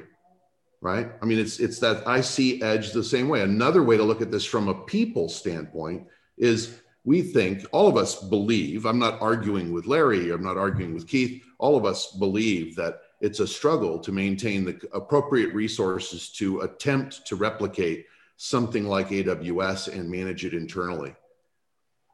right? 0.83 1.11
I 1.21 1.25
mean 1.25 1.37
it's 1.37 1.59
it's 1.59 1.77
that 1.79 2.07
i 2.07 2.21
see 2.21 2.59
edge 2.63 2.91
the 2.91 3.03
same 3.03 3.29
way. 3.29 3.41
Another 3.41 3.83
way 3.83 3.97
to 3.97 4.03
look 4.03 4.19
at 4.19 4.31
this 4.31 4.45
from 4.45 4.67
a 4.67 4.73
people 4.73 5.29
standpoint 5.29 6.07
is 6.39 6.81
we 7.03 7.21
think 7.21 7.65
all 7.71 7.87
of 7.87 7.97
us 7.97 8.15
believe 8.29 8.85
i'm 8.85 8.99
not 8.99 9.21
arguing 9.21 9.71
with 9.71 9.87
larry 9.87 10.31
i'm 10.31 10.43
not 10.43 10.57
arguing 10.57 10.93
with 10.93 11.07
keith 11.07 11.43
all 11.57 11.77
of 11.77 11.85
us 11.85 12.11
believe 12.13 12.75
that 12.75 13.01
it's 13.21 13.39
a 13.39 13.47
struggle 13.47 13.99
to 13.99 14.11
maintain 14.11 14.65
the 14.65 14.79
appropriate 14.93 15.53
resources 15.53 16.29
to 16.29 16.61
attempt 16.61 17.25
to 17.27 17.35
replicate 17.35 18.07
something 18.37 18.87
like 18.87 19.09
aws 19.09 19.87
and 19.87 20.09
manage 20.09 20.43
it 20.43 20.55
internally. 20.55 21.15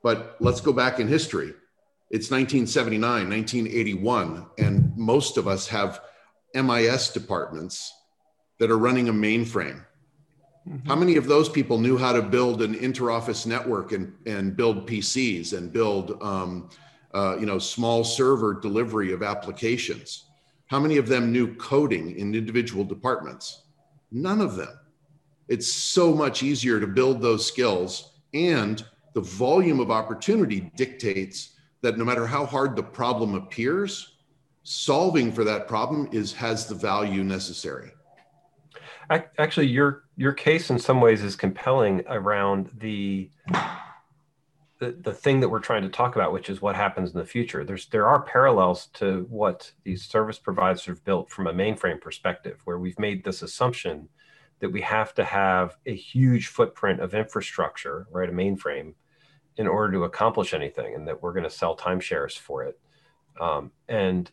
But 0.03 0.35
let's 0.41 0.59
go 0.59 0.73
back 0.73 0.99
in 0.99 1.07
history 1.07 1.53
it's 2.09 2.31
1979 2.31 3.29
1981 3.29 4.45
and 4.57 4.95
most 4.97 5.37
of 5.37 5.47
us 5.47 5.67
have 5.67 6.01
mis 6.53 7.11
departments 7.11 7.93
that 8.59 8.71
are 8.71 8.77
running 8.77 9.09
a 9.09 9.13
mainframe 9.13 9.83
Mm-hmm. 10.67 10.87
How 10.87 10.95
many 10.95 11.15
of 11.15 11.27
those 11.27 11.47
people 11.47 11.77
knew 11.77 11.97
how 11.97 12.11
to 12.13 12.21
build 12.21 12.61
an 12.61 12.75
interoffice 12.75 13.45
network 13.45 13.91
and, 13.93 14.13
and 14.25 14.55
build 14.55 14.87
PCs 14.87 15.57
and 15.57 15.71
build, 15.71 16.21
um, 16.21 16.69
uh, 17.13 17.37
you 17.39 17.45
know, 17.45 17.57
small 17.57 18.03
server 18.03 18.53
delivery 18.53 19.13
of 19.13 19.23
applications? 19.23 20.25
How 20.67 20.79
many 20.79 20.97
of 20.97 21.07
them 21.07 21.31
knew 21.31 21.55
coding 21.55 22.17
in 22.17 22.35
individual 22.35 22.83
departments? 22.83 23.63
None 24.11 24.41
of 24.41 24.55
them. 24.55 24.77
It's 25.47 25.71
so 25.71 26.13
much 26.13 26.43
easier 26.43 26.81
to 26.81 26.87
build 26.87 27.21
those 27.21 27.45
skills, 27.45 28.19
and 28.33 28.85
the 29.13 29.21
volume 29.21 29.79
of 29.79 29.89
opportunity 29.89 30.71
dictates 30.75 31.53
that 31.81 31.97
no 31.97 32.05
matter 32.05 32.27
how 32.27 32.45
hard 32.45 32.75
the 32.75 32.83
problem 32.83 33.35
appears, 33.35 34.15
solving 34.63 35.31
for 35.31 35.43
that 35.43 35.67
problem 35.67 36.09
is 36.11 36.33
has 36.33 36.67
the 36.67 36.75
value 36.75 37.23
necessary. 37.23 37.91
Actually, 39.09 39.67
your 39.67 40.03
your 40.17 40.33
case 40.33 40.69
in 40.69 40.77
some 40.77 40.99
ways 40.99 41.23
is 41.23 41.37
compelling 41.37 42.03
around 42.07 42.69
the, 42.79 43.29
the 44.79 44.91
the 44.99 45.13
thing 45.13 45.39
that 45.39 45.47
we're 45.47 45.59
trying 45.59 45.83
to 45.83 45.89
talk 45.89 46.17
about, 46.17 46.33
which 46.33 46.49
is 46.49 46.61
what 46.61 46.75
happens 46.75 47.13
in 47.13 47.17
the 47.17 47.25
future. 47.25 47.63
There's 47.63 47.85
there 47.85 48.07
are 48.07 48.21
parallels 48.21 48.87
to 48.95 49.25
what 49.29 49.71
these 49.85 50.03
service 50.03 50.39
providers 50.39 50.85
have 50.85 51.05
built 51.05 51.29
from 51.31 51.47
a 51.47 51.53
mainframe 51.53 52.01
perspective, 52.01 52.59
where 52.65 52.79
we've 52.79 52.99
made 52.99 53.23
this 53.23 53.41
assumption 53.41 54.09
that 54.59 54.71
we 54.71 54.81
have 54.81 55.13
to 55.13 55.23
have 55.23 55.77
a 55.85 55.95
huge 55.95 56.47
footprint 56.47 56.99
of 56.99 57.13
infrastructure, 57.13 58.07
right, 58.11 58.27
a 58.27 58.33
mainframe, 58.33 58.93
in 59.57 59.67
order 59.67 59.93
to 59.93 60.03
accomplish 60.03 60.53
anything, 60.53 60.95
and 60.95 61.07
that 61.07 61.21
we're 61.21 61.33
going 61.33 61.43
to 61.43 61.49
sell 61.49 61.75
timeshares 61.75 62.37
for 62.37 62.63
it. 62.63 62.79
Um, 63.39 63.71
and 63.87 64.29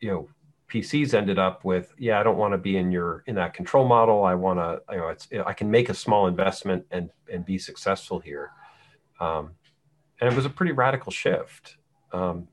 you 0.00 0.10
know, 0.10 0.28
PCs 0.68 1.14
ended 1.14 1.38
up 1.38 1.64
with, 1.64 1.94
yeah, 1.98 2.18
I 2.20 2.22
don't 2.22 2.38
want 2.38 2.52
to 2.52 2.58
be 2.58 2.76
in 2.76 2.90
your 2.90 3.22
in 3.26 3.34
that 3.36 3.54
control 3.54 3.86
model. 3.86 4.24
I 4.24 4.34
want 4.34 4.58
to, 4.58 4.80
you 4.92 4.98
know, 4.98 5.08
it's 5.08 5.28
I 5.46 5.52
can 5.52 5.70
make 5.70 5.88
a 5.88 5.94
small 5.94 6.26
investment 6.26 6.84
and 6.90 7.10
and 7.32 7.44
be 7.44 7.58
successful 7.58 8.18
here. 8.18 8.50
Um, 9.20 9.52
and 10.20 10.32
it 10.32 10.36
was 10.36 10.46
a 10.46 10.50
pretty 10.50 10.72
radical 10.72 11.12
shift, 11.12 11.76
um, 12.12 12.48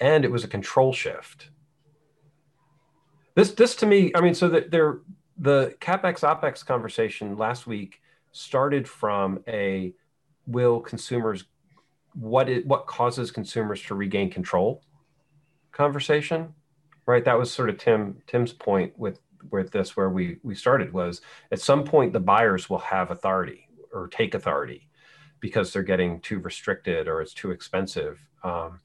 and 0.00 0.24
it 0.24 0.30
was 0.30 0.44
a 0.44 0.48
control 0.48 0.92
shift. 0.92 1.50
This 3.34 3.52
this 3.52 3.74
to 3.76 3.86
me, 3.86 4.12
I 4.14 4.20
mean, 4.20 4.34
so 4.34 4.48
that 4.48 4.70
there 4.70 5.00
the 5.38 5.74
capex 5.80 6.20
opex 6.20 6.64
conversation 6.64 7.36
last 7.36 7.66
week 7.66 8.00
started 8.32 8.88
from 8.88 9.42
a 9.46 9.92
will 10.46 10.80
consumers 10.80 11.44
what 12.14 12.48
what 12.64 12.86
causes 12.86 13.30
consumers 13.30 13.82
to 13.82 13.94
regain 13.94 14.30
control? 14.30 14.82
Conversation 15.72 16.54
right? 17.06 17.24
That 17.24 17.38
was 17.38 17.50
sort 17.50 17.70
of 17.70 17.78
tim 17.78 18.18
tim's 18.26 18.52
point 18.52 18.92
with 18.98 19.20
with 19.50 19.70
this 19.70 19.96
where 19.96 20.10
we 20.10 20.38
we 20.42 20.54
started 20.54 20.92
was 20.92 21.20
at 21.52 21.60
some 21.60 21.84
point 21.84 22.12
the 22.12 22.20
buyers 22.20 22.68
will 22.68 22.78
have 22.78 23.10
authority 23.10 23.68
or 23.92 24.08
take 24.08 24.34
authority 24.34 24.88
because 25.40 25.72
they're 25.72 25.82
getting 25.82 26.20
too 26.20 26.40
restricted 26.40 27.06
or 27.06 27.20
it's 27.20 27.34
too 27.34 27.52
expensive. 27.52 28.18
Um, 28.42 28.80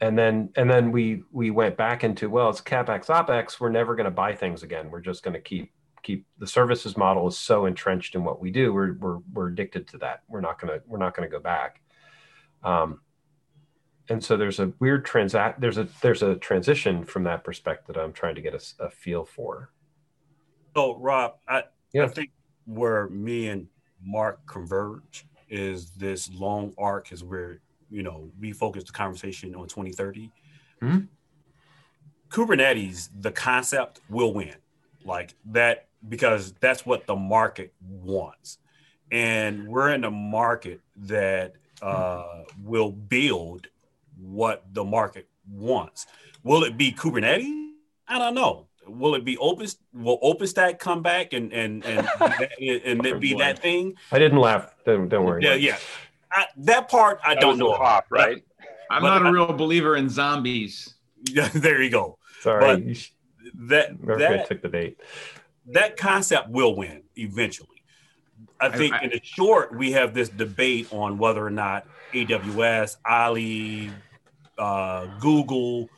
and 0.00 0.16
then 0.18 0.50
and 0.56 0.70
then 0.70 0.92
we 0.92 1.24
we 1.32 1.50
went 1.50 1.76
back 1.76 2.04
into 2.04 2.30
well 2.30 2.48
it's 2.48 2.60
capex 2.60 3.06
opex. 3.06 3.60
We're 3.60 3.70
never 3.70 3.96
going 3.96 4.04
to 4.04 4.10
buy 4.10 4.34
things 4.34 4.62
again. 4.62 4.90
We're 4.90 5.00
just 5.00 5.22
going 5.22 5.34
to 5.34 5.40
keep 5.40 5.72
keep 6.02 6.26
the 6.38 6.46
services 6.46 6.96
model 6.96 7.28
is 7.28 7.38
so 7.38 7.66
entrenched 7.66 8.14
in 8.14 8.24
what 8.24 8.40
we 8.40 8.50
do 8.50 8.72
we're 8.72 8.94
we're, 8.94 9.18
we're 9.32 9.48
addicted 9.48 9.86
to 9.88 9.98
that. 9.98 10.22
We're 10.28 10.40
not 10.40 10.60
going 10.60 10.78
to 10.78 10.82
we're 10.86 10.98
not 10.98 11.16
going 11.16 11.28
to 11.28 11.32
go 11.32 11.40
back. 11.40 11.80
Um, 12.62 13.00
and 14.10 14.22
so 14.22 14.36
there's 14.36 14.58
a 14.60 14.72
weird 14.80 15.04
transact 15.06 15.60
there's 15.60 15.78
a 15.78 15.88
there's 16.02 16.22
a 16.22 16.34
transition 16.36 17.04
from 17.04 17.22
that 17.24 17.44
perspective 17.44 17.94
that 17.94 18.02
i'm 18.02 18.12
trying 18.12 18.34
to 18.34 18.40
get 18.40 18.54
a, 18.54 18.84
a 18.84 18.90
feel 18.90 19.24
for. 19.24 19.70
So 20.76 20.96
rob 20.96 21.36
i 21.48 21.62
yeah. 21.92 22.04
i 22.04 22.08
think 22.08 22.30
where 22.66 23.08
me 23.08 23.48
and 23.48 23.66
mark 24.02 24.44
converge 24.46 25.26
is 25.48 25.90
this 25.90 26.30
long 26.32 26.74
arc 26.76 27.12
is 27.12 27.24
where 27.24 27.60
you 27.90 28.02
know 28.02 28.30
we 28.38 28.52
focus 28.52 28.84
the 28.84 28.92
conversation 28.92 29.54
on 29.54 29.66
2030 29.66 30.30
mm-hmm. 30.82 30.98
kubernetes 32.28 33.08
the 33.20 33.32
concept 33.32 34.00
will 34.08 34.34
win. 34.34 34.54
Like 35.04 35.34
that 35.46 35.88
because 36.08 36.52
that's 36.60 36.86
what 36.86 37.06
the 37.06 37.16
market 37.16 37.72
wants 37.80 38.58
and 39.10 39.68
we're 39.68 39.92
in 39.92 40.04
a 40.04 40.10
market 40.10 40.80
that 40.96 41.54
uh, 41.82 42.44
will 42.62 42.92
build 42.92 43.68
what 44.16 44.64
the 44.72 44.84
market 44.84 45.28
wants. 45.48 46.06
Will 46.42 46.64
it 46.64 46.76
be 46.76 46.92
Kubernetes? 46.92 47.70
I 48.06 48.18
don't 48.18 48.34
know. 48.34 48.66
Will 48.86 49.14
it 49.14 49.24
be 49.24 49.36
open? 49.38 49.66
Will 49.92 50.18
OpenStack 50.20 50.78
come 50.78 51.02
back 51.02 51.32
and 51.32 51.52
and 51.52 51.84
and 51.84 52.08
and, 52.60 53.06
and 53.06 53.20
be 53.20 53.34
that 53.34 53.60
thing? 53.60 53.94
I 54.10 54.18
didn't 54.18 54.38
laugh. 54.38 54.74
Don't, 54.84 55.08
don't 55.08 55.24
worry. 55.24 55.44
Yeah, 55.44 55.54
yeah. 55.54 55.76
I, 56.32 56.46
that 56.58 56.88
part 56.88 57.20
I 57.24 57.34
that 57.34 57.40
don't 57.40 57.58
know. 57.58 57.76
Pop, 57.76 58.06
right? 58.10 58.42
I'm 58.90 59.02
not 59.02 59.24
a 59.24 59.30
real 59.30 59.52
believer 59.52 59.96
in 59.96 60.08
zombies. 60.08 60.94
Yeah, 61.28 61.48
there 61.54 61.82
you 61.82 61.90
go. 61.90 62.18
Sorry, 62.40 62.96
but 63.54 63.68
that 63.68 64.18
that 64.18 64.46
took 64.48 64.62
the 64.62 64.68
bait. 64.68 64.98
That 65.66 65.96
concept 65.96 66.48
will 66.50 66.74
win 66.74 67.02
eventually. 67.16 67.68
I 68.58 68.68
think 68.70 68.94
I, 68.94 68.98
I, 68.98 69.00
in 69.02 69.10
the 69.10 69.20
short, 69.22 69.76
we 69.76 69.92
have 69.92 70.14
this 70.14 70.28
debate 70.28 70.88
on 70.92 71.18
whether 71.18 71.44
or 71.44 71.50
not 71.50 71.86
AWS, 72.12 72.96
Ali, 73.04 73.90
uh, 74.58 75.06
Google 75.18 75.88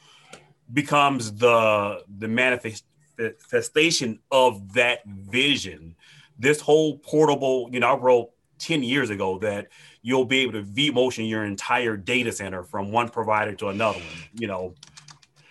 becomes 0.73 1.33
the 1.33 2.05
the 2.19 2.29
manifestation 2.29 4.21
of 4.31 4.73
that 4.75 5.05
vision. 5.07 5.97
This 6.39 6.61
whole 6.61 6.99
portable, 6.99 7.69
you 7.73 7.81
know, 7.81 7.95
I 7.95 7.97
wrote 7.97 8.31
10 8.59 8.83
years 8.83 9.11
ago 9.11 9.39
that 9.41 9.69
you'll 10.03 10.25
be 10.25 10.41
able 10.41 10.53
to 10.53 10.63
vMotion 10.63 11.29
your 11.29 11.45
entire 11.45 11.97
data 11.97 12.33
center 12.33 12.63
from 12.63 12.91
one 12.91 13.09
provider 13.09 13.55
to 13.57 13.69
another 13.69 13.99
one. 13.99 14.09
You 14.35 14.47
know, 14.47 14.75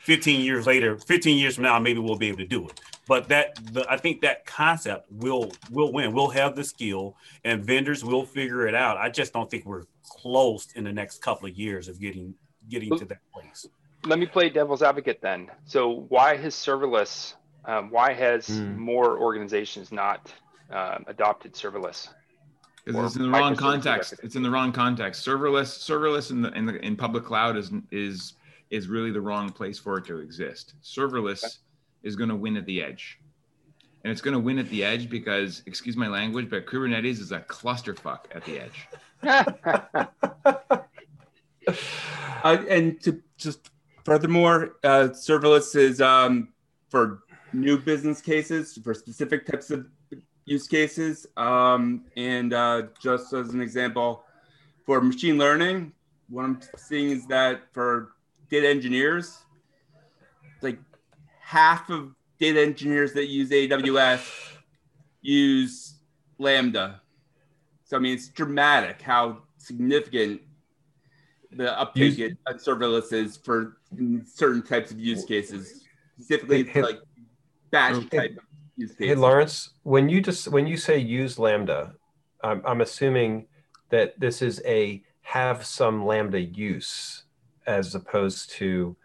15 0.03 0.41
years 0.41 0.65
later, 0.65 0.97
15 0.97 1.37
years 1.37 1.55
from 1.55 1.65
now, 1.65 1.77
maybe 1.79 1.99
we'll 1.99 2.17
be 2.17 2.29
able 2.29 2.39
to 2.39 2.47
do 2.47 2.67
it. 2.67 2.79
But 3.07 3.27
that 3.29 3.55
the, 3.73 3.85
I 3.89 3.97
think 3.97 4.21
that 4.21 4.45
concept 4.45 5.11
will 5.11 5.51
will 5.71 5.91
win. 5.91 6.13
We'll 6.13 6.29
have 6.29 6.55
the 6.55 6.63
skill, 6.63 7.15
and 7.43 7.63
vendors 7.63 8.03
will 8.05 8.25
figure 8.25 8.67
it 8.67 8.75
out. 8.75 8.97
I 8.97 9.09
just 9.09 9.33
don't 9.33 9.49
think 9.49 9.65
we're 9.65 9.85
close 10.07 10.67
in 10.75 10.83
the 10.83 10.93
next 10.93 11.21
couple 11.21 11.49
of 11.49 11.55
years 11.55 11.87
of 11.87 11.99
getting 11.99 12.35
getting 12.69 12.97
to 12.97 13.05
that 13.05 13.21
place. 13.33 13.67
Let 14.05 14.19
me 14.19 14.25
play 14.25 14.49
devil's 14.49 14.81
advocate 14.81 15.19
then. 15.21 15.49
So 15.65 16.05
why 16.09 16.35
has 16.37 16.55
serverless? 16.55 17.35
Um, 17.65 17.91
why 17.91 18.13
has 18.13 18.47
mm. 18.47 18.75
more 18.77 19.19
organizations 19.19 19.91
not 19.91 20.31
uh, 20.71 20.99
adopted 21.07 21.53
serverless? 21.53 22.09
Because 22.85 23.11
it's 23.11 23.15
in 23.17 23.31
the 23.31 23.37
wrong 23.37 23.55
context. 23.55 24.15
It's 24.23 24.35
in 24.35 24.41
the 24.41 24.49
wrong 24.49 24.71
context. 24.71 25.25
Serverless, 25.25 25.77
serverless 25.87 26.31
in 26.31 26.41
the 26.41 26.51
in 26.53 26.65
the 26.65 26.83
in 26.83 26.95
public 26.95 27.23
cloud 27.23 27.57
is 27.57 27.71
is 27.91 28.33
is 28.71 28.87
really 28.87 29.11
the 29.11 29.21
wrong 29.21 29.51
place 29.51 29.77
for 29.77 29.97
it 29.97 30.05
to 30.05 30.17
exist. 30.17 30.73
Serverless 30.81 31.43
okay. 31.43 31.53
Is 32.03 32.15
going 32.15 32.29
to 32.29 32.35
win 32.35 32.57
at 32.57 32.65
the 32.65 32.81
edge, 32.81 33.19
and 34.03 34.11
it's 34.11 34.21
going 34.21 34.33
to 34.33 34.39
win 34.39 34.59
at 34.59 34.69
the 34.69 34.83
edge 34.83 35.09
because, 35.09 35.61
excuse 35.65 35.95
my 35.95 36.07
language, 36.07 36.49
but 36.49 36.65
Kubernetes 36.65 37.19
is 37.19 37.31
a 37.31 37.39
clusterfuck 37.39 38.25
at 38.33 38.43
the 38.45 38.59
edge. 38.59 38.87
uh, 42.43 42.57
and 42.69 42.99
to 43.01 43.21
just 43.37 43.69
furthermore, 44.03 44.77
uh, 44.83 45.09
serverless 45.11 45.75
is 45.75 46.01
um, 46.01 46.49
for 46.89 47.19
new 47.53 47.77
business 47.77 48.21
cases, 48.21 48.77
for 48.83 48.93
specific 48.93 49.45
types 49.45 49.69
of 49.71 49.85
use 50.45 50.67
cases. 50.67 51.27
Um, 51.37 52.05
and 52.17 52.53
uh, 52.53 52.83
just 52.99 53.33
as 53.33 53.53
an 53.53 53.61
example, 53.61 54.23
for 54.85 55.01
machine 55.01 55.37
learning, 55.37 55.93
what 56.29 56.45
I'm 56.45 56.59
seeing 56.77 57.11
is 57.11 57.27
that 57.27 57.61
for 57.73 58.13
data 58.49 58.67
engineers, 58.67 59.39
like 60.61 60.79
half 61.51 61.89
of 61.89 62.15
data 62.39 62.61
engineers 62.61 63.11
that 63.11 63.27
use 63.27 63.49
AWS 63.49 64.53
use 65.21 65.95
Lambda. 66.37 67.01
So 67.83 67.97
I 67.97 67.99
mean, 67.99 68.13
it's 68.13 68.29
dramatic 68.29 69.01
how 69.01 69.39
significant 69.57 70.41
the 71.51 71.77
uptake 71.77 72.17
use, 72.17 72.37
of 72.47 72.55
serverless 72.55 73.11
is 73.11 73.35
for 73.35 73.79
certain 74.25 74.63
types 74.63 74.91
of 74.91 74.99
use 75.01 75.25
cases, 75.25 75.83
specifically 76.15 76.63
hey, 76.63 76.83
like 76.83 76.99
batch 77.69 77.95
um, 77.95 78.07
hey, 78.09 78.17
type 78.17 78.39
use 78.77 78.91
cases. 78.91 79.07
Hey, 79.07 79.15
Lawrence, 79.15 79.71
when 79.83 80.07
you 80.07 80.21
just 80.21 80.47
when 80.47 80.67
you 80.67 80.77
say 80.77 80.97
use 80.99 81.37
Lambda, 81.37 81.95
I'm, 82.41 82.61
I'm 82.65 82.79
assuming 82.79 83.47
that 83.89 84.17
this 84.17 84.41
is 84.41 84.61
a 84.65 85.03
have 85.23 85.65
some 85.65 86.05
Lambda 86.05 86.39
use 86.39 87.23
as 87.67 87.93
opposed 87.93 88.51
to 88.51 88.95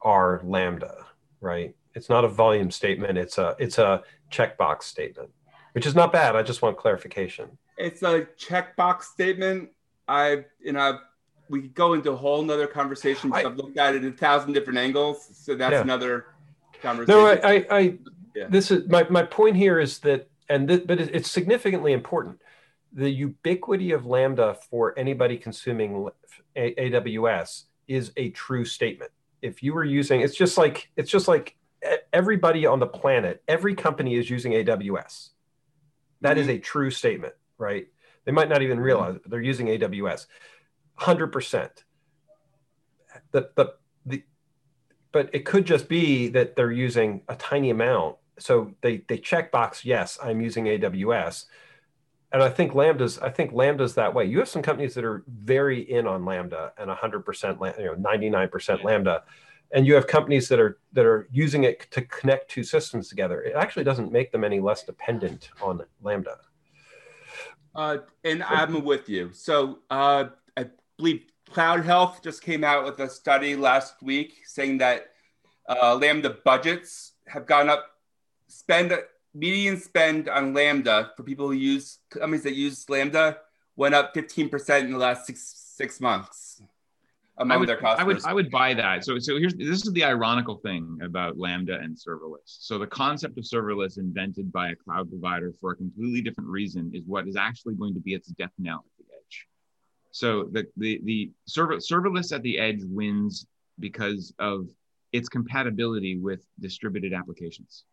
our 0.00 0.40
Lambda, 0.42 1.06
right? 1.40 1.76
It's 1.94 2.08
not 2.08 2.24
a 2.24 2.28
volume 2.28 2.70
statement. 2.70 3.18
It's 3.18 3.38
a 3.38 3.56
it's 3.58 3.78
a 3.78 4.02
checkbox 4.30 4.84
statement, 4.84 5.30
which 5.72 5.86
is 5.86 5.94
not 5.94 6.12
bad. 6.12 6.36
I 6.36 6.42
just 6.42 6.62
want 6.62 6.76
clarification. 6.76 7.58
It's 7.76 8.02
a 8.02 8.26
checkbox 8.38 9.04
statement. 9.04 9.70
I 10.08 10.44
you 10.60 10.72
know 10.72 10.98
we 11.48 11.60
could 11.60 11.74
go 11.74 11.92
into 11.92 12.12
a 12.12 12.16
whole 12.16 12.42
nother 12.42 12.66
conversation. 12.66 13.30
because 13.30 13.44
I, 13.44 13.48
have 13.48 13.56
looked 13.56 13.76
at 13.76 13.94
it 13.94 14.04
in 14.04 14.12
a 14.12 14.16
thousand 14.16 14.54
different 14.54 14.78
angles, 14.78 15.28
so 15.34 15.54
that's 15.54 15.72
yeah. 15.72 15.82
another 15.82 16.26
conversation. 16.80 17.20
No, 17.20 17.26
I, 17.26 17.34
I, 17.34 17.66
I 17.70 17.98
yeah. 18.34 18.46
this 18.48 18.70
is 18.70 18.88
my 18.88 19.06
my 19.08 19.22
point 19.22 19.56
here 19.56 19.78
is 19.78 19.98
that, 20.00 20.28
and 20.48 20.68
th- 20.68 20.86
but 20.86 21.00
it's 21.00 21.30
significantly 21.30 21.92
important. 21.92 22.40
The 22.92 23.10
ubiquity 23.10 23.92
of 23.92 24.06
Lambda 24.06 24.56
for 24.70 24.98
anybody 24.98 25.36
consuming 25.36 26.08
AWS 26.56 27.64
is 27.88 28.12
a 28.16 28.30
true 28.30 28.64
statement. 28.64 29.10
If 29.40 29.62
you 29.62 29.74
were 29.74 29.84
using, 29.84 30.20
it's 30.20 30.36
just 30.36 30.56
like 30.56 30.90
it's 30.96 31.10
just 31.10 31.28
like 31.28 31.56
everybody 32.12 32.66
on 32.66 32.80
the 32.80 32.86
planet, 32.86 33.42
every 33.48 33.74
company 33.74 34.16
is 34.16 34.30
using 34.30 34.52
AWS. 34.52 35.30
That 36.20 36.32
mm-hmm. 36.32 36.40
is 36.40 36.48
a 36.48 36.58
true 36.58 36.90
statement, 36.90 37.34
right? 37.58 37.88
They 38.24 38.32
might 38.32 38.48
not 38.48 38.62
even 38.62 38.78
mm-hmm. 38.78 38.84
realize 38.84 39.16
it, 39.16 39.22
but 39.22 39.30
they're 39.30 39.40
using 39.40 39.66
AWS. 39.66 40.26
100%. 41.00 41.70
The, 43.32 43.50
the, 43.56 43.74
the, 44.06 44.22
but 45.10 45.30
it 45.32 45.44
could 45.44 45.66
just 45.66 45.88
be 45.88 46.28
that 46.28 46.56
they're 46.56 46.72
using 46.72 47.22
a 47.28 47.34
tiny 47.34 47.70
amount. 47.70 48.16
So 48.38 48.72
they, 48.80 49.04
they 49.08 49.18
check 49.18 49.50
box, 49.50 49.84
yes, 49.84 50.18
I'm 50.22 50.40
using 50.40 50.64
AWS. 50.64 51.46
And 52.32 52.42
I 52.42 52.48
think 52.48 52.74
Lambda's, 52.74 53.18
I 53.18 53.28
think 53.28 53.52
Lambda's 53.52 53.94
that 53.96 54.14
way. 54.14 54.24
You 54.24 54.38
have 54.38 54.48
some 54.48 54.62
companies 54.62 54.94
that 54.94 55.04
are 55.04 55.22
very 55.28 55.80
in 55.80 56.06
on 56.06 56.24
Lambda 56.24 56.72
and 56.78 56.90
100%, 56.90 57.78
you 57.78 57.84
know, 57.84 57.94
99% 57.94 58.82
Lambda 58.82 59.24
and 59.72 59.86
you 59.86 59.94
have 59.94 60.06
companies 60.06 60.48
that 60.48 60.60
are 60.60 60.78
that 60.92 61.06
are 61.06 61.28
using 61.32 61.64
it 61.64 61.90
to 61.90 62.02
connect 62.02 62.50
two 62.50 62.62
systems 62.62 63.08
together. 63.08 63.42
It 63.42 63.54
actually 63.56 63.84
doesn't 63.84 64.12
make 64.12 64.30
them 64.30 64.44
any 64.44 64.60
less 64.60 64.84
dependent 64.84 65.50
on 65.60 65.82
lambda. 66.02 66.38
Uh, 67.74 67.98
and 68.24 68.42
i'm 68.42 68.84
with 68.84 69.08
you. 69.08 69.30
So 69.32 69.78
uh, 69.90 70.24
i 70.56 70.66
believe 70.96 71.24
CloudHealth 71.50 72.22
just 72.22 72.42
came 72.42 72.64
out 72.64 72.84
with 72.84 72.98
a 73.00 73.08
study 73.08 73.56
last 73.56 74.02
week 74.02 74.42
saying 74.46 74.78
that 74.78 75.12
uh, 75.68 75.94
lambda 75.96 76.36
budgets 76.44 77.12
have 77.26 77.46
gone 77.46 77.68
up 77.68 77.86
spend 78.48 78.92
median 79.34 79.78
spend 79.78 80.28
on 80.28 80.52
lambda 80.52 81.12
for 81.16 81.22
people 81.22 81.46
who 81.46 81.54
use 81.54 81.98
companies 82.10 82.42
that 82.42 82.54
use 82.54 82.88
lambda 82.90 83.38
went 83.76 83.94
up 83.94 84.14
15% 84.14 84.80
in 84.80 84.92
the 84.92 84.98
last 84.98 85.26
six 85.26 85.40
six 85.76 86.00
months 86.00 86.62
among 87.38 87.54
I 87.54 87.58
would, 87.58 87.68
their 87.68 87.76
customers. 87.76 88.24
I 88.24 88.32
would 88.32 88.32
I 88.32 88.34
would 88.34 88.50
buy 88.50 88.74
that. 88.74 89.04
So 89.04 89.18
so 89.18 89.38
here's 89.38 89.54
this 89.54 89.86
is 89.86 89.92
the 89.92 90.04
ironical 90.04 90.56
thing 90.56 90.98
about 91.02 91.38
Lambda 91.38 91.78
and 91.78 91.96
serverless. 91.96 92.38
So 92.44 92.78
the 92.78 92.86
concept 92.86 93.38
of 93.38 93.44
serverless 93.44 93.98
invented 93.98 94.52
by 94.52 94.70
a 94.70 94.76
cloud 94.76 95.08
provider 95.08 95.52
for 95.60 95.72
a 95.72 95.76
completely 95.76 96.20
different 96.20 96.50
reason 96.50 96.90
is 96.94 97.04
what 97.06 97.26
is 97.26 97.36
actually 97.36 97.74
going 97.74 97.94
to 97.94 98.00
be 98.00 98.14
its 98.14 98.28
death 98.28 98.52
knell 98.58 98.84
at 98.84 99.06
the 99.06 99.14
edge. 99.14 99.46
So 100.10 100.48
the 100.52 100.66
the 100.76 101.00
the 101.04 101.30
server, 101.46 101.76
serverless 101.76 102.32
at 102.32 102.42
the 102.42 102.58
edge 102.58 102.80
wins 102.82 103.46
because 103.78 104.34
of 104.38 104.68
its 105.12 105.28
compatibility 105.28 106.18
with 106.18 106.44
distributed 106.60 107.14
applications. 107.14 107.84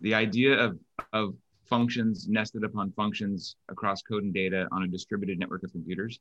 The 0.00 0.14
idea 0.14 0.58
of 0.58 0.78
of 1.12 1.34
functions 1.66 2.28
nested 2.28 2.64
upon 2.64 2.92
functions 2.92 3.56
across 3.68 4.02
code 4.02 4.22
and 4.22 4.34
data 4.34 4.68
on 4.72 4.82
a 4.82 4.86
distributed 4.86 5.38
network 5.38 5.64
of 5.64 5.72
computers 5.72 6.20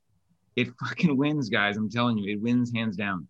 it 0.56 0.70
fucking 0.80 1.16
wins, 1.18 1.50
guys. 1.50 1.78
I'm 1.78 1.90
telling 1.90 2.18
you, 2.18 2.32
it 2.34 2.42
wins 2.42 2.72
hands 2.74 2.96
down. 2.96 3.28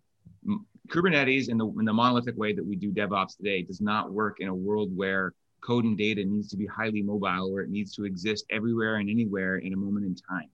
Kubernetes 0.88 1.48
in 1.48 1.56
the 1.56 1.66
in 1.66 1.84
the 1.84 1.92
monolithic 1.92 2.36
way 2.36 2.52
that 2.52 2.64
we 2.64 2.76
do 2.76 2.92
DevOps 2.92 3.36
today 3.36 3.62
does 3.62 3.80
not 3.80 4.12
work 4.12 4.40
in 4.40 4.48
a 4.48 4.54
world 4.54 4.94
where 4.94 5.32
code 5.62 5.84
and 5.84 5.96
data 5.96 6.22
needs 6.24 6.48
to 6.48 6.56
be 6.56 6.66
highly 6.66 7.02
mobile, 7.02 7.50
where 7.50 7.62
it 7.62 7.70
needs 7.70 7.94
to 7.94 8.04
exist 8.04 8.44
everywhere 8.50 8.96
and 8.96 9.08
anywhere 9.08 9.56
in 9.56 9.72
a 9.72 9.76
moment 9.76 10.04
in 10.04 10.14
time. 10.14 10.50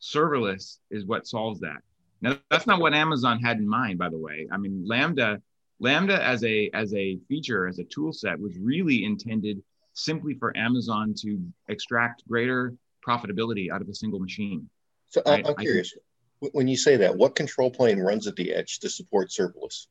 Serverless 0.00 0.78
is 0.90 1.04
what 1.04 1.26
solves 1.26 1.60
that. 1.60 1.82
Now, 2.20 2.36
that's 2.50 2.66
not 2.66 2.80
what 2.80 2.92
Amazon 2.92 3.38
had 3.38 3.58
in 3.58 3.68
mind, 3.68 3.98
by 3.98 4.08
the 4.08 4.18
way. 4.18 4.48
I 4.50 4.56
mean, 4.56 4.82
Lambda, 4.84 5.40
Lambda 5.78 6.22
as 6.22 6.42
a 6.44 6.68
as 6.74 6.92
a 6.94 7.18
feature, 7.28 7.68
as 7.68 7.78
a 7.78 7.84
tool 7.84 8.12
set, 8.12 8.38
was 8.38 8.58
really 8.58 9.04
intended 9.04 9.62
simply 9.92 10.34
for 10.34 10.56
Amazon 10.56 11.14
to 11.18 11.40
extract 11.68 12.26
greater 12.28 12.74
profitability 13.06 13.70
out 13.70 13.80
of 13.80 13.88
a 13.88 13.94
single 13.94 14.18
machine. 14.18 14.68
So 15.10 15.22
I, 15.26 15.38
am 15.38 15.56
curious, 15.56 15.92
think, 16.40 16.54
when 16.54 16.68
you 16.68 16.76
say 16.76 16.96
that, 16.96 17.16
what 17.16 17.34
control 17.34 17.70
plane 17.70 17.98
runs 17.98 18.26
at 18.26 18.36
the 18.36 18.52
edge 18.52 18.78
to 18.78 18.88
support 18.88 19.28
serverless? 19.28 19.86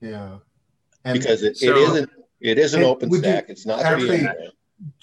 Yeah, 0.00 0.38
and 1.04 1.18
because 1.18 1.42
it, 1.42 1.56
so, 1.56 1.70
it 1.70 1.76
isn't 1.76 2.10
it 2.40 2.58
is 2.58 2.74
an 2.74 2.82
open 2.82 3.10
stack. 3.12 3.48
You, 3.48 3.52
it's 3.52 3.66
not 3.66 3.82
actually, 3.82 4.26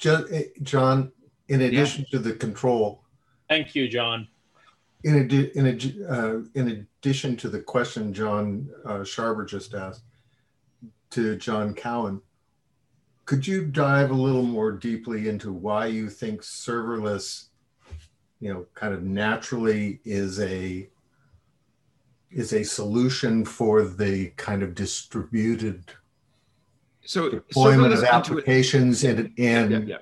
eh, 0.04 0.44
John. 0.62 1.12
In 1.50 1.62
addition 1.62 2.06
yeah. 2.10 2.18
to 2.18 2.24
the 2.24 2.34
control, 2.34 3.04
thank 3.50 3.74
you, 3.74 3.88
John. 3.88 4.28
In, 5.04 5.24
adi- 5.24 5.52
in, 5.56 5.68
adi- 5.68 6.04
uh, 6.04 6.40
in 6.56 6.86
addition 7.02 7.38
to 7.38 7.50
the 7.50 7.60
question 7.60 8.14
John 8.14 8.70
uh, 8.86 9.00
Sharber 9.00 9.48
just 9.48 9.74
asked 9.74 10.04
to 11.12 11.38
John 11.38 11.74
Cowan, 11.74 12.22
could 13.26 13.48
you 13.48 13.66
dive 13.66 14.12
a 14.12 14.16
little 14.16 14.44
more 14.44 14.72
deeply 14.72 15.30
into 15.30 15.54
why 15.54 15.86
you 15.86 16.10
think 16.10 16.42
serverless 16.42 17.47
you 18.40 18.54
know 18.54 18.66
kind 18.74 18.94
of 18.94 19.04
naturally 19.04 20.00
is 20.06 20.40
a 20.40 20.88
is 22.32 22.54
a 22.54 22.64
solution 22.64 23.46
for 23.46 23.84
the 23.84 24.28
kind 24.38 24.62
of 24.62 24.76
distributed 24.76 25.84
so 27.06 27.30
deployment 27.30 27.94
of 27.94 28.04
applications 28.04 29.04
and 29.04 29.32
and 29.38 29.72
yeah, 29.72 29.80
yeah. 29.80 29.98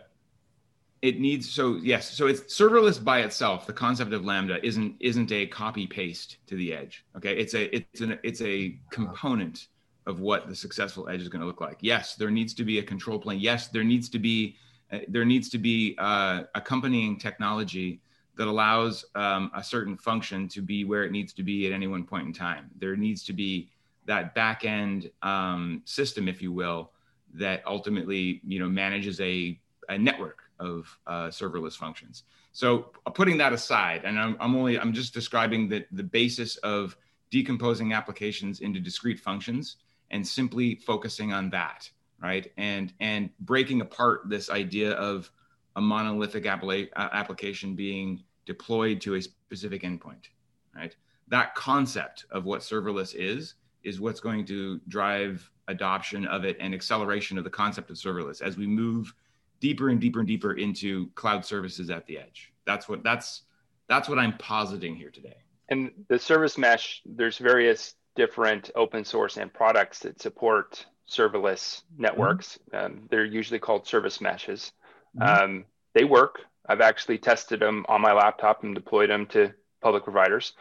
it 1.02 1.20
needs 1.20 1.50
so 1.50 1.76
yes 1.76 2.10
so 2.12 2.28
it's 2.28 2.42
serverless 2.42 3.02
by 3.02 3.20
itself 3.20 3.68
the 3.68 3.74
concept 3.74 4.12
of 4.12 4.26
lambda 4.26 4.64
isn't 4.66 4.96
isn't 5.00 5.32
a 5.32 5.46
copy 5.48 5.86
paste 5.86 6.38
to 6.48 6.56
the 6.56 6.74
edge 6.74 7.06
okay? 7.16 7.38
It's 7.38 7.54
a 7.54 7.74
it's 7.76 8.02
an 8.02 8.20
it's 8.24 8.42
a 8.42 8.78
component 8.90 9.68
of 10.08 10.20
what 10.20 10.48
the 10.48 10.56
successful 10.56 11.10
edge 11.10 11.22
is 11.22 11.30
going 11.30 11.40
to 11.40 11.48
look 11.48 11.62
like. 11.62 11.78
Yes 11.82 12.16
there 12.16 12.32
needs 12.32 12.54
to 12.56 12.64
be 12.64 12.80
a 12.80 12.84
control 12.84 13.20
plane. 13.20 13.40
Yes 13.40 13.68
there 13.70 13.84
needs 13.84 14.10
to 14.10 14.20
be 14.20 14.56
uh, 14.92 15.00
there 15.08 15.26
needs 15.26 15.50
to 15.50 15.58
be 15.58 15.96
uh, 15.98 16.44
accompanying 16.54 17.18
technology 17.18 18.02
that 18.38 18.48
allows 18.48 19.06
um, 19.16 19.52
a 19.56 19.64
certain 19.64 19.98
function 19.98 20.48
to 20.50 20.62
be 20.62 20.84
where 20.84 21.04
it 21.04 21.12
needs 21.12 21.34
to 21.34 21.44
be 21.44 21.66
at 21.68 21.72
any 21.74 21.88
one 21.88 22.04
point 22.04 22.28
in 22.28 22.34
time. 22.34 22.70
There 22.78 22.96
needs 22.96 23.24
to 23.26 23.34
be 23.34 23.70
that 24.06 24.36
back 24.36 24.66
end 24.66 25.10
um, 25.22 25.82
system, 25.86 26.28
if 26.28 26.42
you 26.42 26.52
will, 26.52 26.92
that 27.34 27.64
ultimately 27.66 28.42
you 28.46 28.60
know 28.60 28.68
manages 28.68 29.20
a, 29.22 29.60
a 29.90 29.98
network 29.98 30.44
of 30.60 30.98
uh, 31.08 31.28
serverless 31.28 31.76
functions. 31.76 32.24
So 32.52 32.92
uh, 33.06 33.10
putting 33.10 33.38
that 33.40 33.52
aside, 33.52 34.04
and 34.06 34.18
I'm, 34.20 34.38
I'm 34.40 34.56
only 34.56 34.80
I'm 34.80 34.94
just 34.94 35.14
describing 35.14 35.68
the 35.68 35.86
the 35.92 36.04
basis 36.04 36.58
of 36.58 36.96
decomposing 37.32 37.94
applications 37.94 38.62
into 38.62 38.80
discrete 38.80 39.20
functions 39.20 39.78
and 40.12 40.26
simply 40.26 40.76
focusing 40.76 41.34
on 41.34 41.50
that, 41.50 41.90
right? 42.22 42.52
And 42.58 42.94
and 43.00 43.30
breaking 43.42 43.82
apart 43.82 44.30
this 44.30 44.50
idea 44.50 44.92
of 44.94 45.32
a 45.76 45.82
monolithic 45.82 46.46
application 46.46 47.76
being 47.76 48.24
deployed 48.46 49.02
to 49.02 49.16
a 49.16 49.22
specific 49.22 49.84
endpoint, 49.84 50.30
right? 50.76 50.96
That 51.28 51.56
concept 51.56 52.26
of 52.32 52.46
what 52.46 52.62
serverless 52.62 53.16
is, 53.16 53.56
is 53.84 54.00
what's 54.00 54.20
going 54.20 54.46
to 54.46 54.80
drive 54.88 55.50
adoption 55.68 56.26
of 56.28 56.46
it 56.46 56.58
and 56.60 56.74
acceleration 56.74 57.38
of 57.38 57.44
the 57.44 57.50
concept 57.50 57.90
of 57.90 57.98
serverless 57.98 58.42
as 58.42 58.58
we 58.58 58.68
move 58.68 59.14
deeper 59.60 59.90
and 59.90 60.00
deeper 60.00 60.20
and 60.20 60.28
deeper 60.28 60.54
into 60.54 61.08
cloud 61.16 61.46
services 61.46 61.90
at 61.90 62.06
the 62.06 62.18
edge. 62.18 62.54
That's 62.66 62.88
what 62.88 63.04
that's 63.04 63.44
that's 63.88 64.10
what 64.10 64.20
I'm 64.20 64.38
positing 64.38 64.96
here 64.96 65.10
today. 65.10 65.38
And 65.70 65.92
the 66.08 66.20
service 66.20 66.58
mesh, 66.58 67.02
there's 67.06 67.38
various 67.38 67.96
different 68.16 68.72
open 68.76 69.04
source 69.04 69.38
and 69.38 69.54
products 69.54 70.00
that 70.00 70.22
support 70.22 70.86
serverless 71.10 71.82
networks. 71.98 72.60
Mm-hmm. 72.72 72.86
Um, 72.86 73.08
they're 73.10 73.26
usually 73.26 73.60
called 73.60 73.88
service 73.88 74.22
meshes. 74.22 74.72
Mm-hmm. 75.18 75.44
Um, 75.44 75.66
they 75.94 76.04
work. 76.04 76.42
I've 76.68 76.82
actually 76.82 77.20
tested 77.20 77.60
them 77.60 77.86
on 77.88 78.02
my 78.02 78.14
laptop 78.14 78.64
and 78.64 78.74
deployed 78.74 79.10
them 79.10 79.28
to 79.28 79.54
public 79.82 80.04
providers. 80.04 80.54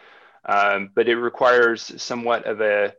Um, 0.47 0.91
but 0.95 1.09
it 1.09 1.17
requires 1.17 2.03
somewhat 2.03 2.47
of 2.47 2.61
a 2.61 2.95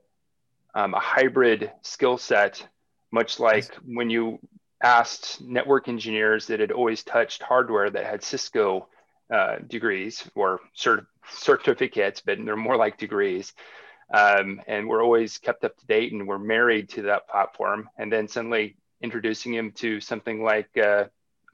um, 0.74 0.94
a 0.94 1.00
hybrid 1.00 1.72
skill 1.84 2.18
set, 2.18 2.68
much 3.12 3.40
like 3.40 3.74
when 3.86 4.10
you 4.10 4.40
asked 4.84 5.42
network 5.42 5.88
engineers 5.88 6.48
that 6.48 6.60
had 6.60 6.72
always 6.72 7.04
touched 7.04 7.42
hardware 7.42 7.90
that 7.90 8.06
had 8.06 8.24
Cisco 8.24 8.88
uh, 9.34 9.58
degrees 9.68 10.30
or 10.36 10.60
cert- 10.78 11.08
certificates, 11.32 12.22
but 12.22 12.38
they're 12.44 12.58
more 12.58 12.76
like 12.76 12.98
degrees. 12.98 13.54
Um, 14.14 14.62
and 14.68 14.88
we're 14.88 15.04
always 15.04 15.38
kept 15.38 15.64
up 15.64 15.76
to 15.78 15.86
date 15.88 16.12
and 16.12 16.28
we're 16.28 16.38
married 16.38 16.90
to 16.90 17.04
that 17.04 17.28
platform. 17.28 17.90
And 17.98 18.12
then 18.12 18.28
suddenly 18.28 18.76
introducing 19.02 19.54
him 19.54 19.72
to 19.78 20.00
something 20.00 20.44
like, 20.44 20.78
uh, 20.78 21.06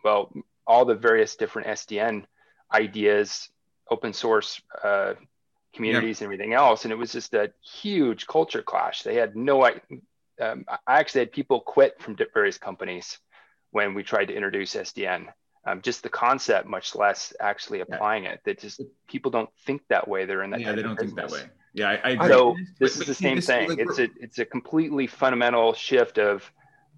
well, 0.04 0.32
all 0.66 0.86
the 0.86 0.96
various 0.96 1.36
different 1.36 1.68
SDN 1.68 2.26
ideas, 2.72 3.50
open 3.90 4.14
source 4.14 4.62
uh, 4.84 5.14
communities, 5.74 6.22
and 6.22 6.26
everything 6.26 6.54
else. 6.54 6.86
And 6.86 6.92
it 6.92 6.98
was 6.98 7.12
just 7.12 7.34
a 7.34 7.52
huge 7.62 8.28
culture 8.28 8.62
clash. 8.62 9.04
They 9.04 9.16
had 9.16 9.36
no, 9.36 9.66
um, 9.66 10.66
I 10.70 11.00
actually 11.00 11.22
had 11.22 11.32
people 11.32 11.60
quit 11.60 12.02
from 12.02 12.18
various 12.34 12.58
companies 12.58 13.20
when 13.72 13.94
we 13.94 14.04
tried 14.04 14.26
to 14.26 14.36
introduce 14.36 14.76
SDN. 14.76 15.28
Um, 15.64 15.82
just 15.84 16.02
the 16.02 16.10
concept, 16.10 16.68
much 16.68 16.96
less 16.96 17.34
actually 17.40 17.82
applying 17.82 18.24
yeah. 18.24 18.32
it. 18.32 18.42
That 18.46 18.60
just 18.60 18.82
people 19.08 19.30
don't 19.30 19.50
think 19.66 19.84
that 19.90 20.08
way. 20.08 20.26
They're 20.26 20.42
in 20.44 20.50
that. 20.52 20.62
Yeah, 20.62 20.74
they 20.74 20.82
don't 20.82 20.98
think 20.98 21.16
that 21.16 21.30
way. 21.30 21.44
Yeah, 21.74 21.90
I, 21.90 21.94
I 22.04 22.10
agree. 22.12 22.28
So 22.28 22.56
this 22.80 22.98
but, 22.98 23.02
is 23.02 23.08
the 23.08 23.14
same 23.14 23.42
thing. 23.42 23.70
Like, 23.70 23.80
it's 23.80 24.00
a 24.00 24.08
it's 24.20 24.40
a 24.40 24.46
completely 24.46 25.06
fundamental 25.06 25.74
shift 25.74 26.18
of, 26.18 26.52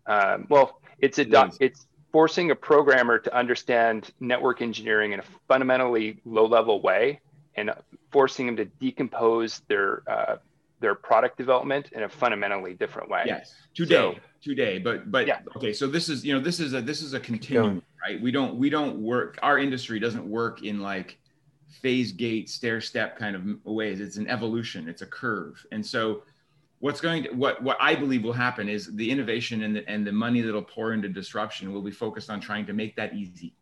um, 0.08 0.47
well, 0.49 0.80
it's 0.97 1.20
a 1.20 1.24
it 1.24 1.58
it's 1.60 1.86
forcing 2.14 2.51
a 2.51 2.55
programmer 2.55 3.18
to 3.18 3.36
understand 3.36 4.11
network 4.22 4.61
engineering 4.61 5.11
in 5.11 5.20
a 5.20 5.24
fundamentally 5.47 6.22
low 6.24 6.45
level 6.45 6.82
way, 6.82 7.20
and 7.55 7.72
forcing 8.11 8.45
them 8.45 8.55
to 8.55 8.66
decompose 8.66 9.61
their 9.68 10.03
uh, 10.07 10.38
their 10.80 10.95
product 10.95 11.38
development 11.38 11.89
in 11.91 12.03
a 12.03 12.09
fundamentally 12.09 12.76
different 12.76 13.09
way. 13.09 13.24
Yes, 13.26 13.53
today, 13.74 13.95
so, 13.95 14.16
today, 14.41 14.78
but 14.78 15.11
but 15.11 15.28
yeah. 15.28 15.39
okay. 15.57 15.74
So 15.74 15.88
this 15.88 16.07
is 16.07 16.24
you 16.24 16.34
know 16.34 16.39
this 16.39 16.61
is 16.61 16.74
a 16.74 16.82
this 16.82 17.01
is 17.01 17.14
a 17.14 17.20
continuum, 17.20 17.82
right? 18.07 18.22
We 18.22 18.32
don't 18.32 18.55
we 18.55 18.70
don't 18.70 18.97
work. 18.99 19.39
Our 19.41 19.57
industry 19.57 19.99
doesn't 19.99 20.26
work 20.26 20.64
in 20.64 20.80
like 20.82 21.18
phase 21.82 22.11
gate 22.11 22.49
stair 22.49 22.80
step 22.80 23.18
kind 23.18 23.36
of 23.36 23.66
ways. 23.66 23.99
It's 23.99 24.18
an 24.18 24.28
evolution. 24.28 24.88
It's 24.88 25.01
a 25.01 25.07
curve, 25.07 25.66
and 25.72 25.84
so 25.84 26.24
what's 26.84 26.99
going 26.99 27.23
to 27.23 27.29
what 27.29 27.63
what 27.63 27.77
I 27.79 27.95
believe 27.95 28.25
will 28.25 28.34
happen 28.34 28.67
is 28.67 28.93
the 28.93 29.09
innovation 29.09 29.63
and 29.63 29.73
the 29.73 29.89
and 29.89 30.05
the 30.05 30.11
money 30.11 30.41
that'll 30.41 30.61
pour 30.61 30.91
into 30.91 31.07
disruption 31.07 31.71
will 31.71 31.81
be 31.81 31.91
focused 31.91 32.29
on 32.29 32.41
trying 32.41 32.65
to 32.65 32.73
make 32.73 32.93
that 32.97 33.13
easy, 33.13 33.53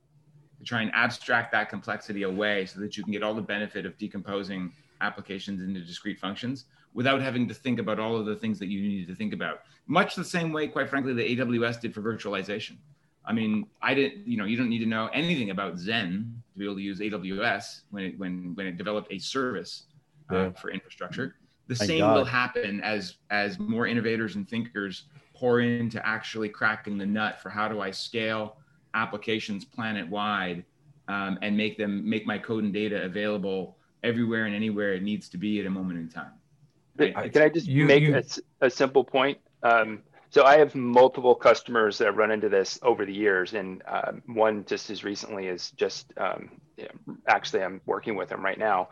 to 0.57 0.65
try 0.65 0.81
and 0.81 0.89
abstract 0.95 1.51
that 1.51 1.69
complexity 1.69 2.23
away 2.23 2.65
so 2.65 2.79
that 2.79 2.97
you 2.97 3.03
can 3.03 3.11
get 3.11 3.21
all 3.21 3.35
the 3.35 3.41
benefit 3.55 3.85
of 3.85 3.95
decomposing 3.99 4.71
applications 5.01 5.61
into 5.61 5.79
discrete 5.81 6.19
functions 6.19 6.65
without 6.95 7.21
having 7.21 7.47
to 7.47 7.53
think 7.53 7.77
about 7.77 7.99
all 7.99 8.15
of 8.15 8.25
the 8.25 8.35
things 8.35 8.57
that 8.57 8.69
you 8.69 8.81
need 8.81 9.07
to 9.07 9.13
think 9.13 9.33
about. 9.33 9.61
Much 9.85 10.15
the 10.15 10.25
same 10.25 10.51
way, 10.51 10.67
quite 10.67 10.89
frankly, 10.89 11.13
the 11.13 11.37
AWS 11.37 11.79
did 11.79 11.93
for 11.93 12.01
virtualization. 12.01 12.77
I 13.23 13.33
mean, 13.33 13.67
I 13.83 13.93
didn't, 13.93 14.25
you 14.27 14.35
know, 14.35 14.45
you 14.45 14.57
don't 14.57 14.69
need 14.69 14.79
to 14.79 14.87
know 14.87 15.11
anything 15.13 15.51
about 15.51 15.75
Xen 15.75 16.33
to 16.53 16.57
be 16.57 16.65
able 16.65 16.75
to 16.75 16.81
use 16.81 16.99
AWS 16.99 17.81
when 17.91 18.03
it 18.03 18.17
when 18.17 18.55
when 18.55 18.65
it 18.65 18.77
developed 18.77 19.13
a 19.13 19.19
service 19.19 19.83
uh, 20.31 20.35
yeah. 20.35 20.51
for 20.53 20.71
infrastructure. 20.71 21.35
The 21.67 21.75
Thank 21.75 21.87
same 21.89 21.99
God. 21.99 22.17
will 22.17 22.25
happen 22.25 22.81
as 22.81 23.15
as 23.29 23.59
more 23.59 23.87
innovators 23.87 24.35
and 24.35 24.47
thinkers 24.47 25.05
pour 25.33 25.61
into 25.61 26.05
actually 26.05 26.49
cracking 26.49 26.97
the 26.97 27.05
nut 27.05 27.39
for 27.41 27.49
how 27.49 27.67
do 27.67 27.81
I 27.81 27.91
scale 27.91 28.57
applications 28.93 29.65
planet 29.65 30.07
wide 30.07 30.65
um, 31.07 31.39
and 31.41 31.55
make 31.55 31.77
them 31.77 32.07
make 32.07 32.25
my 32.25 32.37
code 32.37 32.63
and 32.63 32.73
data 32.73 33.03
available 33.03 33.77
everywhere 34.03 34.45
and 34.45 34.55
anywhere 34.55 34.93
it 34.93 35.03
needs 35.03 35.29
to 35.29 35.37
be 35.37 35.59
at 35.59 35.65
a 35.65 35.69
moment 35.69 35.99
in 35.99 36.09
time. 36.09 36.31
Can 36.97 37.41
I 37.41 37.49
just 37.49 37.67
you, 37.67 37.85
make 37.85 38.03
you, 38.03 38.15
a, 38.15 38.65
a, 38.65 38.69
simple 38.69 39.03
point? 39.03 39.37
Um, 39.63 40.03
so 40.29 40.43
I 40.43 40.57
have 40.57 40.75
multiple 40.75 41.33
customers 41.33 41.97
that 41.97 42.15
run 42.15 42.31
into 42.31 42.47
this 42.47 42.79
over 42.83 43.05
the 43.05 43.13
years, 43.13 43.53
and 43.53 43.81
um, 43.87 44.21
one 44.27 44.65
just 44.65 44.89
as 44.89 45.03
recently 45.03 45.47
as 45.47 45.71
just 45.71 46.13
um, 46.17 46.49
you 46.77 46.85
know, 46.85 47.15
actually 47.27 47.63
I'm 47.63 47.81
working 47.85 48.15
with 48.15 48.29
them 48.29 48.43
right 48.43 48.57
now. 48.57 48.89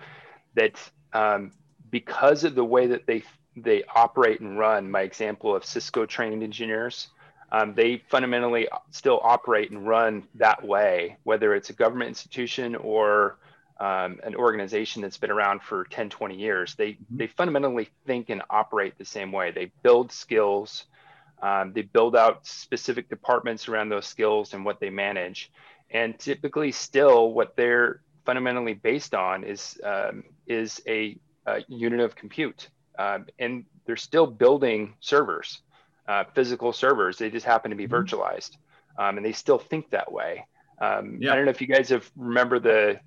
That 0.55 0.74
um, 1.13 1.51
because 1.92 2.44
of 2.44 2.56
the 2.56 2.64
way 2.64 2.88
that 2.88 3.06
they 3.06 3.24
they 3.56 3.84
operate 3.96 4.40
and 4.40 4.58
run, 4.58 4.90
my 4.90 5.02
example 5.02 5.56
of 5.56 5.66
Cisco 5.66 6.06
trained 6.06 6.44
engineers, 6.44 7.10
um, 7.52 7.74
they 7.74 8.02
fundamentally 8.10 8.68
still 8.92 9.20
operate 9.24 9.72
and 9.72 9.88
run 9.88 10.28
that 10.36 10.66
way, 10.66 11.18
whether 11.24 11.56
it's 11.56 11.70
a 11.70 11.74
government 11.74 12.10
institution 12.10 12.76
or 12.76 13.38
um, 13.80 14.20
an 14.24 14.36
organization 14.36 15.02
that's 15.02 15.18
been 15.18 15.32
around 15.32 15.62
for 15.62 15.86
10, 15.86 16.10
20 16.10 16.36
years, 16.36 16.76
they, 16.76 16.92
mm-hmm. 16.92 17.18
they 17.18 17.28
fundamentally 17.28 17.90
think 18.06 18.30
and 18.30 18.42
operate 18.50 18.98
the 18.98 19.06
same 19.06 19.32
way. 19.32 19.52
They 19.52 19.72
build 19.84 20.12
skills, 20.12 20.86
um, 21.42 21.72
they 21.74 21.84
build 21.84 22.16
out 22.16 22.46
specific 22.46 23.10
departments 23.10 23.70
around 23.70 23.90
those 23.90 24.06
skills 24.06 24.54
and 24.54 24.66
what 24.66 24.80
they 24.80 24.90
manage. 24.90 25.52
And 25.92 26.20
typically, 26.20 26.72
still, 26.72 27.32
what 27.32 27.56
they're 27.56 28.02
fundamentally 28.26 28.74
based 28.74 29.16
on 29.16 29.44
is, 29.44 29.80
um, 29.84 30.24
is 30.46 30.82
a, 30.86 31.18
a, 31.58 31.66
unit 31.68 32.00
of 32.00 32.16
compute. 32.16 32.70
Um, 32.97 33.28
and 33.38 33.66
they're 33.86 33.97
still 33.97 34.28
building 34.28 34.95
servers, 35.00 35.62
uh, 36.08 36.26
physical 36.36 36.74
servers. 36.74 37.18
They 37.18 37.30
just 37.30 37.45
happen 37.45 37.72
to 37.72 37.78
be 37.78 37.88
mm-hmm. 37.88 37.95
virtualized. 37.95 38.58
Um, 38.97 39.18
and 39.18 39.26
they 39.26 39.32
still 39.32 39.60
think 39.60 39.91
that 39.91 40.12
way. 40.12 40.45
Um, 40.82 41.18
yeah. 41.20 41.32
I 41.32 41.36
don't 41.36 41.45
know 41.45 41.52
if 41.52 41.62
you 41.62 41.68
guys 41.68 41.89
have 41.89 42.10
remember 42.16 42.60
the 42.60 43.00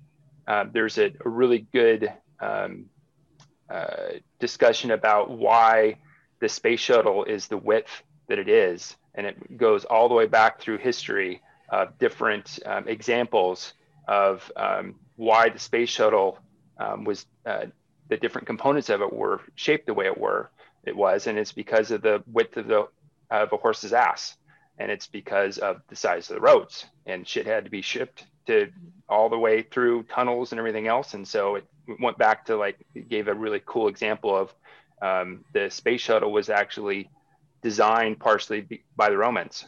uh, 0.47 0.65
there's 0.71 0.97
a, 0.97 1.11
a, 1.23 1.29
really 1.29 1.65
good 1.71 2.11
um, 2.39 2.85
uh, 3.69 4.13
discussion 4.39 4.91
about 4.91 5.31
why 5.31 5.95
the 6.41 6.49
space 6.49 6.81
shuttle 6.81 7.23
is 7.23 7.47
the 7.47 7.57
width 7.57 8.03
that 8.27 8.39
it 8.39 8.49
is. 8.49 8.95
And 9.15 9.25
it 9.25 9.57
goes 9.57 9.85
all 9.85 10.09
the 10.09 10.15
way 10.15 10.27
back 10.27 10.59
through 10.59 10.79
history 10.79 11.41
of 11.69 11.97
different 11.97 12.59
um, 12.65 12.87
examples 12.87 13.73
of 14.07 14.51
um, 14.55 14.95
why 15.15 15.49
the 15.49 15.59
space 15.59 15.89
shuttle 15.89 16.39
um, 16.77 17.05
was, 17.05 17.25
uh, 17.45 17.67
the 18.13 18.17
different 18.17 18.45
components 18.45 18.89
of 18.89 19.01
it 19.01 19.11
were 19.11 19.41
shaped 19.55 19.87
the 19.87 19.93
way 19.95 20.05
it 20.05 20.15
were, 20.15 20.51
it 20.83 20.95
was. 20.95 21.25
And 21.25 21.35
it's 21.35 21.51
because 21.51 21.89
of 21.89 22.03
the 22.03 22.23
width 22.31 22.57
of 22.57 22.67
the, 22.67 22.87
of 23.31 23.51
a 23.51 23.57
horse's 23.57 23.91
ass. 23.91 24.37
And 24.77 24.91
it's 24.91 25.07
because 25.07 25.57
of 25.57 25.81
the 25.87 25.95
size 25.95 26.29
of 26.29 26.35
the 26.35 26.41
roads 26.41 26.85
and 27.07 27.27
shit 27.27 27.47
had 27.47 27.65
to 27.65 27.71
be 27.71 27.81
shipped 27.81 28.25
to 28.45 28.69
all 29.09 29.29
the 29.29 29.39
way 29.39 29.63
through 29.63 30.03
tunnels 30.03 30.51
and 30.51 30.59
everything 30.59 30.87
else. 30.87 31.15
And 31.15 31.27
so 31.27 31.55
it 31.55 31.65
went 31.99 32.19
back 32.19 32.45
to 32.45 32.55
like 32.55 32.77
gave 33.09 33.27
a 33.27 33.33
really 33.33 33.63
cool 33.65 33.87
example 33.87 34.37
of 34.37 34.53
um, 35.01 35.43
the 35.53 35.71
space 35.71 36.01
shuttle 36.01 36.31
was 36.31 36.51
actually 36.51 37.09
designed 37.63 38.19
partially 38.19 38.83
by 38.95 39.09
the 39.09 39.17
Romans. 39.17 39.65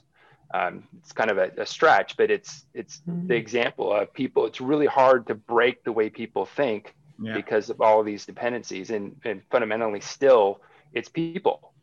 Um, 0.53 0.83
it's 0.99 1.13
kind 1.13 1.31
of 1.31 1.39
a, 1.39 1.51
a, 1.57 1.65
stretch, 1.65 2.15
but 2.15 2.29
it's 2.29 2.65
it's 2.75 3.01
mm-hmm. 3.09 3.27
the 3.27 3.35
example 3.35 3.91
of 3.91 4.13
people. 4.13 4.45
It's 4.45 4.61
really 4.61 4.85
hard 4.85 5.25
to 5.27 5.35
break 5.35 5.83
the 5.83 5.91
way 5.91 6.09
people 6.11 6.45
think 6.45 6.93
yeah. 7.21 7.33
because 7.33 7.69
of 7.69 7.81
all 7.81 7.99
of 7.99 8.05
these 8.05 8.25
dependencies, 8.25 8.89
and, 8.89 9.15
and 9.23 9.41
fundamentally, 9.49 10.01
still, 10.01 10.61
it's 10.93 11.09
people. 11.09 11.73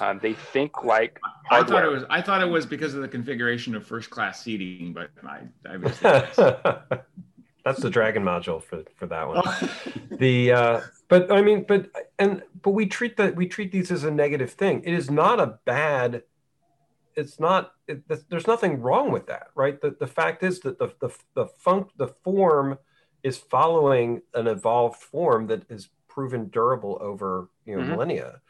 Um, 0.00 0.18
they 0.20 0.32
think 0.32 0.82
like 0.82 1.20
hardware. 1.46 1.78
I 1.78 1.80
thought 1.80 1.84
it 1.84 1.94
was 1.94 2.04
I 2.10 2.22
thought 2.22 2.42
it 2.42 2.48
was 2.48 2.66
because 2.66 2.94
of 2.94 3.02
the 3.02 3.08
configuration 3.08 3.76
of 3.76 3.86
first 3.86 4.10
class 4.10 4.42
seating, 4.42 4.92
but 4.92 5.10
I, 5.24 5.42
I 5.68 5.76
was 5.76 5.98
that's 7.64 7.80
the 7.80 7.90
dragon 7.90 8.24
module 8.24 8.62
for 8.62 8.82
for 8.96 9.06
that 9.06 9.28
one. 9.28 9.42
The 10.18 10.52
uh, 10.52 10.80
but 11.08 11.32
I 11.32 11.42
mean, 11.42 11.64
but 11.66 11.88
and 12.18 12.42
but 12.62 12.70
we 12.70 12.86
treat 12.86 13.16
that 13.16 13.34
we 13.34 13.46
treat 13.46 13.72
these 13.72 13.90
as 13.90 14.04
a 14.04 14.10
negative 14.10 14.52
thing. 14.52 14.82
It 14.84 14.94
is 14.94 15.10
not 15.10 15.40
a 15.40 15.58
bad. 15.64 16.22
It's 17.16 17.40
not. 17.40 17.72
It, 17.88 18.02
there's 18.28 18.46
nothing 18.46 18.80
wrong 18.80 19.10
with 19.10 19.26
that, 19.26 19.48
right? 19.54 19.80
The 19.80 19.96
the 19.98 20.06
fact 20.06 20.42
is 20.42 20.60
that 20.60 20.78
the 20.78 20.92
the 21.00 21.10
the 21.34 21.46
funk 21.46 21.88
the 21.96 22.08
form 22.08 22.78
is 23.24 23.36
following 23.36 24.22
an 24.34 24.46
evolved 24.46 25.00
form 25.00 25.48
that 25.48 25.68
is 25.68 25.88
proven 26.06 26.48
durable 26.48 26.98
over 27.00 27.48
you 27.64 27.74
know 27.74 27.82
mm-hmm. 27.82 27.90
millennia. 27.90 28.40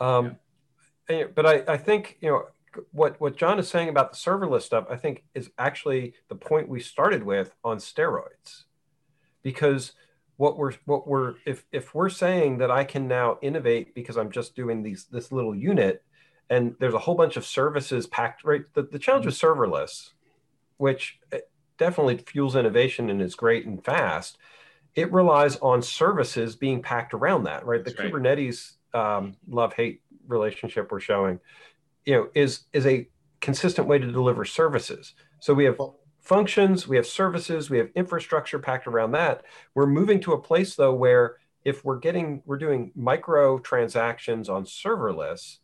Um, 0.00 0.24
yeah 0.24 0.32
but 1.34 1.46
I, 1.46 1.72
I 1.72 1.76
think 1.76 2.18
you 2.20 2.30
know 2.30 2.44
what 2.92 3.20
what 3.20 3.36
John 3.36 3.58
is 3.58 3.68
saying 3.68 3.88
about 3.88 4.12
the 4.12 4.16
serverless 4.16 4.62
stuff. 4.62 4.86
I 4.90 4.96
think 4.96 5.24
is 5.34 5.50
actually 5.58 6.14
the 6.28 6.34
point 6.34 6.68
we 6.68 6.80
started 6.80 7.22
with 7.22 7.54
on 7.64 7.78
steroids, 7.78 8.64
because 9.42 9.92
what 10.36 10.56
we're 10.56 10.72
what 10.86 11.06
we're 11.06 11.34
if 11.44 11.64
if 11.72 11.94
we're 11.94 12.08
saying 12.08 12.58
that 12.58 12.70
I 12.70 12.84
can 12.84 13.08
now 13.08 13.38
innovate 13.42 13.94
because 13.94 14.16
I'm 14.16 14.30
just 14.30 14.56
doing 14.56 14.82
these 14.82 15.04
this 15.04 15.32
little 15.32 15.54
unit, 15.54 16.02
and 16.48 16.74
there's 16.80 16.94
a 16.94 16.98
whole 16.98 17.14
bunch 17.14 17.36
of 17.36 17.44
services 17.44 18.06
packed 18.06 18.44
right. 18.44 18.62
The, 18.74 18.82
the 18.82 18.98
challenge 18.98 19.26
with 19.26 19.34
serverless, 19.34 20.10
which 20.78 21.18
eh, 21.32 21.40
definitely 21.82 22.16
fuels 22.18 22.54
innovation 22.54 23.10
and 23.10 23.20
is 23.20 23.34
great 23.34 23.66
and 23.66 23.84
fast, 23.84 24.38
it 24.94 25.10
relies 25.10 25.56
on 25.56 25.82
services 25.82 26.54
being 26.54 26.80
packed 26.80 27.12
around 27.12 27.42
that. 27.44 27.66
Right, 27.66 27.84
the 27.84 27.92
right. 27.98 28.12
Kubernetes 28.12 28.74
um, 28.94 29.34
love 29.48 29.72
hate 29.72 30.00
relationship 30.28 30.92
we're 30.92 31.00
showing, 31.00 31.40
you 32.04 32.14
know, 32.14 32.28
is 32.34 32.66
is 32.72 32.86
a 32.86 33.08
consistent 33.40 33.88
way 33.88 33.98
to 33.98 34.12
deliver 34.12 34.44
services. 34.44 35.14
So 35.40 35.54
we 35.54 35.64
have 35.64 35.76
functions, 36.20 36.86
we 36.86 36.94
have 36.94 37.06
services, 37.06 37.68
we 37.68 37.78
have 37.78 37.88
infrastructure 37.96 38.60
packed 38.60 38.86
around 38.86 39.10
that. 39.12 39.42
We're 39.74 39.88
moving 39.88 40.20
to 40.20 40.34
a 40.34 40.40
place 40.40 40.76
though 40.76 40.94
where 40.94 41.38
if 41.64 41.84
we're 41.84 41.98
getting 41.98 42.42
we're 42.46 42.58
doing 42.58 42.92
micro 42.94 43.58
transactions 43.58 44.48
on 44.48 44.64
serverless, 44.64 45.58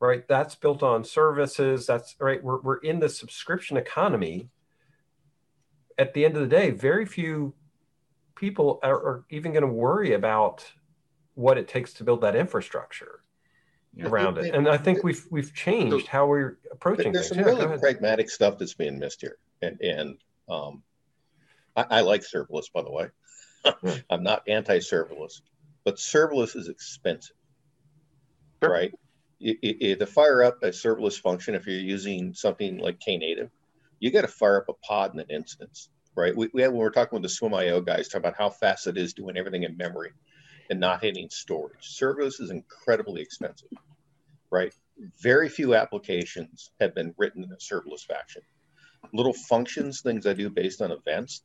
right? 0.00 0.28
That's 0.28 0.54
built 0.54 0.82
on 0.82 1.02
services. 1.02 1.86
That's 1.86 2.14
right. 2.20 2.44
We're 2.44 2.60
we're 2.60 2.78
in 2.90 2.98
the 3.00 3.08
subscription 3.08 3.78
economy. 3.78 4.50
At 5.98 6.14
the 6.14 6.24
end 6.24 6.36
of 6.36 6.42
the 6.42 6.48
day, 6.48 6.70
very 6.70 7.06
few 7.06 7.54
people 8.34 8.80
are, 8.82 8.94
are 8.94 9.24
even 9.30 9.52
going 9.52 9.62
to 9.62 9.72
worry 9.72 10.14
about 10.14 10.64
what 11.34 11.58
it 11.58 11.68
takes 11.68 11.92
to 11.94 12.04
build 12.04 12.20
that 12.22 12.36
infrastructure 12.36 13.22
yeah. 13.94 14.06
around 14.06 14.38
it. 14.38 14.54
And 14.54 14.68
I 14.68 14.76
think 14.76 15.02
we've 15.04 15.24
we've 15.30 15.54
changed 15.54 16.06
how 16.06 16.26
we're 16.26 16.58
approaching 16.70 17.12
there's 17.12 17.28
things. 17.28 17.36
There's 17.36 17.46
some 17.46 17.58
yeah, 17.58 17.66
really 17.66 17.78
pragmatic 17.78 18.30
stuff 18.30 18.58
that's 18.58 18.74
being 18.74 18.98
missed 18.98 19.20
here, 19.20 19.38
and 19.60 19.80
and 19.80 20.18
um, 20.48 20.82
I, 21.76 21.84
I 21.90 22.00
like 22.00 22.22
serverless, 22.22 22.72
by 22.72 22.82
the 22.82 22.90
way. 22.90 23.08
I'm 24.10 24.22
not 24.22 24.42
anti-serverless, 24.48 25.40
but 25.84 25.96
serverless 25.96 26.56
is 26.56 26.68
expensive, 26.68 27.36
sure. 28.62 28.72
right? 28.72 28.92
It, 29.40 29.58
it, 29.62 29.98
to 29.98 30.06
fire 30.06 30.42
up 30.42 30.62
a 30.62 30.68
serverless 30.68 31.20
function, 31.20 31.54
if 31.54 31.66
you're 31.66 31.76
using 31.76 32.34
something 32.34 32.78
like 32.78 32.98
Knative, 33.00 33.50
you 34.02 34.10
got 34.10 34.22
to 34.22 34.28
fire 34.28 34.56
up 34.58 34.68
a 34.68 34.72
pod 34.84 35.14
in 35.14 35.20
an 35.20 35.30
instance, 35.30 35.88
right? 36.16 36.36
We, 36.36 36.50
we 36.52 36.62
had, 36.62 36.72
when 36.72 36.78
we 36.78 36.84
were 36.84 36.90
talking 36.90 37.20
with 37.20 37.22
the 37.22 37.34
SwimIO 37.34 37.86
guys, 37.86 38.08
talking 38.08 38.26
about 38.26 38.36
how 38.36 38.50
fast 38.50 38.88
it 38.88 38.98
is 38.98 39.14
doing 39.14 39.36
everything 39.36 39.62
in 39.62 39.76
memory 39.76 40.10
and 40.68 40.80
not 40.80 41.04
hitting 41.04 41.30
storage. 41.30 41.96
Serverless 41.96 42.40
is 42.40 42.50
incredibly 42.50 43.22
expensive, 43.22 43.68
right? 44.50 44.74
Very 45.22 45.48
few 45.48 45.76
applications 45.76 46.72
have 46.80 46.96
been 46.96 47.14
written 47.16 47.44
in 47.44 47.52
a 47.52 47.56
serverless 47.56 48.04
fashion. 48.04 48.42
Little 49.12 49.32
functions, 49.32 50.00
things 50.00 50.26
I 50.26 50.32
do 50.32 50.50
based 50.50 50.82
on 50.82 50.90
events, 50.90 51.44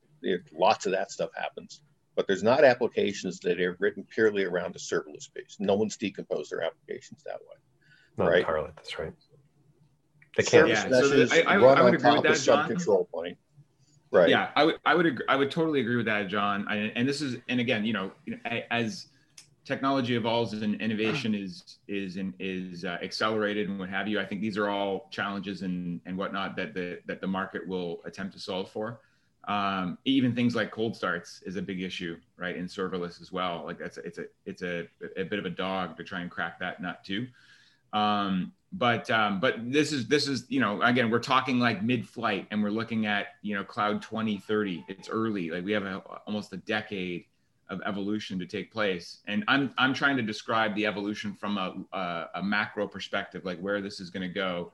lots 0.51 0.87
of 0.87 0.93
that 0.93 1.11
stuff 1.11 1.29
happens. 1.37 1.81
But 2.15 2.25
there's 2.25 2.41
not 2.41 2.63
applications 2.63 3.39
that 3.41 3.61
are 3.61 3.77
written 3.79 4.03
purely 4.03 4.45
around 4.45 4.75
a 4.75 4.79
serverless 4.79 5.31
base. 5.31 5.57
No 5.59 5.75
one's 5.75 5.97
decomposed 5.97 6.51
their 6.51 6.63
applications 6.63 7.21
that 7.23 7.39
way. 7.41 7.57
Not 8.17 8.29
right? 8.29 8.39
entirely. 8.39 8.71
That's 8.75 8.97
right. 8.97 9.13
They 10.35 10.43
can't. 10.43 10.67
Yeah, 10.67 10.89
so 10.89 11.07
the, 11.07 11.45
I, 11.47 11.53
I, 11.53 11.57
I 11.57 11.81
would 11.81 11.93
agree 11.95 12.11
with 12.11 12.23
that, 12.23 12.39
John. 12.41 12.67
Control 12.67 13.07
point. 13.13 13.37
Right. 14.11 14.29
Yeah, 14.29 14.49
I 14.55 14.63
would, 14.63 14.75
I 14.85 14.95
would, 14.95 15.05
agree, 15.05 15.25
I 15.27 15.35
would 15.35 15.51
totally 15.51 15.81
agree 15.81 15.97
with 15.97 16.05
that, 16.05 16.27
John. 16.27 16.65
I, 16.67 16.75
and 16.95 17.07
this 17.07 17.21
is, 17.21 17.37
and 17.49 17.59
again, 17.59 17.83
you 17.85 17.93
know, 17.93 18.11
as 18.71 19.07
technology 19.65 20.15
evolves 20.15 20.53
and 20.53 20.79
innovation 20.81 21.35
is 21.35 21.79
is 21.89 22.17
is 22.39 22.85
uh, 22.85 22.97
accelerated 23.03 23.67
and 23.67 23.77
what 23.77 23.89
have 23.89 24.07
you, 24.07 24.19
I 24.19 24.25
think 24.25 24.39
these 24.39 24.57
are 24.57 24.69
all 24.69 25.09
challenges 25.11 25.61
and 25.61 25.99
and 26.05 26.17
whatnot 26.17 26.55
that 26.55 26.73
the 26.73 26.99
that 27.05 27.19
the 27.19 27.27
market 27.27 27.67
will 27.67 28.01
attempt 28.05 28.33
to 28.35 28.39
solve 28.39 28.71
for. 28.71 29.01
Um, 29.47 29.97
even 30.03 30.35
things 30.35 30.55
like 30.55 30.71
cold 30.71 30.95
starts 30.95 31.41
is 31.45 31.55
a 31.55 31.61
big 31.61 31.81
issue, 31.81 32.17
right? 32.37 32.55
In 32.55 32.65
serverless 32.65 33.21
as 33.21 33.31
well. 33.31 33.63
Like 33.65 33.79
that's 33.79 33.97
a, 33.97 34.01
it's 34.01 34.17
a 34.19 34.25
it's 34.45 34.61
a, 34.61 34.87
a 35.17 35.23
bit 35.23 35.39
of 35.39 35.45
a 35.45 35.49
dog 35.49 35.97
to 35.97 36.03
try 36.03 36.21
and 36.21 36.31
crack 36.31 36.59
that 36.59 36.81
nut 36.81 37.03
too. 37.03 37.27
Um, 37.93 38.53
but 38.73 39.09
um, 39.09 39.39
but 39.39 39.71
this 39.71 39.91
is 39.91 40.07
this 40.07 40.27
is 40.27 40.45
you 40.49 40.59
know 40.59 40.81
again 40.81 41.09
we're 41.09 41.19
talking 41.19 41.59
like 41.59 41.83
mid-flight 41.83 42.47
and 42.51 42.61
we're 42.61 42.69
looking 42.69 43.05
at 43.05 43.27
you 43.41 43.55
know 43.55 43.63
cloud 43.63 44.01
2030. 44.01 44.83
It's 44.87 45.09
early. 45.09 45.49
Like 45.49 45.63
we 45.63 45.71
have 45.71 45.83
a, 45.83 45.97
almost 46.25 46.51
a 46.53 46.57
decade 46.57 47.25
of 47.69 47.81
evolution 47.85 48.37
to 48.39 48.45
take 48.45 48.71
place, 48.71 49.19
and 49.27 49.43
I'm 49.47 49.73
I'm 49.77 49.93
trying 49.93 50.17
to 50.17 50.23
describe 50.23 50.75
the 50.75 50.85
evolution 50.85 51.33
from 51.33 51.57
a 51.57 51.75
a, 51.95 52.25
a 52.35 52.43
macro 52.43 52.87
perspective, 52.87 53.45
like 53.45 53.59
where 53.59 53.81
this 53.81 53.99
is 53.99 54.09
going 54.09 54.27
to 54.27 54.33
go. 54.33 54.73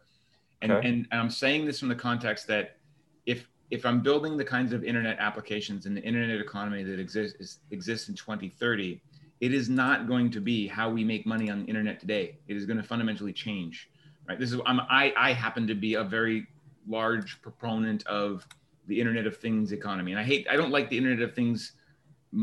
And, 0.61 0.71
okay. 0.71 0.87
and 0.87 1.07
and 1.11 1.21
I'm 1.21 1.29
saying 1.29 1.65
this 1.65 1.79
from 1.79 1.89
the 1.89 1.95
context 1.95 2.47
that 2.47 2.77
if 3.25 3.47
if 3.69 3.85
I'm 3.85 4.01
building 4.01 4.37
the 4.37 4.45
kinds 4.45 4.73
of 4.73 4.83
internet 4.83 5.17
applications 5.19 5.85
in 5.85 5.93
the 5.93 6.01
internet 6.01 6.41
economy 6.41 6.83
that 6.83 6.99
exists 6.99 7.59
exists 7.69 8.09
in 8.09 8.15
2030 8.15 9.01
it 9.43 9.53
is 9.53 9.67
not 9.67 10.07
going 10.07 10.31
to 10.31 10.39
be 10.39 10.67
how 10.67 10.89
we 10.89 11.03
make 11.03 11.25
money 11.25 11.49
on 11.49 11.63
the 11.63 11.65
internet 11.65 11.99
today. 11.99 12.37
It 12.47 12.55
is 12.55 12.65
going 12.65 12.77
to 12.77 12.83
fundamentally 12.83 13.33
change, 13.33 13.89
right? 14.25 14.39
This 14.39 14.53
is 14.53 14.61
I'm, 14.65 14.79
I 14.79 15.13
I 15.17 15.33
happen 15.33 15.67
to 15.67 15.75
be 15.75 15.95
a 15.95 16.03
very 16.03 16.47
large 16.87 17.41
proponent 17.41 18.07
of 18.07 18.47
the 18.87 18.97
Internet 18.97 19.27
of 19.27 19.35
Things 19.35 19.73
economy, 19.73 20.13
and 20.13 20.19
I 20.21 20.23
hate 20.23 20.47
I 20.49 20.55
don't 20.55 20.71
like 20.71 20.89
the 20.89 20.97
Internet 20.97 21.27
of 21.27 21.35
Things 21.35 21.73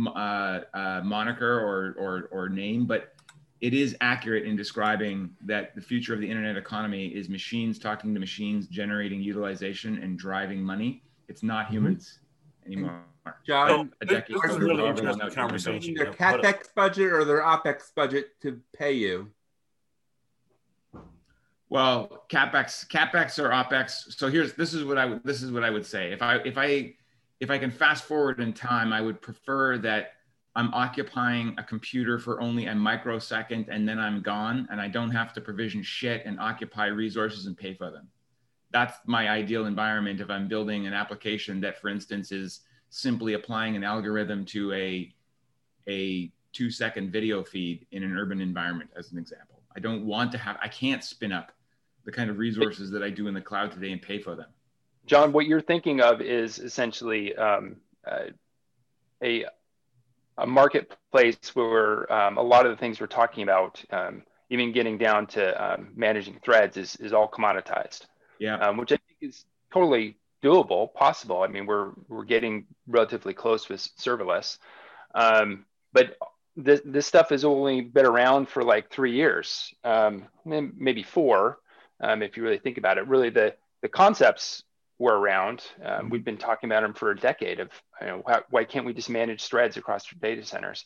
uh, 0.08 0.60
uh, 0.74 1.00
moniker 1.02 1.58
or, 1.58 1.94
or 1.98 2.28
or 2.32 2.50
name, 2.50 2.84
but 2.84 3.14
it 3.62 3.72
is 3.72 3.96
accurate 4.02 4.44
in 4.44 4.54
describing 4.54 5.30
that 5.40 5.74
the 5.74 5.80
future 5.80 6.12
of 6.12 6.20
the 6.20 6.30
internet 6.30 6.58
economy 6.58 7.06
is 7.08 7.30
machines 7.30 7.78
talking 7.78 8.12
to 8.12 8.20
machines, 8.20 8.66
generating 8.66 9.22
utilization 9.22 10.02
and 10.02 10.18
driving 10.18 10.60
money. 10.60 11.02
It's 11.28 11.42
not 11.42 11.64
mm-hmm. 11.64 11.74
humans 11.76 12.18
mm-hmm. 12.60 12.72
anymore. 12.72 13.04
John, 13.46 13.92
a 14.00 14.06
decade 14.06 14.36
this 14.36 14.50
is 14.50 14.56
a 14.56 14.60
really 14.60 14.86
interesting 14.86 15.30
conversation. 15.30 15.94
Their 15.94 16.12
capex 16.12 16.74
budget 16.74 17.12
or 17.12 17.24
their 17.24 17.42
opex 17.42 17.94
budget 17.94 18.40
to 18.42 18.60
pay 18.76 18.92
you. 18.92 19.30
Well, 21.68 22.24
capex, 22.28 22.86
capex 22.88 23.38
or 23.38 23.50
opex. 23.50 24.16
So 24.16 24.28
here's 24.28 24.54
this 24.54 24.74
is 24.74 24.84
what 24.84 24.98
I 24.98 25.06
would 25.06 25.24
this 25.24 25.42
is 25.42 25.52
what 25.52 25.62
I 25.62 25.70
would 25.70 25.86
say. 25.86 26.12
If 26.12 26.22
I 26.22 26.36
if 26.36 26.58
I 26.58 26.94
if 27.40 27.50
I 27.50 27.58
can 27.58 27.70
fast 27.70 28.04
forward 28.04 28.40
in 28.40 28.52
time, 28.52 28.92
I 28.92 29.00
would 29.00 29.20
prefer 29.22 29.78
that 29.78 30.12
I'm 30.56 30.74
occupying 30.74 31.54
a 31.58 31.62
computer 31.62 32.18
for 32.18 32.40
only 32.40 32.66
a 32.66 32.74
microsecond 32.74 33.68
and 33.70 33.88
then 33.88 33.98
I'm 33.98 34.20
gone 34.20 34.66
and 34.70 34.80
I 34.80 34.88
don't 34.88 35.10
have 35.10 35.32
to 35.34 35.40
provision 35.40 35.82
shit 35.82 36.26
and 36.26 36.40
occupy 36.40 36.86
resources 36.86 37.46
and 37.46 37.56
pay 37.56 37.74
for 37.74 37.90
them. 37.90 38.08
That's 38.72 38.98
my 39.06 39.28
ideal 39.28 39.66
environment 39.66 40.20
if 40.20 40.28
I'm 40.28 40.48
building 40.48 40.86
an 40.86 40.92
application 40.92 41.60
that, 41.60 41.80
for 41.80 41.88
instance, 41.88 42.32
is 42.32 42.60
simply 42.90 43.34
applying 43.34 43.76
an 43.76 43.84
algorithm 43.84 44.44
to 44.44 44.72
a 44.72 45.12
a 45.88 46.30
two 46.52 46.70
second 46.70 47.10
video 47.10 47.42
feed 47.42 47.86
in 47.92 48.02
an 48.02 48.16
urban 48.16 48.40
environment 48.40 48.90
as 48.96 49.12
an 49.12 49.18
example. 49.18 49.62
I 49.74 49.80
don't 49.80 50.04
want 50.04 50.32
to 50.32 50.38
have 50.38 50.58
i 50.60 50.68
can't 50.68 51.02
spin 51.02 51.32
up 51.32 51.52
the 52.04 52.12
kind 52.12 52.28
of 52.28 52.38
resources 52.38 52.90
that 52.90 53.02
i 53.02 53.10
do 53.10 53.28
in 53.28 53.34
the 53.34 53.40
cloud 53.40 53.70
today 53.72 53.92
and 53.92 54.02
pay 54.02 54.18
for 54.18 54.34
them. 54.34 54.48
John 55.06 55.32
what 55.32 55.46
you're 55.46 55.60
thinking 55.60 56.00
of 56.00 56.20
is 56.20 56.58
essentially 56.58 57.34
um, 57.36 57.76
uh, 58.06 58.26
a 59.22 59.46
a 60.38 60.46
marketplace 60.46 61.54
where 61.54 62.10
um, 62.12 62.38
a 62.38 62.42
lot 62.42 62.66
of 62.66 62.72
the 62.72 62.76
things 62.76 63.00
we're 63.00 63.06
talking 63.06 63.42
about 63.42 63.82
um, 63.90 64.22
even 64.48 64.72
getting 64.72 64.98
down 64.98 65.26
to 65.28 65.62
um, 65.62 65.90
managing 65.94 66.38
threads 66.42 66.76
is, 66.76 66.96
is 66.96 67.12
all 67.12 67.28
commoditized. 67.28 68.06
Yeah. 68.38 68.56
Um, 68.56 68.78
which 68.78 68.90
i 68.90 68.96
think 68.96 69.18
is 69.20 69.44
totally 69.72 70.16
doable, 70.42 70.92
possible. 70.94 71.42
I 71.42 71.48
mean, 71.48 71.66
we're 71.66 71.92
we're 72.08 72.24
getting 72.24 72.66
relatively 72.86 73.34
close 73.34 73.68
with 73.68 73.80
serverless, 73.98 74.58
um, 75.14 75.64
but 75.92 76.16
this 76.56 76.80
this 76.84 77.06
stuff 77.06 77.30
has 77.30 77.44
only 77.44 77.80
been 77.80 78.06
around 78.06 78.48
for 78.48 78.62
like 78.62 78.90
three 78.90 79.12
years, 79.12 79.72
um, 79.84 80.26
maybe 80.44 81.02
four, 81.02 81.58
um, 82.00 82.22
if 82.22 82.36
you 82.36 82.42
really 82.42 82.58
think 82.58 82.78
about 82.78 82.98
it. 82.98 83.06
Really, 83.06 83.30
the 83.30 83.54
the 83.82 83.88
concepts 83.88 84.62
were 84.98 85.18
around. 85.18 85.62
Um, 85.82 86.10
we've 86.10 86.24
been 86.24 86.36
talking 86.36 86.68
about 86.68 86.82
them 86.82 86.94
for 86.94 87.10
a 87.10 87.16
decade. 87.16 87.60
Of 87.60 87.70
you 88.00 88.06
know, 88.08 88.20
why, 88.24 88.40
why 88.50 88.64
can't 88.64 88.86
we 88.86 88.92
just 88.92 89.10
manage 89.10 89.44
threads 89.44 89.76
across 89.76 90.06
data 90.20 90.44
centers? 90.44 90.84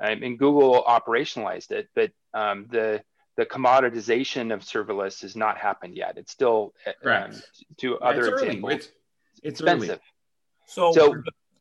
Um, 0.00 0.22
and 0.22 0.38
Google 0.38 0.82
operationalized 0.82 1.70
it, 1.70 1.88
but 1.94 2.10
um, 2.34 2.66
the 2.70 3.04
the 3.36 3.46
commoditization 3.46 4.52
of 4.52 4.60
serverless 4.60 5.22
has 5.22 5.36
not 5.36 5.56
happened 5.58 5.96
yet. 5.96 6.18
It's 6.18 6.32
still 6.32 6.74
um, 7.04 7.32
to 7.78 7.98
other 7.98 8.34
it's 8.34 8.42
examples. 8.42 8.72
It's, 8.72 8.88
it's 9.42 9.60
expensive. 9.60 9.90
Early. 9.90 10.00
So, 10.66 10.92
so 10.92 11.14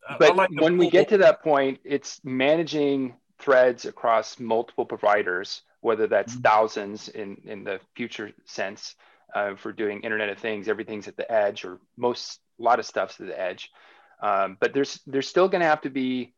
uh, 0.07 0.15
but 0.19 0.36
like 0.36 0.49
when 0.51 0.78
we 0.78 0.89
get 0.89 1.09
to 1.09 1.17
that 1.19 1.41
point, 1.43 1.80
it's 1.84 2.19
managing 2.24 3.15
threads 3.39 3.86
across 3.86 4.39
multiple 4.39 4.86
providers, 4.86 5.63
whether 5.82 6.07
that's 6.07 6.34
mm-hmm. 6.34 6.41
thousands 6.41 7.09
in 7.09 7.38
in 7.45 7.63
the 7.63 7.80
future 7.95 8.32
sense 8.45 8.95
uh, 9.34 9.55
for 9.55 9.72
doing 9.72 10.01
Internet 10.01 10.30
of 10.30 10.39
Things. 10.39 10.67
Everything's 10.67 11.07
at 11.07 11.17
the 11.17 11.32
edge, 11.32 11.65
or 11.65 11.80
most 11.97 12.39
a 12.59 12.63
lot 12.63 12.80
of 12.80 12.86
stuff's 12.86 13.19
at 13.19 13.28
the 13.28 13.39
edge. 13.39 13.72
Um, 14.22 14.57
but 14.59 14.74
there's 14.74 14.99
there's 15.07 15.28
still 15.28 15.47
going 15.47 15.61
to 15.61 15.67
have 15.67 15.82
to 15.82 15.89
be 15.89 16.34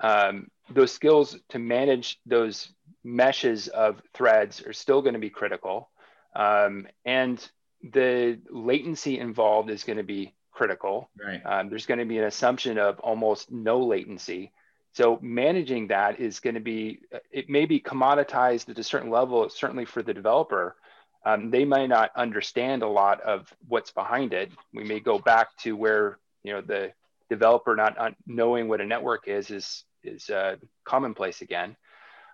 um, 0.00 0.48
those 0.70 0.92
skills 0.92 1.36
to 1.50 1.58
manage 1.58 2.18
those 2.26 2.70
meshes 3.04 3.68
of 3.68 4.02
threads 4.14 4.62
are 4.62 4.72
still 4.72 5.02
going 5.02 5.14
to 5.14 5.20
be 5.20 5.30
critical. 5.30 5.90
Um, 6.36 6.86
and 7.04 7.44
the 7.82 8.38
latency 8.50 9.18
involved 9.18 9.70
is 9.70 9.84
going 9.84 9.96
to 9.96 10.02
be 10.04 10.34
critical. 10.52 11.08
Right. 11.18 11.40
Um, 11.44 11.68
there's 11.68 11.86
going 11.86 12.00
to 12.00 12.04
be 12.04 12.18
an 12.18 12.24
assumption 12.24 12.78
of 12.78 12.98
almost 13.00 13.50
no 13.50 13.80
latency. 13.80 14.52
So 14.92 15.18
managing 15.22 15.88
that 15.88 16.18
is 16.18 16.40
going 16.40 16.54
to 16.54 16.60
be, 16.60 17.00
it 17.30 17.48
may 17.48 17.66
be 17.66 17.80
commoditized 17.80 18.68
at 18.68 18.78
a 18.78 18.82
certain 18.82 19.10
level, 19.10 19.48
certainly 19.48 19.84
for 19.84 20.02
the 20.02 20.14
developer. 20.14 20.76
Um, 21.24 21.50
they 21.50 21.64
might 21.64 21.88
not 21.88 22.10
understand 22.16 22.82
a 22.82 22.88
lot 22.88 23.20
of 23.20 23.52
what's 23.68 23.90
behind 23.90 24.32
it. 24.32 24.50
We 24.72 24.84
may 24.84 24.98
go 24.98 25.18
back 25.18 25.56
to 25.58 25.76
where, 25.76 26.18
you 26.42 26.52
know, 26.52 26.60
the 26.60 26.92
developer 27.30 27.76
not 27.76 28.14
knowing 28.26 28.68
what 28.68 28.80
a 28.80 28.86
network 28.86 29.28
is, 29.28 29.50
is, 29.50 29.84
is 30.02 30.30
uh, 30.30 30.56
commonplace 30.84 31.42
again. 31.42 31.76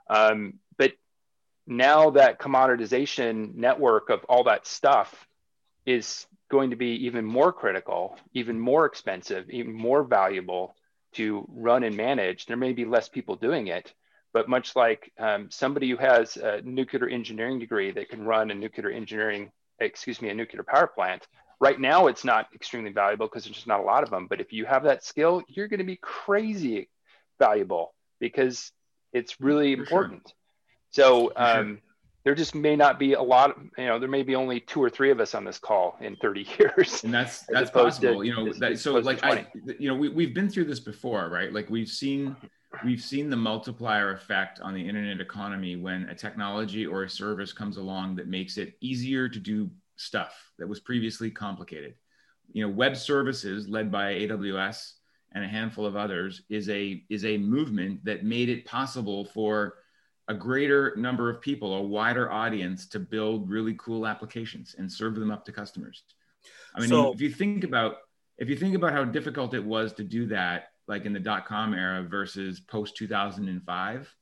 Um, 0.08 0.60
but 0.76 0.92
now 1.66 2.10
that 2.10 2.38
commoditization 2.38 3.54
network 3.54 4.10
of 4.10 4.24
all 4.24 4.44
that 4.44 4.66
stuff 4.66 5.26
is 5.86 6.26
going 6.50 6.70
to 6.70 6.76
be 6.76 7.06
even 7.06 7.24
more 7.24 7.52
critical, 7.52 8.18
even 8.34 8.58
more 8.60 8.86
expensive, 8.86 9.48
even 9.50 9.72
more 9.72 10.04
valuable 10.04 10.74
to 11.12 11.46
run 11.48 11.84
and 11.84 11.96
manage. 11.96 12.46
There 12.46 12.56
may 12.56 12.72
be 12.72 12.84
less 12.84 13.08
people 13.08 13.36
doing 13.36 13.68
it, 13.68 13.94
But 14.34 14.48
much 14.48 14.74
like 14.74 15.12
um, 15.16 15.48
somebody 15.50 15.88
who 15.88 15.96
has 15.96 16.36
a 16.36 16.60
nuclear 16.62 17.08
engineering 17.08 17.60
degree 17.60 17.92
that 17.92 18.08
can 18.08 18.24
run 18.24 18.50
a 18.50 18.54
nuclear 18.54 18.90
engineering, 18.90 19.52
excuse 19.78 20.20
me, 20.20 20.28
a 20.28 20.34
nuclear 20.34 20.64
power 20.64 20.88
plant, 20.88 21.26
right 21.60 21.78
now 21.78 22.08
it's 22.08 22.24
not 22.24 22.48
extremely 22.52 22.90
valuable 22.90 23.26
because 23.26 23.44
there's 23.44 23.54
just 23.54 23.68
not 23.68 23.78
a 23.78 23.84
lot 23.84 24.02
of 24.02 24.10
them. 24.10 24.26
But 24.28 24.40
if 24.40 24.52
you 24.52 24.64
have 24.66 24.82
that 24.82 25.04
skill, 25.04 25.42
you're 25.46 25.68
going 25.68 25.78
to 25.78 25.84
be 25.84 26.00
crazy 26.02 26.90
valuable 27.38 27.94
because 28.20 28.72
it's 29.12 29.40
really 29.40 29.74
For 29.74 29.82
important. 29.82 30.22
Sure. 30.26 30.34
So 30.90 31.32
um, 31.36 31.80
there 32.24 32.34
just 32.34 32.54
may 32.54 32.74
not 32.74 32.98
be 32.98 33.12
a 33.12 33.22
lot 33.22 33.50
of, 33.50 33.56
you 33.76 33.86
know, 33.86 33.98
there 33.98 34.08
may 34.08 34.22
be 34.22 34.34
only 34.34 34.60
two 34.60 34.82
or 34.82 34.88
three 34.88 35.10
of 35.10 35.20
us 35.20 35.34
on 35.34 35.44
this 35.44 35.58
call 35.58 35.96
in 36.00 36.16
30 36.16 36.46
years. 36.58 37.04
And 37.04 37.12
that's, 37.12 37.44
that's 37.48 37.70
possible, 37.70 38.20
to, 38.20 38.26
you 38.26 38.34
know, 38.34 38.52
that, 38.54 38.78
so 38.78 38.94
like, 38.94 39.22
I, 39.24 39.46
you 39.78 39.88
know, 39.88 39.94
we, 39.94 40.08
we've 40.08 40.34
been 40.34 40.48
through 40.48 40.64
this 40.64 40.80
before, 40.80 41.28
right? 41.28 41.52
Like 41.52 41.68
we've 41.68 41.88
seen, 41.88 42.34
we've 42.84 43.02
seen 43.02 43.28
the 43.28 43.36
multiplier 43.36 44.12
effect 44.12 44.60
on 44.60 44.72
the 44.72 44.80
internet 44.88 45.20
economy 45.20 45.76
when 45.76 46.08
a 46.08 46.14
technology 46.14 46.86
or 46.86 47.02
a 47.02 47.10
service 47.10 47.52
comes 47.52 47.76
along 47.76 48.16
that 48.16 48.26
makes 48.26 48.56
it 48.56 48.74
easier 48.80 49.28
to 49.28 49.38
do 49.38 49.70
stuff 49.96 50.50
that 50.58 50.66
was 50.66 50.80
previously 50.80 51.30
complicated. 51.30 51.94
You 52.52 52.66
know, 52.66 52.72
web 52.72 52.96
services 52.96 53.68
led 53.68 53.92
by 53.92 54.14
AWS 54.14 54.92
and 55.34 55.44
a 55.44 55.48
handful 55.48 55.84
of 55.84 55.96
others 55.96 56.42
is 56.48 56.68
a 56.68 57.04
is 57.10 57.24
a 57.24 57.36
movement 57.36 58.04
that 58.04 58.24
made 58.24 58.48
it 58.48 58.64
possible 58.64 59.24
for 59.24 59.74
a 60.28 60.34
greater 60.34 60.94
number 60.96 61.28
of 61.28 61.40
people, 61.40 61.74
a 61.74 61.82
wider 61.82 62.32
audience 62.32 62.86
to 62.88 62.98
build 62.98 63.50
really 63.50 63.74
cool 63.78 64.06
applications 64.06 64.74
and 64.78 64.90
serve 64.90 65.16
them 65.16 65.30
up 65.30 65.44
to 65.44 65.52
customers. 65.52 66.02
I 66.74 66.80
mean, 66.80 66.88
so, 66.88 67.12
if 67.12 67.20
you 67.20 67.30
think 67.30 67.64
about 67.64 67.96
if 68.38 68.48
you 68.48 68.56
think 68.56 68.74
about 68.74 68.92
how 68.92 69.04
difficult 69.04 69.54
it 69.54 69.64
was 69.64 69.92
to 69.94 70.04
do 70.04 70.26
that, 70.26 70.70
like 70.86 71.04
in 71.04 71.12
the 71.12 71.20
dot 71.20 71.46
com 71.46 71.74
era 71.74 72.02
versus 72.02 72.60
post 72.60 72.96
2005, 72.96 74.14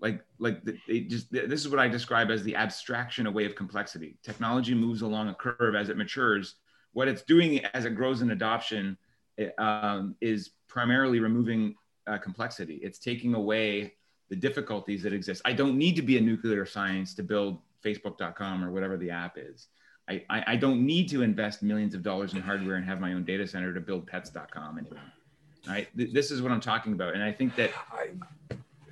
like 0.00 0.22
like 0.38 0.60
it 0.86 1.08
just 1.08 1.32
this 1.32 1.60
is 1.60 1.68
what 1.68 1.80
I 1.80 1.88
describe 1.88 2.30
as 2.30 2.42
the 2.42 2.56
abstraction 2.56 3.26
away 3.26 3.46
of 3.46 3.54
complexity. 3.54 4.18
Technology 4.22 4.74
moves 4.74 5.02
along 5.02 5.28
a 5.28 5.34
curve 5.34 5.74
as 5.74 5.88
it 5.88 5.96
matures. 5.96 6.56
What 6.92 7.08
it's 7.08 7.22
doing 7.22 7.64
as 7.74 7.84
it 7.84 7.94
grows 7.94 8.22
in 8.22 8.30
adoption 8.30 8.96
um, 9.58 10.14
is 10.20 10.50
primarily 10.68 11.20
removing 11.20 11.74
uh, 12.06 12.18
complexity. 12.18 12.76
It's 12.82 12.98
taking 12.98 13.34
away 13.34 13.94
the 14.28 14.36
difficulties 14.36 15.02
that 15.02 15.12
exist. 15.12 15.42
I 15.44 15.52
don't 15.52 15.78
need 15.78 15.96
to 15.96 16.02
be 16.02 16.18
a 16.18 16.20
nuclear 16.20 16.66
science 16.66 17.14
to 17.14 17.22
build 17.22 17.58
Facebook.com 17.84 18.64
or 18.64 18.70
whatever 18.70 18.96
the 18.96 19.10
app 19.10 19.38
is. 19.38 19.68
I, 20.08 20.24
I, 20.30 20.44
I 20.48 20.56
don't 20.56 20.84
need 20.84 21.08
to 21.10 21.22
invest 21.22 21.62
millions 21.62 21.94
of 21.94 22.02
dollars 22.02 22.34
in 22.34 22.40
hardware 22.40 22.76
and 22.76 22.84
have 22.84 23.00
my 23.00 23.12
own 23.12 23.24
data 23.24 23.46
center 23.46 23.74
to 23.74 23.80
build 23.80 24.06
pets.com 24.06 24.78
anymore. 24.78 25.02
Right. 25.66 25.88
This 25.94 26.30
is 26.30 26.42
what 26.42 26.52
I'm 26.52 26.60
talking 26.60 26.92
about. 26.92 27.14
And 27.14 27.22
I 27.24 27.32
think 27.32 27.56
that 27.56 27.72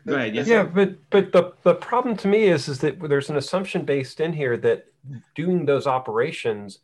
Go 0.06 0.16
ahead. 0.16 0.34
Yes, 0.34 0.46
yeah, 0.46 0.64
sir. 0.64 0.70
but 0.74 1.10
but 1.10 1.32
the, 1.32 1.52
the 1.62 1.74
problem 1.74 2.16
to 2.18 2.28
me 2.28 2.44
is 2.44 2.68
is 2.68 2.80
that 2.80 3.00
there's 3.00 3.30
an 3.30 3.36
assumption 3.36 3.84
based 3.84 4.20
in 4.20 4.32
here 4.34 4.56
that 4.58 4.86
doing 5.34 5.64
those 5.64 5.86
operations 5.86 6.80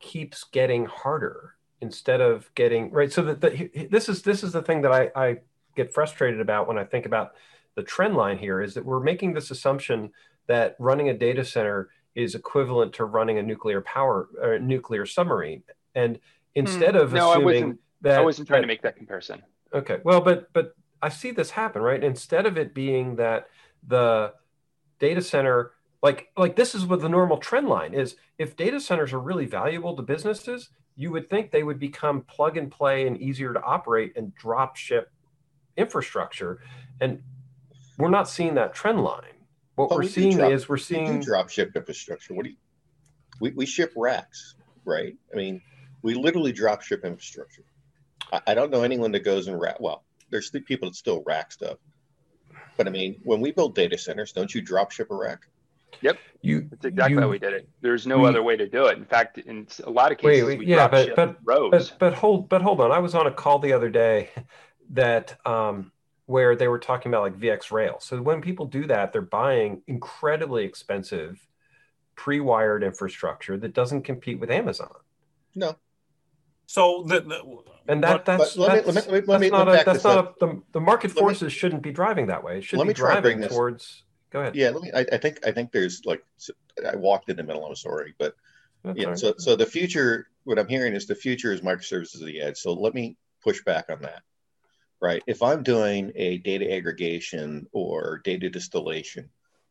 keeps 0.00 0.44
getting 0.44 0.84
harder 0.84 1.54
instead 1.82 2.20
of 2.20 2.52
getting 2.54 2.90
right. 2.90 3.12
So 3.12 3.22
that 3.22 3.40
the, 3.40 3.88
this 3.90 4.08
is 4.08 4.22
this 4.22 4.42
is 4.42 4.52
the 4.52 4.62
thing 4.62 4.82
that 4.82 4.92
I, 4.92 5.10
I 5.14 5.36
get 5.76 5.92
frustrated 5.92 6.40
about 6.40 6.66
when 6.68 6.78
I 6.78 6.84
think 6.84 7.04
about 7.04 7.32
the 7.74 7.82
trend 7.82 8.14
line 8.14 8.38
here 8.38 8.60
is 8.60 8.74
that 8.74 8.84
we're 8.84 9.00
making 9.00 9.34
this 9.34 9.50
assumption 9.50 10.12
that 10.46 10.76
running 10.78 11.08
a 11.08 11.14
data 11.14 11.44
center 11.44 11.90
is 12.14 12.34
equivalent 12.34 12.94
to 12.94 13.04
running 13.04 13.38
a 13.38 13.42
nuclear 13.42 13.80
power 13.80 14.28
or 14.40 14.58
nuclear 14.58 15.06
submarine. 15.06 15.62
And 15.94 16.18
instead 16.54 16.96
of 16.96 17.10
hmm. 17.10 17.16
no, 17.16 17.32
assuming 17.32 17.42
I 17.42 17.44
wasn't, 17.44 17.80
that 18.02 18.18
I 18.18 18.22
wasn't 18.22 18.48
trying 18.48 18.58
that, 18.58 18.62
to 18.62 18.68
make 18.68 18.82
that 18.82 18.96
comparison. 18.96 19.42
Okay. 19.74 19.98
Well, 20.04 20.20
but 20.20 20.52
but 20.52 20.74
I 21.02 21.08
see 21.08 21.32
this 21.32 21.50
happen, 21.50 21.82
right? 21.82 22.02
Instead 22.02 22.46
of 22.46 22.56
it 22.56 22.74
being 22.74 23.16
that 23.16 23.48
the 23.86 24.32
data 24.98 25.20
center 25.20 25.72
like 26.02 26.28
like 26.36 26.56
this 26.56 26.74
is 26.74 26.86
what 26.86 27.00
the 27.00 27.08
normal 27.08 27.38
trend 27.38 27.68
line 27.68 27.94
is 27.94 28.16
if 28.38 28.56
data 28.56 28.80
centers 28.80 29.12
are 29.12 29.18
really 29.18 29.46
valuable 29.46 29.96
to 29.96 30.02
businesses 30.02 30.68
you 30.96 31.10
would 31.10 31.30
think 31.30 31.50
they 31.50 31.62
would 31.62 31.78
become 31.78 32.22
plug 32.22 32.56
and 32.56 32.70
play 32.70 33.06
and 33.06 33.20
easier 33.20 33.52
to 33.52 33.62
operate 33.62 34.12
and 34.16 34.34
drop 34.34 34.76
ship 34.76 35.10
infrastructure 35.76 36.60
and 37.00 37.22
we're 37.98 38.10
not 38.10 38.28
seeing 38.28 38.54
that 38.54 38.74
trend 38.74 39.02
line. 39.02 39.22
What 39.76 39.90
we're 39.90 40.00
we 40.00 40.08
seeing 40.08 40.36
drop, 40.36 40.52
is 40.52 40.68
we're 40.68 40.76
seeing 40.76 41.18
we 41.18 41.24
drop 41.24 41.48
ship 41.48 41.72
infrastructure. 41.74 42.34
What 42.34 42.44
do 42.44 42.50
you? 42.50 42.56
We, 43.40 43.50
we 43.50 43.66
ship 43.66 43.92
racks, 43.96 44.54
right? 44.84 45.16
I 45.32 45.36
mean, 45.36 45.62
we 46.02 46.14
literally 46.14 46.52
drop 46.52 46.82
ship 46.82 47.04
infrastructure. 47.04 47.64
I, 48.32 48.40
I 48.48 48.54
don't 48.54 48.70
know 48.70 48.82
anyone 48.82 49.12
that 49.12 49.24
goes 49.24 49.48
and 49.48 49.60
rack. 49.60 49.80
Well, 49.80 50.04
there's 50.30 50.50
people 50.50 50.88
that 50.88 50.96
still 50.96 51.22
rack 51.26 51.52
stuff, 51.52 51.78
but 52.76 52.86
I 52.86 52.90
mean, 52.90 53.20
when 53.24 53.40
we 53.40 53.52
build 53.52 53.74
data 53.74 53.96
centers, 53.96 54.32
don't 54.32 54.54
you 54.54 54.60
drop 54.60 54.90
ship 54.90 55.10
a 55.10 55.14
rack? 55.14 55.46
Yep, 56.00 56.18
you. 56.40 56.68
That's 56.70 56.84
exactly 56.84 57.14
you, 57.14 57.20
how 57.20 57.28
we 57.28 57.38
did 57.38 57.52
it. 57.52 57.68
There's 57.80 58.06
no 58.06 58.20
we, 58.20 58.28
other 58.28 58.42
way 58.42 58.56
to 58.56 58.68
do 58.68 58.86
it. 58.86 58.98
In 58.98 59.04
fact, 59.04 59.38
in 59.38 59.66
a 59.84 59.90
lot 59.90 60.12
of 60.12 60.18
cases, 60.18 60.46
wait, 60.46 60.58
wait, 60.58 60.68
yeah, 60.68 60.88
but 60.88 61.14
but, 61.14 61.44
but 61.44 61.92
but 61.98 62.14
hold 62.14 62.48
but 62.48 62.62
hold 62.62 62.80
on. 62.80 62.90
I 62.90 62.98
was 62.98 63.14
on 63.14 63.26
a 63.26 63.32
call 63.32 63.58
the 63.58 63.72
other 63.72 63.90
day 63.90 64.30
that 64.90 65.38
um, 65.46 65.92
where 66.26 66.56
they 66.56 66.68
were 66.68 66.78
talking 66.78 67.10
about 67.10 67.22
like 67.22 67.38
VxRail. 67.38 68.02
So 68.02 68.20
when 68.22 68.40
people 68.40 68.66
do 68.66 68.86
that, 68.86 69.12
they're 69.12 69.22
buying 69.22 69.82
incredibly 69.86 70.64
expensive 70.64 71.46
pre-wired 72.14 72.82
infrastructure 72.82 73.56
that 73.56 73.74
doesn't 73.74 74.02
compete 74.02 74.38
with 74.38 74.50
Amazon. 74.50 74.94
No. 75.54 75.76
So 76.66 77.04
the, 77.06 77.20
the 77.20 77.42
and 77.88 78.02
that 78.02 78.24
but, 78.24 78.24
that's, 78.24 78.56
but 78.56 78.84
that's, 78.84 78.86
me, 78.86 78.92
let 78.92 79.10
me, 79.10 79.26
let 79.26 79.40
me, 79.40 79.50
that's 79.50 79.52
not 79.52 79.68
a, 79.68 79.84
that's 79.84 80.04
not 80.04 80.18
a, 80.18 80.46
the, 80.46 80.62
the 80.72 80.80
market 80.80 81.10
forces 81.10 81.42
me, 81.42 81.50
shouldn't 81.50 81.82
be 81.82 81.92
driving 81.92 82.28
that 82.28 82.42
way. 82.44 82.58
It 82.58 82.64
should 82.64 82.86
be 82.86 82.94
driving 82.94 83.42
towards. 83.42 84.04
Go 84.32 84.40
ahead. 84.40 84.54
Yeah, 84.54 84.70
let 84.70 84.82
me. 84.82 84.90
I, 84.92 85.00
I, 85.00 85.18
think 85.18 85.46
I 85.46 85.52
think 85.52 85.72
there's 85.72 86.04
like 86.04 86.24
I 86.86 86.96
walked 86.96 87.28
in 87.28 87.36
the 87.36 87.42
middle. 87.42 87.66
I'm 87.66 87.76
sorry, 87.76 88.14
but 88.18 88.34
that's 88.82 88.98
yeah. 88.98 89.08
Right. 89.08 89.18
So 89.18 89.34
so 89.38 89.56
the 89.56 89.66
future. 89.66 90.28
What 90.44 90.58
I'm 90.58 90.66
hearing 90.66 90.94
is 90.94 91.06
the 91.06 91.14
future 91.14 91.52
is 91.52 91.60
microservices 91.60 92.20
at 92.20 92.26
the 92.26 92.40
edge. 92.40 92.56
So 92.56 92.72
let 92.72 92.94
me 92.94 93.16
push 93.44 93.62
back 93.62 93.90
on 93.90 94.02
that 94.02 94.22
right? 95.02 95.22
If 95.26 95.42
I'm 95.42 95.64
doing 95.64 96.12
a 96.14 96.38
data 96.38 96.72
aggregation 96.72 97.66
or 97.72 98.22
data 98.24 98.48
distillation, 98.48 99.28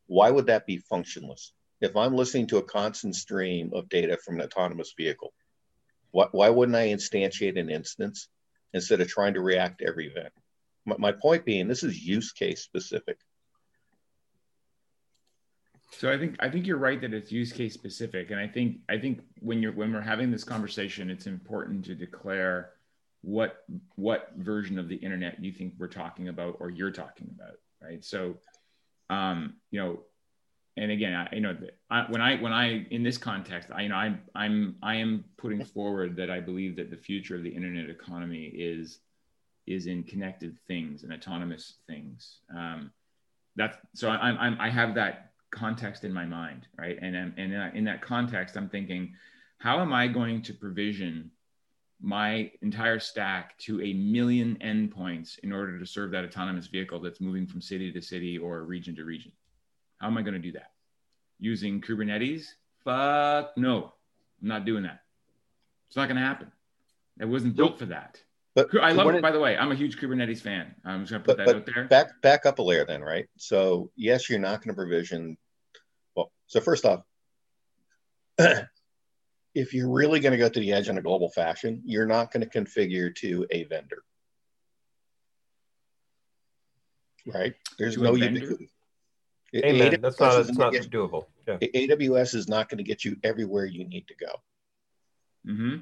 why 0.07 0.29
would 0.29 0.47
that 0.47 0.67
be 0.67 0.83
functionless? 0.91 1.53
If 1.79 1.95
I'm 1.95 2.15
listening 2.15 2.47
to 2.47 2.57
a 2.57 2.63
constant 2.63 3.15
stream 3.15 3.71
of 3.73 3.87
data 3.87 4.17
from 4.17 4.35
an 4.35 4.45
autonomous 4.45 4.93
vehicle, 4.95 5.33
why, 6.11 6.27
why 6.33 6.49
wouldn't 6.49 6.75
I 6.75 6.89
instantiate 6.89 7.57
an 7.57 7.69
instance 7.69 8.27
instead 8.73 8.99
of 8.99 9.07
trying 9.07 9.35
to 9.35 9.41
react 9.41 9.79
to 9.79 9.87
every 9.87 10.07
event? 10.07 10.33
My, 10.85 10.95
my 10.99 11.11
point 11.13 11.45
being, 11.45 11.69
this 11.69 11.83
is 11.83 12.05
use 12.05 12.33
case 12.33 12.61
specific. 12.61 13.17
So 15.93 16.11
I 16.11 16.17
think 16.17 16.35
I 16.39 16.49
think 16.49 16.65
you're 16.65 16.77
right 16.77 16.99
that 17.01 17.13
it's 17.13 17.31
use 17.31 17.51
case 17.51 17.73
specific, 17.73 18.31
and 18.31 18.39
I 18.39 18.47
think 18.47 18.77
I 18.89 18.97
think 18.97 19.21
when 19.39 19.61
you're 19.61 19.73
when 19.73 19.93
we're 19.93 20.01
having 20.01 20.31
this 20.31 20.43
conversation, 20.43 21.09
it's 21.09 21.27
important 21.27 21.85
to 21.85 21.95
declare 21.95 22.71
what 23.21 23.63
what 23.95 24.31
version 24.37 24.79
of 24.79 24.87
the 24.87 24.95
internet 24.95 25.43
you 25.43 25.51
think 25.51 25.73
we're 25.77 25.87
talking 25.87 26.29
about 26.29 26.57
or 26.59 26.69
you're 26.69 26.91
talking 26.91 27.29
about 27.35 27.57
right? 27.81 28.03
So 28.03 28.37
um 29.09 29.55
you 29.71 29.79
know 29.79 29.99
and 30.77 30.91
again 30.91 31.13
I, 31.13 31.35
you 31.35 31.41
know 31.41 31.55
I, 31.89 32.05
when 32.09 32.21
i 32.21 32.37
when 32.37 32.53
i 32.53 32.85
in 32.91 33.03
this 33.03 33.17
context 33.17 33.69
i 33.75 33.81
you 33.81 33.89
know 33.89 33.95
i'm 33.95 34.21
i'm 34.33 34.75
i 34.81 34.95
am 34.95 35.25
putting 35.37 35.63
forward 35.65 36.15
that 36.15 36.31
i 36.31 36.39
believe 36.39 36.77
that 36.77 36.89
the 36.89 36.97
future 36.97 37.35
of 37.35 37.43
the 37.43 37.49
internet 37.49 37.89
economy 37.89 38.45
is 38.45 38.99
is 39.67 39.85
in 39.85 40.03
connected 40.03 40.57
things 40.67 41.03
and 41.03 41.13
autonomous 41.13 41.75
things. 41.87 42.39
Um 42.55 42.91
that's 43.57 43.77
so 43.93 44.09
i'm, 44.09 44.37
I'm 44.37 44.61
i 44.61 44.69
have 44.69 44.95
that 44.95 45.30
context 45.51 46.03
in 46.03 46.13
my 46.13 46.25
mind 46.25 46.67
right 46.77 46.97
and 47.01 47.15
and 47.15 47.53
in 47.75 47.83
that 47.83 48.01
context 48.01 48.55
i'm 48.55 48.69
thinking 48.69 49.13
how 49.57 49.79
am 49.81 49.93
i 49.93 50.07
going 50.07 50.41
to 50.41 50.53
provision 50.53 51.29
my 52.01 52.51
entire 52.61 52.99
stack 52.99 53.57
to 53.59 53.81
a 53.81 53.93
million 53.93 54.57
endpoints 54.63 55.37
in 55.39 55.51
order 55.51 55.77
to 55.77 55.85
serve 55.85 56.11
that 56.11 56.25
autonomous 56.25 56.67
vehicle 56.67 56.99
that's 56.99 57.21
moving 57.21 57.45
from 57.45 57.61
city 57.61 57.91
to 57.91 58.01
city 58.01 58.37
or 58.37 58.63
region 58.63 58.95
to 58.95 59.05
region. 59.05 59.31
How 59.99 60.07
am 60.07 60.17
I 60.17 60.23
going 60.23 60.33
to 60.33 60.39
do 60.39 60.51
that? 60.53 60.71
Using 61.39 61.79
Kubernetes? 61.79 62.45
Fuck 62.83 63.55
no. 63.55 63.93
I'm 64.41 64.47
not 64.47 64.65
doing 64.65 64.83
that. 64.83 65.01
It's 65.87 65.95
not 65.95 66.07
going 66.07 66.19
to 66.19 66.23
happen. 66.25 66.51
It 67.19 67.25
wasn't 67.25 67.55
built 67.55 67.77
for 67.77 67.85
that. 67.85 68.19
But 68.53 68.67
I 68.81 68.91
love 68.91 69.07
it, 69.15 69.21
by 69.21 69.31
the 69.31 69.39
way. 69.39 69.57
I'm 69.57 69.71
a 69.71 69.75
huge 69.75 69.97
Kubernetes 69.97 70.41
fan. 70.41 70.75
I'm 70.83 71.05
just 71.05 71.11
going 71.11 71.23
to 71.23 71.25
put 71.25 71.37
but, 71.37 71.45
that 71.45 71.55
out 71.55 71.65
there. 71.65 71.85
Back, 71.85 72.21
back 72.21 72.45
up 72.45 72.59
a 72.59 72.61
layer 72.61 72.85
then, 72.85 73.01
right? 73.01 73.27
So, 73.37 73.91
yes, 73.95 74.29
you're 74.29 74.39
not 74.39 74.61
going 74.61 74.69
to 74.69 74.73
provision. 74.73 75.37
Well, 76.15 76.31
so 76.47 76.59
first 76.59 76.85
off, 76.85 77.03
if 79.55 79.73
you're 79.73 79.89
really 79.89 80.19
going 80.19 80.33
to 80.33 80.37
go 80.37 80.49
to 80.49 80.59
the 80.59 80.73
edge 80.73 80.89
in 80.89 80.97
a 80.97 81.01
global 81.01 81.29
fashion, 81.29 81.81
you're 81.85 82.05
not 82.05 82.31
going 82.31 82.47
to 82.47 82.59
configure 82.59 83.15
to 83.15 83.47
a 83.51 83.63
vendor. 83.63 84.03
Right? 87.25 87.53
There's 87.79 87.95
to 87.95 88.03
no 88.03 88.15
ubiquity. 88.15 88.69
Amen. 89.55 89.91
AWS 89.91 90.01
That's 90.01 90.19
not, 90.19 90.35
that's 90.35 90.57
not 90.57 90.73
get, 90.73 90.89
doable. 90.89 91.25
Yeah. 91.47 91.57
AWS 91.57 92.35
is 92.35 92.47
not 92.47 92.69
going 92.69 92.77
to 92.79 92.83
get 92.83 93.05
you 93.05 93.17
everywhere 93.23 93.65
you 93.65 93.85
need 93.85 94.07
to 94.07 94.15
go. 94.15 94.31
Mm-hmm. 95.47 95.77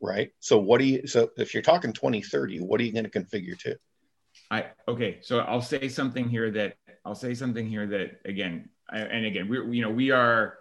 Right. 0.00 0.32
So 0.40 0.58
what 0.58 0.78
do 0.78 0.84
you, 0.84 1.06
so 1.06 1.30
if 1.36 1.54
you're 1.54 1.62
talking 1.62 1.92
2030, 1.92 2.60
what 2.60 2.80
are 2.80 2.84
you 2.84 2.92
going 2.92 3.04
to 3.04 3.10
configure 3.10 3.58
to? 3.60 3.76
I 4.50 4.66
okay. 4.86 5.18
So 5.22 5.40
I'll 5.40 5.62
say 5.62 5.88
something 5.88 6.28
here 6.28 6.50
that 6.52 6.76
I'll 7.04 7.14
say 7.14 7.34
something 7.34 7.66
here 7.66 7.86
that 7.88 8.20
again, 8.24 8.68
I, 8.88 9.00
and 9.00 9.26
again, 9.26 9.48
we 9.48 9.76
you 9.76 9.82
know 9.82 9.90
we 9.90 10.10
are 10.10 10.58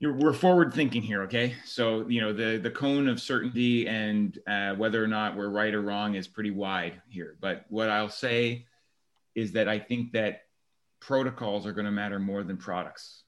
we're 0.00 0.32
forward 0.32 0.72
thinking 0.72 1.02
here 1.02 1.22
okay 1.22 1.54
so 1.64 2.06
you 2.08 2.20
know 2.20 2.32
the 2.32 2.56
the 2.58 2.70
cone 2.70 3.08
of 3.08 3.20
certainty 3.20 3.88
and 3.88 4.38
uh, 4.46 4.72
whether 4.74 5.02
or 5.02 5.08
not 5.08 5.36
we're 5.36 5.48
right 5.48 5.74
or 5.74 5.82
wrong 5.82 6.14
is 6.14 6.28
pretty 6.28 6.52
wide 6.52 7.00
here 7.08 7.36
but 7.40 7.64
what 7.68 7.90
i'll 7.90 8.08
say 8.08 8.64
is 9.34 9.52
that 9.52 9.68
i 9.68 9.78
think 9.78 10.12
that 10.12 10.42
protocols 11.00 11.66
are 11.66 11.72
going 11.72 11.84
to 11.84 11.90
matter 11.90 12.20
more 12.20 12.44
than 12.44 12.56
products 12.56 13.24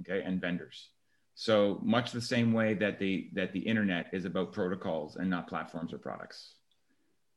okay 0.00 0.22
and 0.22 0.40
vendors 0.40 0.88
so 1.40 1.78
much 1.84 2.10
the 2.10 2.20
same 2.20 2.52
way 2.52 2.74
that 2.74 2.98
the 2.98 3.30
that 3.32 3.52
the 3.52 3.60
internet 3.60 4.06
is 4.12 4.24
about 4.24 4.52
protocols 4.52 5.14
and 5.14 5.30
not 5.30 5.46
platforms 5.46 5.92
or 5.92 5.98
products. 5.98 6.54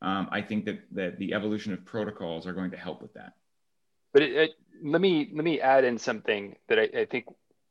Um, 0.02 0.28
i 0.32 0.42
think 0.42 0.66
that 0.66 0.80
that 0.94 1.20
the 1.20 1.36
evolution 1.36 1.72
of 1.72 1.86
protocols 1.86 2.48
are 2.48 2.54
going 2.54 2.72
to 2.72 2.78
help 2.78 3.04
with 3.04 3.14
that. 3.14 3.34
But 4.12 4.24
it, 4.24 4.32
it, 4.32 4.52
let 4.84 5.02
me 5.02 5.30
let 5.36 5.46
me 5.46 5.62
add 5.62 5.84
in 5.84 6.00
something 6.00 6.56
that 6.68 6.80
I, 6.80 7.02
I, 7.02 7.06
think 7.06 7.26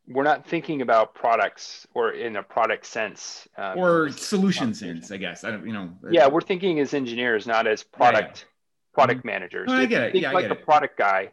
we're 0.06 0.22
not 0.22 0.46
thinking 0.46 0.82
about 0.82 1.16
products 1.16 1.88
or 1.94 2.12
in 2.12 2.36
a 2.36 2.44
product 2.44 2.86
sense 2.86 3.48
um, 3.58 3.76
or 3.76 4.10
solution 4.10 4.72
sense 4.72 5.10
i 5.10 5.16
guess. 5.16 5.42
I 5.42 5.50
don't 5.50 5.66
you 5.66 5.72
know 5.72 5.90
yeah 6.12 6.28
we're 6.28 6.42
thinking 6.42 6.78
as 6.78 6.94
engineers 6.94 7.44
not 7.44 7.66
as 7.66 7.82
product 7.82 8.22
yeah, 8.22 8.44
yeah. 8.44 8.94
product 8.94 9.18
mm-hmm. 9.18 9.26
managers. 9.26 9.66
No, 9.66 9.74
i 9.74 9.86
get 9.86 10.02
it. 10.04 10.12
Think 10.12 10.22
yeah, 10.22 10.30
like 10.30 10.48
a 10.48 10.54
product 10.54 10.96
guy. 10.96 11.32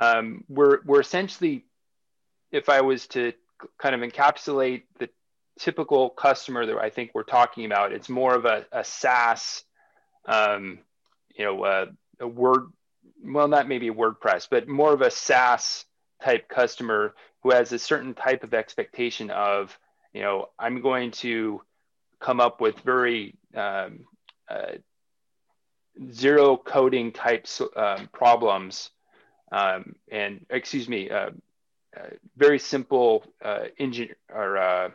Um, 0.00 0.44
we're 0.48 0.82
we're 0.84 1.00
essentially 1.00 1.64
if 2.52 2.68
i 2.68 2.80
was 2.80 3.08
to 3.08 3.32
kind 3.78 3.94
of 3.94 4.00
encapsulate 4.00 4.84
the 4.98 5.08
typical 5.58 6.10
customer 6.10 6.66
that 6.66 6.76
i 6.76 6.90
think 6.90 7.10
we're 7.14 7.22
talking 7.22 7.64
about. 7.64 7.92
It's 7.92 8.08
more 8.08 8.34
of 8.34 8.44
a, 8.44 8.66
a 8.72 8.84
saas 8.84 9.64
um, 10.26 10.80
you 11.34 11.44
know 11.44 11.62
uh, 11.64 11.86
a 12.20 12.28
word 12.28 12.72
well 13.24 13.48
not 13.48 13.68
maybe 13.68 13.90
wordpress 13.90 14.46
but 14.50 14.68
more 14.68 14.92
of 14.92 15.00
a 15.00 15.10
saas 15.10 15.84
type 16.22 16.48
customer 16.48 17.14
who 17.42 17.52
has 17.52 17.72
a 17.72 17.78
certain 17.78 18.14
type 18.14 18.42
of 18.42 18.54
expectation 18.54 19.30
of, 19.30 19.78
you 20.12 20.22
know, 20.22 20.48
I'm 20.58 20.80
going 20.80 21.12
to 21.12 21.62
come 22.20 22.40
up 22.40 22.60
with 22.60 22.78
very 22.80 23.36
um, 23.54 24.00
uh, 24.48 24.72
zero 26.10 26.56
coding 26.56 27.12
types 27.12 27.62
um, 27.76 28.08
problems 28.12 28.90
um, 29.52 29.94
and 30.10 30.44
excuse 30.50 30.88
me, 30.88 31.08
uh, 31.08 31.30
very 32.36 32.58
simple 32.58 33.24
uh, 33.44 33.64
engine 33.78 34.14
or 34.32 34.58
uh, 34.58 34.90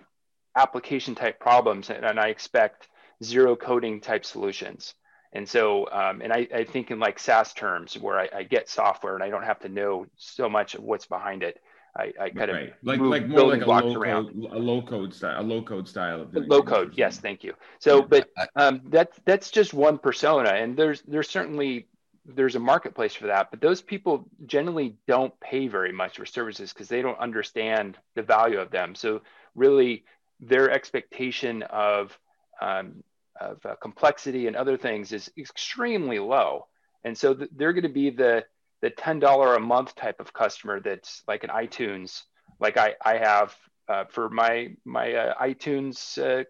application 0.55 1.15
type 1.15 1.39
problems, 1.39 1.89
and, 1.89 2.05
and, 2.05 2.19
I 2.19 2.27
expect 2.27 2.87
zero 3.23 3.55
coding 3.55 4.01
type 4.01 4.25
solutions. 4.25 4.95
And 5.33 5.47
so, 5.47 5.89
um, 5.91 6.21
and 6.21 6.33
I, 6.33 6.47
I, 6.53 6.63
think 6.65 6.91
in 6.91 6.99
like 6.99 7.17
SaaS 7.17 7.53
terms, 7.53 7.97
where 7.97 8.19
I, 8.19 8.29
I, 8.35 8.43
get 8.43 8.69
software 8.69 9.15
and 9.15 9.23
I 9.23 9.29
don't 9.29 9.45
have 9.45 9.59
to 9.61 9.69
know 9.69 10.05
so 10.17 10.49
much 10.49 10.75
of 10.75 10.83
what's 10.83 11.05
behind 11.05 11.41
it. 11.41 11.61
I, 11.95 12.13
I 12.19 12.29
kind 12.29 12.51
right. 12.51 12.67
of 12.69 12.73
like 12.83 12.99
like 12.99 13.27
more 13.27 13.47
like 13.47 13.61
a 13.61 13.65
low 13.65 13.93
code, 13.93 14.35
a 14.51 14.59
low 14.59 14.81
code 14.81 15.13
style, 15.13 15.41
a 15.41 15.43
low 15.43 15.61
code 15.61 15.87
style 15.87 16.21
of 16.21 16.33
low 16.33 16.61
code. 16.61 16.93
Yes, 16.95 17.17
thank 17.17 17.43
you. 17.43 17.53
So, 17.79 18.01
but 18.01 18.29
um, 18.55 18.81
that's 18.85 19.19
that's 19.25 19.51
just 19.51 19.73
one 19.73 19.97
persona, 19.97 20.51
and 20.51 20.77
there's 20.77 21.01
there's 21.01 21.29
certainly 21.29 21.87
there's 22.25 22.55
a 22.55 22.59
marketplace 22.59 23.15
for 23.15 23.27
that, 23.27 23.49
but 23.51 23.61
those 23.61 23.81
people 23.81 24.29
generally 24.45 24.95
don't 25.07 25.37
pay 25.39 25.67
very 25.67 25.91
much 25.91 26.17
for 26.17 26.25
services 26.25 26.71
because 26.71 26.87
they 26.87 27.01
don't 27.01 27.19
understand 27.19 27.97
the 28.15 28.21
value 28.21 28.59
of 28.59 28.71
them. 28.71 28.95
So, 28.95 29.21
really, 29.55 30.05
their 30.39 30.69
expectation 30.71 31.63
of 31.63 32.17
um, 32.61 33.03
of 33.39 33.65
uh, 33.65 33.75
complexity 33.81 34.47
and 34.47 34.55
other 34.55 34.77
things 34.77 35.11
is 35.11 35.31
extremely 35.37 36.19
low, 36.19 36.67
and 37.03 37.17
so 37.17 37.33
th- 37.33 37.49
they're 37.55 37.73
going 37.73 37.83
to 37.83 37.89
be 37.89 38.11
the 38.11 38.45
the 38.81 38.91
$10 38.91 39.55
a 39.55 39.59
month 39.59 39.95
type 39.95 40.19
of 40.19 40.33
customer 40.33 40.79
that's 40.79 41.23
like 41.27 41.43
an 41.43 41.51
iTunes, 41.51 42.23
like 42.59 42.77
I, 42.77 42.95
I 43.03 43.17
have 43.17 43.55
uh, 43.87 44.05
for 44.09 44.29
my, 44.29 44.75
my 44.85 45.13
uh, 45.13 45.33
iTunes 45.41 46.17
uh, 46.17 46.43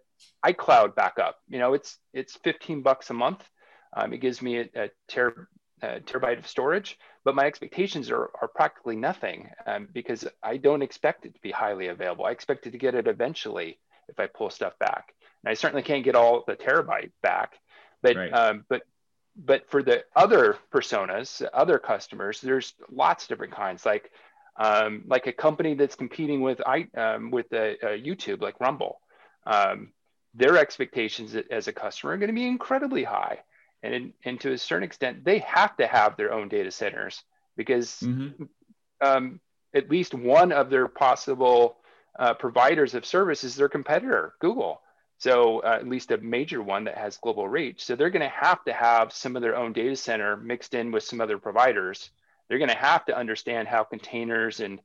iCloud 0.46 0.96
backup. 0.96 1.40
You 1.50 1.60
know, 1.60 1.74
it's, 1.74 1.98
it's 2.14 2.38
15 2.44 2.82
bucks 2.82 3.10
a 3.10 3.14
month. 3.14 3.44
Um, 3.96 4.14
it 4.14 4.20
gives 4.20 4.42
me 4.42 4.60
a, 4.60 4.70
a, 4.76 4.90
a, 5.82 6.00
terabyte 6.00 6.40
of 6.40 6.48
storage, 6.48 6.98
but 7.24 7.36
my 7.36 7.46
expectations 7.46 8.10
are, 8.10 8.32
are 8.42 8.48
practically 8.48 8.96
nothing 8.96 9.50
um, 9.66 9.88
because 9.94 10.28
I 10.44 10.58
don't 10.58 10.82
expect 10.82 11.26
it 11.26 11.34
to 11.34 11.42
be 11.42 11.52
highly 11.52 11.88
available. 11.88 12.26
I 12.26 12.32
expect 12.32 12.68
it 12.68 12.72
to 12.72 12.78
get 12.78 12.96
it 12.96 13.08
eventually 13.08 13.80
if 14.08 14.20
I 14.20 14.28
pull 14.28 14.50
stuff 14.50 14.78
back. 14.80 15.14
And 15.44 15.52
I 15.52 15.54
certainly 15.54 15.84
can't 15.84 16.04
get 16.04 16.16
all 16.16 16.44
the 16.46 16.56
terabyte 16.56 17.12
back, 17.22 17.60
but 18.02 18.16
right. 18.16 18.34
um, 18.34 18.66
but 18.70 18.84
but 19.36 19.70
for 19.70 19.82
the 19.82 20.04
other 20.16 20.58
personas, 20.74 21.42
other 21.54 21.80
customers, 21.80 22.42
there's 22.42 22.74
lots 22.92 23.24
of 23.24 23.30
different 23.30 23.54
kinds. 23.54 23.86
Like 23.86 24.12
um, 24.58 25.04
like 25.08 25.28
a 25.28 25.32
company 25.32 25.74
that's 25.74 25.96
competing 25.96 26.42
with 26.42 26.62
I 26.66 26.88
um, 26.96 27.32
with 27.32 27.52
a, 27.54 27.78
a 27.82 28.02
YouTube, 28.02 28.42
like 28.42 28.60
Rumble. 28.60 29.00
Um, 29.46 29.94
their 30.34 30.58
expectations 30.58 31.36
as 31.50 31.68
a 31.68 31.74
customer 31.74 32.14
are 32.14 32.18
going 32.18 32.30
to 32.30 32.34
be 32.34 32.48
incredibly 32.48 33.04
high, 33.04 33.40
and 33.84 33.94
in, 33.94 34.14
and 34.26 34.40
to 34.42 34.52
a 34.52 34.58
certain 34.58 34.84
extent, 34.84 35.24
they 35.24 35.40
have 35.40 35.76
to 35.78 35.88
have 35.88 36.18
their 36.18 36.34
own 36.34 36.48
data 36.48 36.72
centers 36.72 37.24
because 37.58 38.00
mm-hmm. 38.02 38.44
Um, 39.02 39.40
at 39.74 39.90
least 39.90 40.14
one 40.14 40.52
of 40.52 40.70
their 40.70 40.88
possible 40.88 41.78
uh, 42.20 42.34
providers 42.36 42.94
of 42.94 43.06
service 43.06 43.44
is 43.44 43.56
their 43.56 43.70
competitor, 43.70 44.34
Google. 44.40 44.82
So 45.18 45.60
uh, 45.60 45.78
at 45.80 45.88
least 45.88 46.12
a 46.12 46.18
major 46.18 46.62
one 46.62 46.84
that 46.86 46.98
has 46.98 47.18
global 47.18 47.48
reach. 47.48 47.84
So 47.84 47.96
they're 47.96 48.10
going 48.10 48.22
to 48.22 48.30
have 48.30 48.64
to 48.66 48.74
have 48.74 49.14
some 49.14 49.36
of 49.36 49.42
their 49.42 49.56
own 49.56 49.74
data 49.74 49.96
center 49.96 50.38
mixed 50.38 50.74
in 50.74 50.92
with 50.92 51.04
some 51.04 51.22
other 51.22 51.38
providers. 51.38 52.10
They're 52.48 52.58
going 52.58 52.70
to 52.70 52.76
have 52.76 53.06
to 53.06 53.18
understand 53.18 53.68
how 53.68 53.84
containers 53.84 54.60
and 54.60 54.80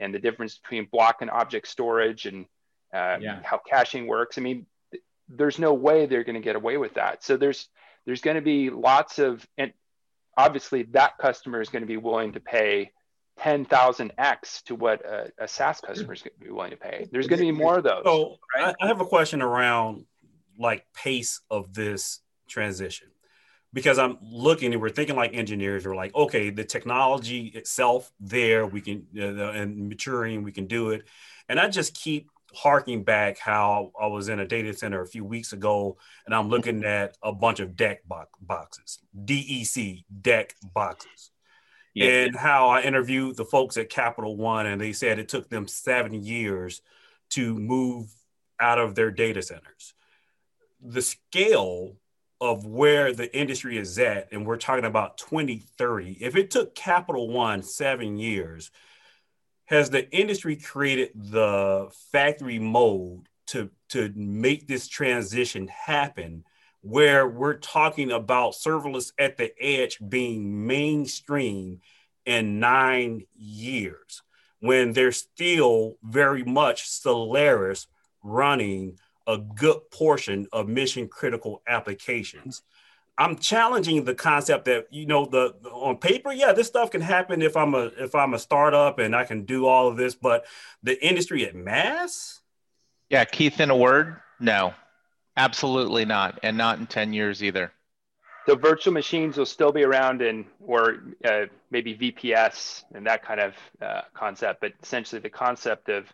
and 0.00 0.14
the 0.14 0.18
difference 0.20 0.58
between 0.58 0.86
block 0.92 1.16
and 1.22 1.30
object 1.30 1.66
storage 1.66 2.26
and 2.26 2.46
uh, 2.94 3.18
yeah. 3.20 3.40
how 3.42 3.58
caching 3.58 4.06
works. 4.06 4.38
I 4.38 4.42
mean, 4.42 4.66
there's 5.28 5.58
no 5.58 5.74
way 5.74 6.06
they're 6.06 6.22
going 6.22 6.34
to 6.34 6.40
get 6.40 6.54
away 6.54 6.76
with 6.76 6.94
that. 6.94 7.24
So 7.24 7.36
there's 7.36 7.68
there's 8.08 8.22
going 8.22 8.36
to 8.36 8.42
be 8.42 8.70
lots 8.70 9.18
of 9.18 9.46
and 9.58 9.70
obviously 10.34 10.84
that 10.84 11.18
customer 11.18 11.60
is 11.60 11.68
going 11.68 11.82
to 11.82 11.86
be 11.86 11.98
willing 11.98 12.32
to 12.32 12.40
pay 12.40 12.90
10,000x 13.40 14.62
to 14.62 14.74
what 14.74 15.04
a, 15.04 15.30
a 15.38 15.46
SaaS 15.46 15.82
customer 15.82 16.14
is 16.14 16.22
going 16.22 16.32
to 16.40 16.44
be 16.44 16.50
willing 16.50 16.70
to 16.70 16.76
pay. 16.78 17.06
There's 17.12 17.26
going 17.26 17.38
to 17.40 17.44
be 17.44 17.52
more 17.52 17.76
of 17.76 17.84
those. 17.84 18.02
So 18.04 18.38
right? 18.56 18.74
I 18.80 18.86
have 18.86 19.02
a 19.02 19.04
question 19.04 19.42
around 19.42 20.06
like 20.58 20.86
pace 20.94 21.42
of 21.50 21.74
this 21.74 22.20
transition 22.48 23.08
because 23.74 23.98
I'm 23.98 24.16
looking 24.22 24.72
and 24.72 24.80
we're 24.80 24.88
thinking 24.88 25.14
like 25.14 25.34
engineers. 25.34 25.84
We're 25.84 25.94
like, 25.94 26.14
okay, 26.14 26.48
the 26.48 26.64
technology 26.64 27.48
itself 27.48 28.10
there, 28.18 28.66
we 28.66 28.80
can 28.80 29.06
uh, 29.18 29.50
and 29.50 29.90
maturing, 29.90 30.44
we 30.44 30.52
can 30.52 30.66
do 30.66 30.90
it. 30.92 31.06
And 31.46 31.60
I 31.60 31.68
just 31.68 31.94
keep 31.94 32.30
harking 32.54 33.04
back 33.04 33.38
how 33.38 33.92
I 34.00 34.06
was 34.06 34.28
in 34.28 34.40
a 34.40 34.46
data 34.46 34.72
center 34.72 35.02
a 35.02 35.06
few 35.06 35.24
weeks 35.24 35.52
ago 35.52 35.98
and 36.26 36.34
I'm 36.34 36.44
mm-hmm. 36.44 36.52
looking 36.52 36.84
at 36.84 37.16
a 37.22 37.32
bunch 37.32 37.60
of 37.60 37.70
DEC 37.70 37.98
boxes, 38.40 38.98
DEC 39.24 40.04
DEC 40.22 40.52
boxes 40.74 41.30
yeah. 41.98 42.10
and 42.10 42.36
how 42.36 42.68
I 42.68 42.82
interviewed 42.82 43.36
the 43.36 43.44
folks 43.44 43.76
at 43.76 43.90
Capital 43.90 44.36
One, 44.36 44.66
and 44.66 44.80
they 44.80 44.92
said 44.92 45.18
it 45.18 45.28
took 45.28 45.48
them 45.48 45.66
seven 45.66 46.22
years 46.22 46.80
to 47.30 47.54
move 47.54 48.08
out 48.60 48.78
of 48.78 48.94
their 48.94 49.10
data 49.10 49.42
centers. 49.42 49.94
The 50.80 51.02
scale 51.02 51.96
of 52.40 52.64
where 52.66 53.12
the 53.12 53.36
industry 53.36 53.78
is 53.78 53.98
at, 53.98 54.28
and 54.32 54.46
we're 54.46 54.58
talking 54.58 54.84
about 54.84 55.18
2030, 55.18 56.18
if 56.20 56.36
it 56.36 56.50
took 56.50 56.74
Capital 56.74 57.28
One 57.28 57.62
seven 57.62 58.16
years, 58.16 58.70
has 59.68 59.90
the 59.90 60.10
industry 60.10 60.56
created 60.56 61.10
the 61.14 61.88
factory 62.10 62.58
mode 62.58 63.28
to, 63.46 63.70
to 63.90 64.10
make 64.16 64.66
this 64.66 64.88
transition 64.88 65.68
happen 65.68 66.42
where 66.80 67.28
we're 67.28 67.58
talking 67.58 68.10
about 68.10 68.54
serverless 68.54 69.12
at 69.18 69.36
the 69.36 69.52
edge 69.62 69.98
being 70.08 70.66
mainstream 70.66 71.80
in 72.24 72.58
nine 72.58 73.24
years 73.36 74.22
when 74.60 74.94
there's 74.94 75.18
still 75.18 75.98
very 76.02 76.44
much 76.44 76.88
Solaris 76.88 77.88
running 78.22 78.98
a 79.26 79.36
good 79.36 79.90
portion 79.90 80.46
of 80.50 80.66
mission 80.66 81.08
critical 81.08 81.62
applications. 81.66 82.62
I'm 83.18 83.36
challenging 83.36 84.04
the 84.04 84.14
concept 84.14 84.66
that 84.66 84.86
you 84.90 85.04
know 85.04 85.26
the, 85.26 85.54
the, 85.60 85.70
on 85.70 85.96
paper, 85.96 86.32
yeah, 86.32 86.52
this 86.52 86.68
stuff 86.68 86.92
can 86.92 87.00
happen 87.00 87.42
if 87.42 87.56
I'm 87.56 87.74
a 87.74 87.90
if 87.98 88.14
I'm 88.14 88.32
a 88.32 88.38
startup 88.38 89.00
and 89.00 89.14
I 89.14 89.24
can 89.24 89.44
do 89.44 89.66
all 89.66 89.88
of 89.88 89.96
this, 89.96 90.14
but 90.14 90.46
the 90.84 91.04
industry 91.04 91.44
at 91.44 91.56
mass. 91.56 92.40
Yeah, 93.10 93.24
Keith, 93.24 93.58
in 93.58 93.70
a 93.70 93.76
word, 93.76 94.20
no. 94.38 94.74
Absolutely 95.36 96.04
not, 96.04 96.38
and 96.42 96.56
not 96.58 96.78
in 96.78 96.86
10 96.86 97.12
years 97.12 97.44
either. 97.44 97.72
The 98.46 98.56
virtual 98.56 98.92
machines 98.92 99.36
will 99.36 99.46
still 99.46 99.72
be 99.72 99.84
around 99.84 100.20
and 100.20 100.44
or 100.60 101.02
uh, 101.24 101.46
maybe 101.70 101.94
VPS 101.96 102.84
and 102.94 103.06
that 103.06 103.24
kind 103.24 103.40
of 103.40 103.54
uh, 103.80 104.02
concept, 104.14 104.60
but 104.60 104.72
essentially 104.82 105.20
the 105.20 105.30
concept 105.30 105.88
of 105.88 106.06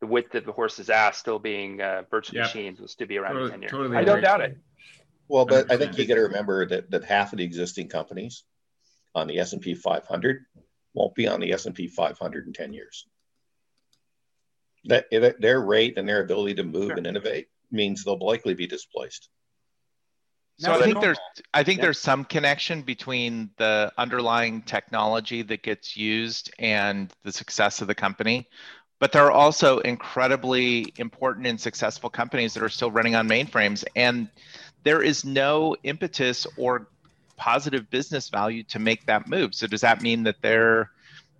the 0.00 0.06
width 0.06 0.34
of 0.34 0.44
the 0.44 0.52
horse's 0.52 0.90
ass 0.90 1.16
still 1.16 1.38
being 1.38 1.80
uh, 1.80 2.02
virtual 2.10 2.36
yep. 2.36 2.46
machines 2.46 2.80
will 2.80 2.88
still 2.88 3.06
be 3.06 3.18
around 3.18 3.34
totally, 3.34 3.46
in 3.46 3.50
10 3.52 3.60
years. 3.62 3.72
Totally 3.72 3.96
I 3.96 4.04
don't 4.04 4.20
doubt 4.20 4.40
it. 4.40 4.58
Well, 5.28 5.44
but 5.44 5.70
I 5.70 5.76
think 5.76 5.98
you 5.98 6.06
got 6.06 6.14
to 6.14 6.22
remember 6.22 6.66
that, 6.66 6.90
that 6.90 7.04
half 7.04 7.32
of 7.32 7.38
the 7.38 7.44
existing 7.44 7.88
companies 7.88 8.44
on 9.14 9.26
the 9.26 9.38
S&P 9.38 9.74
500 9.74 10.44
won't 10.94 11.14
be 11.14 11.26
on 11.26 11.40
the 11.40 11.52
S&P 11.52 11.88
500 11.88 12.46
in 12.46 12.52
10 12.52 12.72
years. 12.72 13.06
That, 14.84 15.06
their 15.10 15.60
rate 15.60 15.98
and 15.98 16.08
their 16.08 16.22
ability 16.22 16.54
to 16.54 16.64
move 16.64 16.88
sure. 16.88 16.96
and 16.96 17.06
innovate 17.06 17.48
means 17.72 18.04
they'll 18.04 18.18
likely 18.18 18.54
be 18.54 18.66
displaced. 18.66 19.28
So 20.58 20.72
I 20.72 20.82
think 20.82 21.00
there's 21.00 21.18
I 21.52 21.64
think 21.64 21.78
yeah. 21.78 21.84
there's 21.84 21.98
some 21.98 22.24
connection 22.24 22.80
between 22.80 23.50
the 23.58 23.92
underlying 23.98 24.62
technology 24.62 25.42
that 25.42 25.62
gets 25.62 25.96
used 25.96 26.50
and 26.58 27.12
the 27.24 27.32
success 27.32 27.82
of 27.82 27.88
the 27.88 27.94
company. 27.94 28.48
But 28.98 29.12
there 29.12 29.26
are 29.26 29.32
also 29.32 29.80
incredibly 29.80 30.94
important 30.96 31.46
and 31.46 31.60
successful 31.60 32.08
companies 32.08 32.54
that 32.54 32.62
are 32.62 32.70
still 32.70 32.90
running 32.90 33.14
on 33.14 33.28
mainframes 33.28 33.84
and 33.94 34.30
there 34.86 35.02
is 35.02 35.24
no 35.24 35.74
impetus 35.82 36.46
or 36.56 36.86
positive 37.36 37.90
business 37.90 38.28
value 38.28 38.62
to 38.62 38.78
make 38.78 39.04
that 39.06 39.26
move. 39.26 39.52
So 39.52 39.66
does 39.66 39.80
that 39.80 40.00
mean 40.00 40.22
that 40.22 40.36
they're 40.42 40.92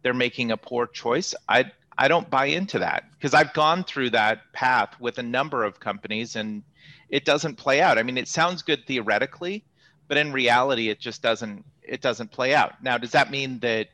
they're 0.03 0.12
making 0.12 0.51
a 0.51 0.57
poor 0.57 0.88
choice? 0.88 1.32
I 1.49 1.70
I 1.97 2.09
don't 2.09 2.28
buy 2.28 2.47
into 2.47 2.80
that 2.80 3.05
because 3.12 3.34
I've 3.34 3.55
gone 3.55 3.84
through 3.84 4.11
that 4.11 4.53
path 4.53 4.99
with 4.99 5.18
a 5.18 5.22
number 5.22 5.62
of 5.62 5.78
companies 5.78 6.34
and 6.34 6.64
it 7.09 7.24
doesn't 7.24 7.55
play 7.55 7.80
out. 7.80 7.99
I 7.99 8.03
mean, 8.03 8.18
it 8.18 8.26
sounds 8.26 8.62
good 8.62 8.84
theoretically, 8.84 9.64
but 10.09 10.16
in 10.16 10.32
reality, 10.32 10.88
it 10.88 10.99
just 10.99 11.22
doesn't 11.22 11.64
it 11.84 12.01
doesn't 12.01 12.32
play 12.32 12.53
out. 12.53 12.82
Now, 12.82 12.99
does 12.99 13.12
that 13.12 13.30
mean 13.30 13.61
that 13.61 13.86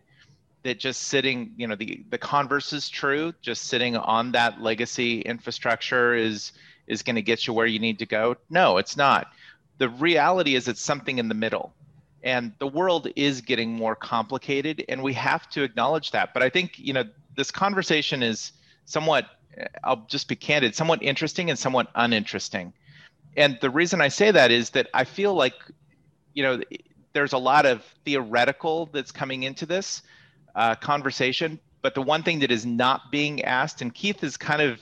that 0.62 0.78
just 0.78 1.02
sitting, 1.02 1.52
you 1.58 1.66
know, 1.66 1.76
the 1.76 2.02
the 2.08 2.16
converse 2.16 2.72
is 2.72 2.88
true? 2.88 3.34
Just 3.42 3.64
sitting 3.64 3.98
on 3.98 4.32
that 4.32 4.62
legacy 4.62 5.20
infrastructure 5.20 6.14
is 6.14 6.52
is 6.86 7.02
going 7.02 7.16
to 7.16 7.22
get 7.22 7.46
you 7.46 7.52
where 7.52 7.66
you 7.66 7.78
need 7.78 7.98
to 7.98 8.06
go? 8.06 8.36
No, 8.50 8.78
it's 8.78 8.96
not. 8.96 9.28
The 9.82 9.88
reality 9.88 10.54
is 10.54 10.68
it's 10.68 10.80
something 10.80 11.18
in 11.18 11.28
the 11.28 11.34
middle. 11.34 11.74
And 12.22 12.52
the 12.60 12.68
world 12.68 13.08
is 13.16 13.40
getting 13.40 13.72
more 13.72 13.96
complicated 13.96 14.84
and 14.88 15.02
we 15.02 15.12
have 15.14 15.48
to 15.50 15.64
acknowledge 15.64 16.12
that. 16.12 16.32
But 16.32 16.42
I 16.42 16.50
think, 16.50 16.78
you 16.78 16.92
know, 16.92 17.04
this 17.36 17.50
conversation 17.50 18.22
is 18.22 18.52
somewhat 18.84 19.26
I'll 19.84 20.06
just 20.08 20.28
be 20.28 20.36
candid, 20.36 20.74
somewhat 20.74 21.02
interesting 21.02 21.50
and 21.50 21.58
somewhat 21.58 21.88
uninteresting 21.94 22.72
and 23.36 23.58
the 23.60 23.70
reason 23.70 24.00
I 24.00 24.08
say 24.08 24.30
that 24.30 24.50
is 24.50 24.70
that 24.70 24.88
I 24.92 25.04
feel 25.04 25.34
like, 25.34 25.54
you 26.34 26.42
know, 26.42 26.60
there's 27.12 27.32
a 27.32 27.38
lot 27.38 27.66
of 27.66 27.82
theoretical 28.04 28.86
that's 28.92 29.12
coming 29.12 29.42
into 29.42 29.66
this 29.66 30.02
uh, 30.54 30.74
conversation, 30.76 31.58
but 31.80 31.94
the 31.94 32.02
one 32.02 32.22
thing 32.22 32.40
that 32.40 32.50
is 32.50 32.66
not 32.66 33.10
being 33.10 33.42
asked, 33.42 33.80
and 33.80 33.94
Keith 33.94 34.22
is 34.22 34.36
kind 34.36 34.62
of, 34.62 34.80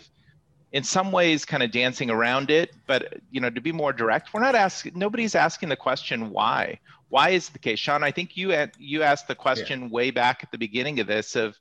in 0.72 0.84
some 0.84 1.10
ways, 1.10 1.44
kind 1.44 1.62
of 1.62 1.70
dancing 1.70 2.10
around 2.10 2.50
it, 2.50 2.70
but 2.86 3.20
you 3.30 3.40
know, 3.40 3.50
to 3.50 3.60
be 3.60 3.72
more 3.72 3.92
direct, 3.92 4.32
we're 4.32 4.40
not 4.40 4.54
asking. 4.54 4.92
Nobody's 4.96 5.34
asking 5.34 5.68
the 5.68 5.76
question 5.76 6.30
why. 6.30 6.78
Why 7.08 7.30
is 7.30 7.48
the 7.48 7.58
case, 7.58 7.78
Sean? 7.80 8.04
I 8.04 8.12
think 8.12 8.36
you 8.36 8.54
you 8.78 9.02
asked 9.02 9.26
the 9.26 9.34
question 9.34 9.82
yeah. 9.82 9.88
way 9.88 10.10
back 10.10 10.40
at 10.42 10.52
the 10.52 10.58
beginning 10.58 11.00
of 11.00 11.06
this 11.06 11.34
of 11.34 11.58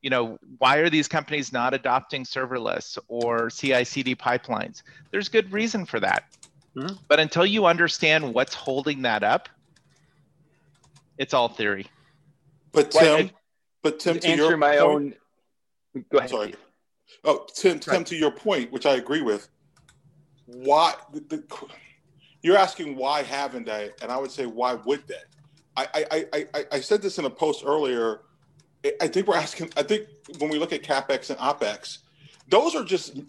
you 0.00 0.10
know, 0.10 0.36
why 0.58 0.78
are 0.78 0.90
these 0.90 1.06
companies 1.06 1.52
not 1.52 1.74
adopting 1.74 2.24
serverless 2.24 2.98
or 3.08 3.48
CI/CD 3.50 4.16
pipelines? 4.16 4.82
There's 5.12 5.28
good 5.28 5.50
reason 5.52 5.86
for 5.86 6.00
that. 6.00 6.24
Mm-hmm. 6.76 6.96
But 7.08 7.20
until 7.20 7.46
you 7.46 7.66
understand 7.66 8.34
what's 8.34 8.54
holding 8.54 9.02
that 9.02 9.22
up, 9.22 9.48
it's 11.18 11.34
all 11.34 11.48
theory. 11.48 11.86
But 12.72 12.90
Tim, 12.90 13.02
well, 13.02 13.30
but 13.82 14.00
Tim, 14.00 14.18
to 14.18 14.28
answer 14.28 14.56
my 14.56 14.78
point, 14.78 15.14
own. 15.94 16.04
Go 16.10 16.18
ahead. 16.18 16.30
Sorry. 16.30 16.54
Oh, 17.24 17.46
Tim, 17.54 17.78
Tim, 17.78 17.94
right. 17.94 18.06
to 18.06 18.16
your 18.16 18.30
point, 18.30 18.72
which 18.72 18.86
I 18.86 18.94
agree 18.96 19.22
with. 19.22 19.48
Why 20.46 20.94
the, 21.12 21.20
the, 21.20 21.44
you're 22.42 22.56
asking 22.56 22.96
why 22.96 23.22
haven't 23.22 23.66
they? 23.66 23.90
And 24.02 24.10
I 24.10 24.18
would 24.18 24.30
say 24.30 24.46
why 24.46 24.74
would 24.74 25.06
they? 25.06 25.14
I, 25.76 25.86
I, 26.12 26.46
I, 26.54 26.64
I 26.72 26.80
said 26.80 27.00
this 27.00 27.18
in 27.18 27.24
a 27.24 27.30
post 27.30 27.62
earlier 27.64 28.20
I 29.00 29.08
think 29.08 29.26
we're 29.26 29.36
asking. 29.36 29.72
I 29.76 29.82
think 29.82 30.08
when 30.38 30.50
we 30.50 30.58
look 30.58 30.72
at 30.72 30.82
capex 30.82 31.30
and 31.30 31.38
opex, 31.38 31.98
those 32.48 32.74
are 32.74 32.84
just 32.84 33.20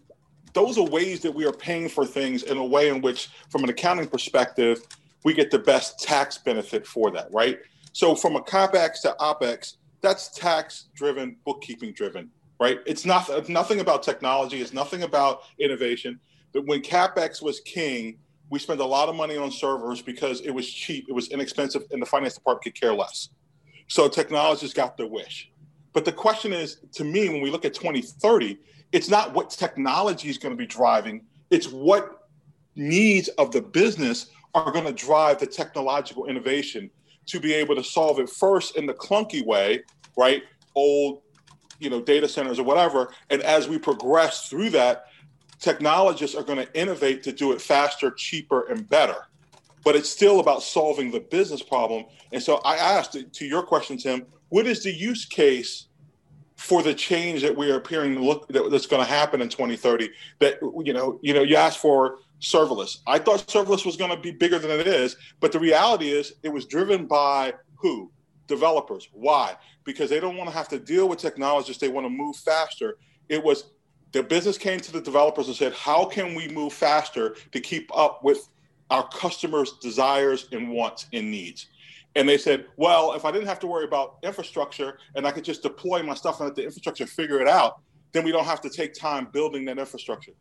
those 0.54 0.78
are 0.78 0.86
ways 0.86 1.20
that 1.22 1.32
we 1.32 1.46
are 1.46 1.52
paying 1.52 1.90
for 1.90 2.06
things 2.06 2.44
in 2.44 2.58
a 2.58 2.66
way 2.66 2.90
in 2.90 3.02
which, 3.02 3.30
from 3.50 3.64
an 3.64 3.70
accounting 3.70 4.08
perspective, 4.08 4.82
we 5.24 5.34
get 5.34 5.52
the 5.52 5.60
best 5.60 6.00
tax 6.00 6.38
benefit 6.38 6.86
for 6.86 7.12
that, 7.12 7.32
right? 7.32 7.60
So 7.92 8.16
from 8.16 8.36
a 8.36 8.42
capex 8.42 9.02
to 9.02 9.16
opex, 9.20 9.78
that's 10.02 10.30
tax 10.30 10.86
driven, 10.96 11.38
bookkeeping 11.46 11.94
driven, 11.94 12.30
right? 12.60 12.80
It's 12.86 13.06
not 13.06 13.50
nothing 13.50 13.80
about 13.80 14.04
technology. 14.04 14.62
It's 14.62 14.74
nothing 14.74 15.04
about 15.04 15.42
innovation. 15.60 16.20
But 16.54 16.66
when 16.66 16.82
capex 16.82 17.42
was 17.42 17.60
king, 17.62 18.18
we 18.50 18.60
spent 18.60 18.80
a 18.80 18.86
lot 18.86 19.10
of 19.10 19.16
money 19.16 19.36
on 19.38 19.52
servers 19.52 20.02
because 20.02 20.42
it 20.42 20.52
was 20.52 20.72
cheap, 20.72 21.06
it 21.10 21.14
was 21.14 21.30
inexpensive, 21.30 21.84
and 21.92 22.02
the 22.02 22.06
finance 22.06 22.36
department 22.36 22.64
could 22.64 22.80
care 22.80 22.94
less. 22.94 23.30
So 23.88 24.08
technologists 24.08 24.76
got 24.76 24.96
their 24.96 25.08
wish. 25.08 25.50
But 25.94 26.06
the 26.06 26.12
question 26.12 26.54
is, 26.54 26.78
to 26.94 27.04
me, 27.04 27.30
when 27.30 27.42
we 27.42 27.50
look 27.50 27.66
at 27.66 27.74
2030, 27.74 28.60
it's 28.92 29.10
not 29.10 29.34
what 29.34 29.50
technology 29.50 30.30
is 30.30 30.38
going 30.38 30.54
to 30.54 30.58
be 30.58 30.68
driving, 30.68 31.24
it's 31.50 31.68
what 31.68 32.28
needs 32.76 33.28
of 33.30 33.52
the 33.52 33.62
business 33.62 34.28
are 34.54 34.72
going 34.72 34.86
to 34.86 34.94
drive 34.94 35.40
the 35.40 35.48
technological 35.48 36.28
innovation 36.28 36.92
to 37.26 37.40
be 37.40 37.54
able 37.54 37.76
to 37.76 37.84
solve 37.84 38.20
it 38.20 38.30
first 38.30 38.76
in 38.76 38.86
the 38.86 38.94
clunky 38.94 39.44
way, 39.44 39.82
right? 40.16 40.44
Old, 40.76 41.23
you 41.84 41.90
know, 41.90 42.02
data 42.02 42.28
centers 42.28 42.60
or 42.60 42.64
whatever. 42.64 43.14
And 43.30 43.42
as 43.42 43.68
we 43.68 43.78
progress 43.78 44.48
through 44.50 44.72
that, 44.72 45.06
technologists 45.60 46.36
are 46.36 46.44
going 46.44 46.60
to 46.60 46.80
innovate 46.80 47.24
to 47.24 47.32
do 47.32 47.52
it 47.52 47.62
faster, 47.62 48.12
cheaper, 48.12 48.68
and 48.68 48.88
better 48.90 49.28
but 49.84 49.96
it's 49.96 50.10
still 50.10 50.40
about 50.40 50.64
solving 50.64 51.12
the 51.12 51.20
business 51.20 51.62
problem. 51.62 52.06
And 52.32 52.42
so 52.42 52.58
I 52.66 52.78
asked 52.78 53.18
to 53.32 53.46
your 53.46 53.64
question, 53.64 53.98
Tim, 53.98 54.26
what 54.50 54.66
is 54.66 54.84
the 54.84 54.92
use 54.92 55.26
case 55.26 55.88
for 56.56 56.82
the 56.82 56.94
change 56.94 57.42
that 57.42 57.56
we 57.56 57.70
are 57.70 57.76
appearing 57.76 58.20
look 58.20 58.48
that's 58.48 58.88
going 58.88 59.04
to 59.04 59.10
happen 59.10 59.42
in 59.42 59.50
2030? 59.50 60.10
That 60.40 60.60
you 60.86 60.94
know, 60.94 61.20
you 61.22 61.34
know, 61.34 61.44
you 61.44 61.56
asked 61.56 61.80
for 61.80 62.20
serverless. 62.42 63.00
I 63.08 63.20
thought 63.20 63.40
serverless 63.48 63.86
was 63.86 63.98
going 63.98 64.12
to 64.12 64.18
be 64.18 64.32
bigger 64.32 64.60
than 64.60 64.72
it 64.72 64.88
is, 64.88 65.16
but 65.40 65.52
the 65.52 65.60
reality 65.60 66.10
is 66.10 66.34
it 66.44 66.50
was 66.50 66.66
driven 66.66 67.06
by 67.06 67.54
who? 67.76 68.12
Developers. 68.56 69.10
Why? 69.14 69.56
Because 69.84 70.10
they 70.10 70.20
don't 70.20 70.38
want 70.38 70.50
to 70.50 70.56
have 70.56 70.68
to 70.70 70.80
deal 70.80 71.08
with 71.10 71.20
technologists. 71.20 71.82
They 71.82 71.90
want 71.90 72.06
to 72.06 72.10
move 72.10 72.36
faster. 72.36 72.98
It 73.30 73.44
was 73.44 73.72
the 74.12 74.22
business 74.22 74.58
came 74.58 74.80
to 74.80 74.92
the 74.92 75.02
developers 75.02 75.48
and 75.48 75.56
said, 75.56 75.74
"How 75.74 76.06
can 76.06 76.36
we 76.36 76.48
move 76.48 76.74
faster 76.74 77.36
to 77.52 77.60
keep 77.60 77.90
up 77.96 78.24
with 78.24 78.48
our 78.94 79.08
customers' 79.10 79.74
desires 79.82 80.48
and 80.52 80.70
wants 80.70 81.08
and 81.14 81.30
needs. 81.30 81.68
And 82.16 82.30
they 82.30 82.38
said, 82.38 82.68
well, 82.78 83.14
if 83.14 83.26
I 83.26 83.32
didn't 83.32 83.48
have 83.48 83.60
to 83.62 83.68
worry 83.68 83.86
about 83.86 84.18
infrastructure 84.22 85.00
and 85.16 85.26
I 85.26 85.32
could 85.32 85.44
just 85.44 85.64
deploy 85.64 86.04
my 86.04 86.14
stuff 86.14 86.40
and 86.40 86.48
let 86.48 86.56
the 86.56 86.64
infrastructure 86.64 87.08
figure 87.08 87.42
it 87.42 87.48
out, 87.48 87.82
then 88.12 88.24
we 88.24 88.32
don't 88.32 88.46
have 88.46 88.62
to 88.62 88.70
take 88.70 88.94
time 88.94 89.30
building 89.34 89.66
that 89.66 89.80
infrastructure. 89.80 90.34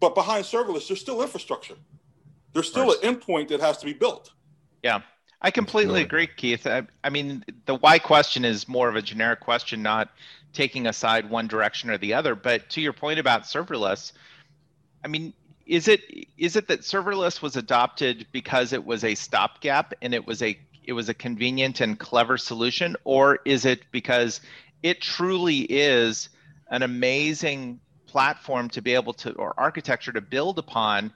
But 0.00 0.16
behind 0.16 0.44
serverless, 0.44 0.88
there's 0.88 1.00
still 1.00 1.22
infrastructure. 1.22 1.76
There's 2.52 2.66
still 2.66 2.90
an 2.90 2.98
endpoint 3.02 3.46
that 3.48 3.60
has 3.60 3.78
to 3.78 3.86
be 3.86 3.92
built. 3.92 4.32
Yeah, 4.82 5.02
I 5.42 5.50
completely 5.50 6.02
agree, 6.02 6.26
Keith. 6.26 6.66
I, 6.66 6.86
I 7.02 7.08
mean, 7.10 7.44
the 7.64 7.74
why 7.74 7.98
question 7.98 8.44
is 8.44 8.68
more 8.68 8.88
of 8.88 8.96
a 8.96 9.02
generic 9.02 9.40
question, 9.40 9.82
not 9.82 10.10
taking 10.52 10.86
aside 10.86 11.30
one 11.30 11.48
direction 11.48 11.88
or 11.90 11.96
the 11.96 12.14
other. 12.14 12.34
But 12.34 12.68
to 12.70 12.80
your 12.80 12.92
point 12.92 13.18
about 13.18 13.44
serverless, 13.44 14.12
I 15.02 15.08
mean, 15.08 15.32
is 15.70 15.88
it 15.88 16.02
is 16.36 16.56
it 16.56 16.66
that 16.68 16.80
serverless 16.80 17.40
was 17.40 17.56
adopted 17.56 18.26
because 18.32 18.72
it 18.72 18.84
was 18.84 19.04
a 19.04 19.14
stopgap 19.14 19.94
and 20.02 20.12
it 20.12 20.26
was 20.26 20.42
a 20.42 20.58
it 20.84 20.92
was 20.92 21.08
a 21.08 21.14
convenient 21.14 21.80
and 21.80 21.98
clever 21.98 22.36
solution 22.36 22.96
or 23.04 23.38
is 23.44 23.64
it 23.64 23.82
because 23.92 24.40
it 24.82 25.00
truly 25.00 25.60
is 25.60 26.28
an 26.70 26.82
amazing 26.82 27.78
platform 28.06 28.68
to 28.68 28.82
be 28.82 28.94
able 28.94 29.12
to 29.12 29.32
or 29.34 29.54
architecture 29.56 30.10
to 30.10 30.20
build 30.20 30.58
upon 30.58 31.12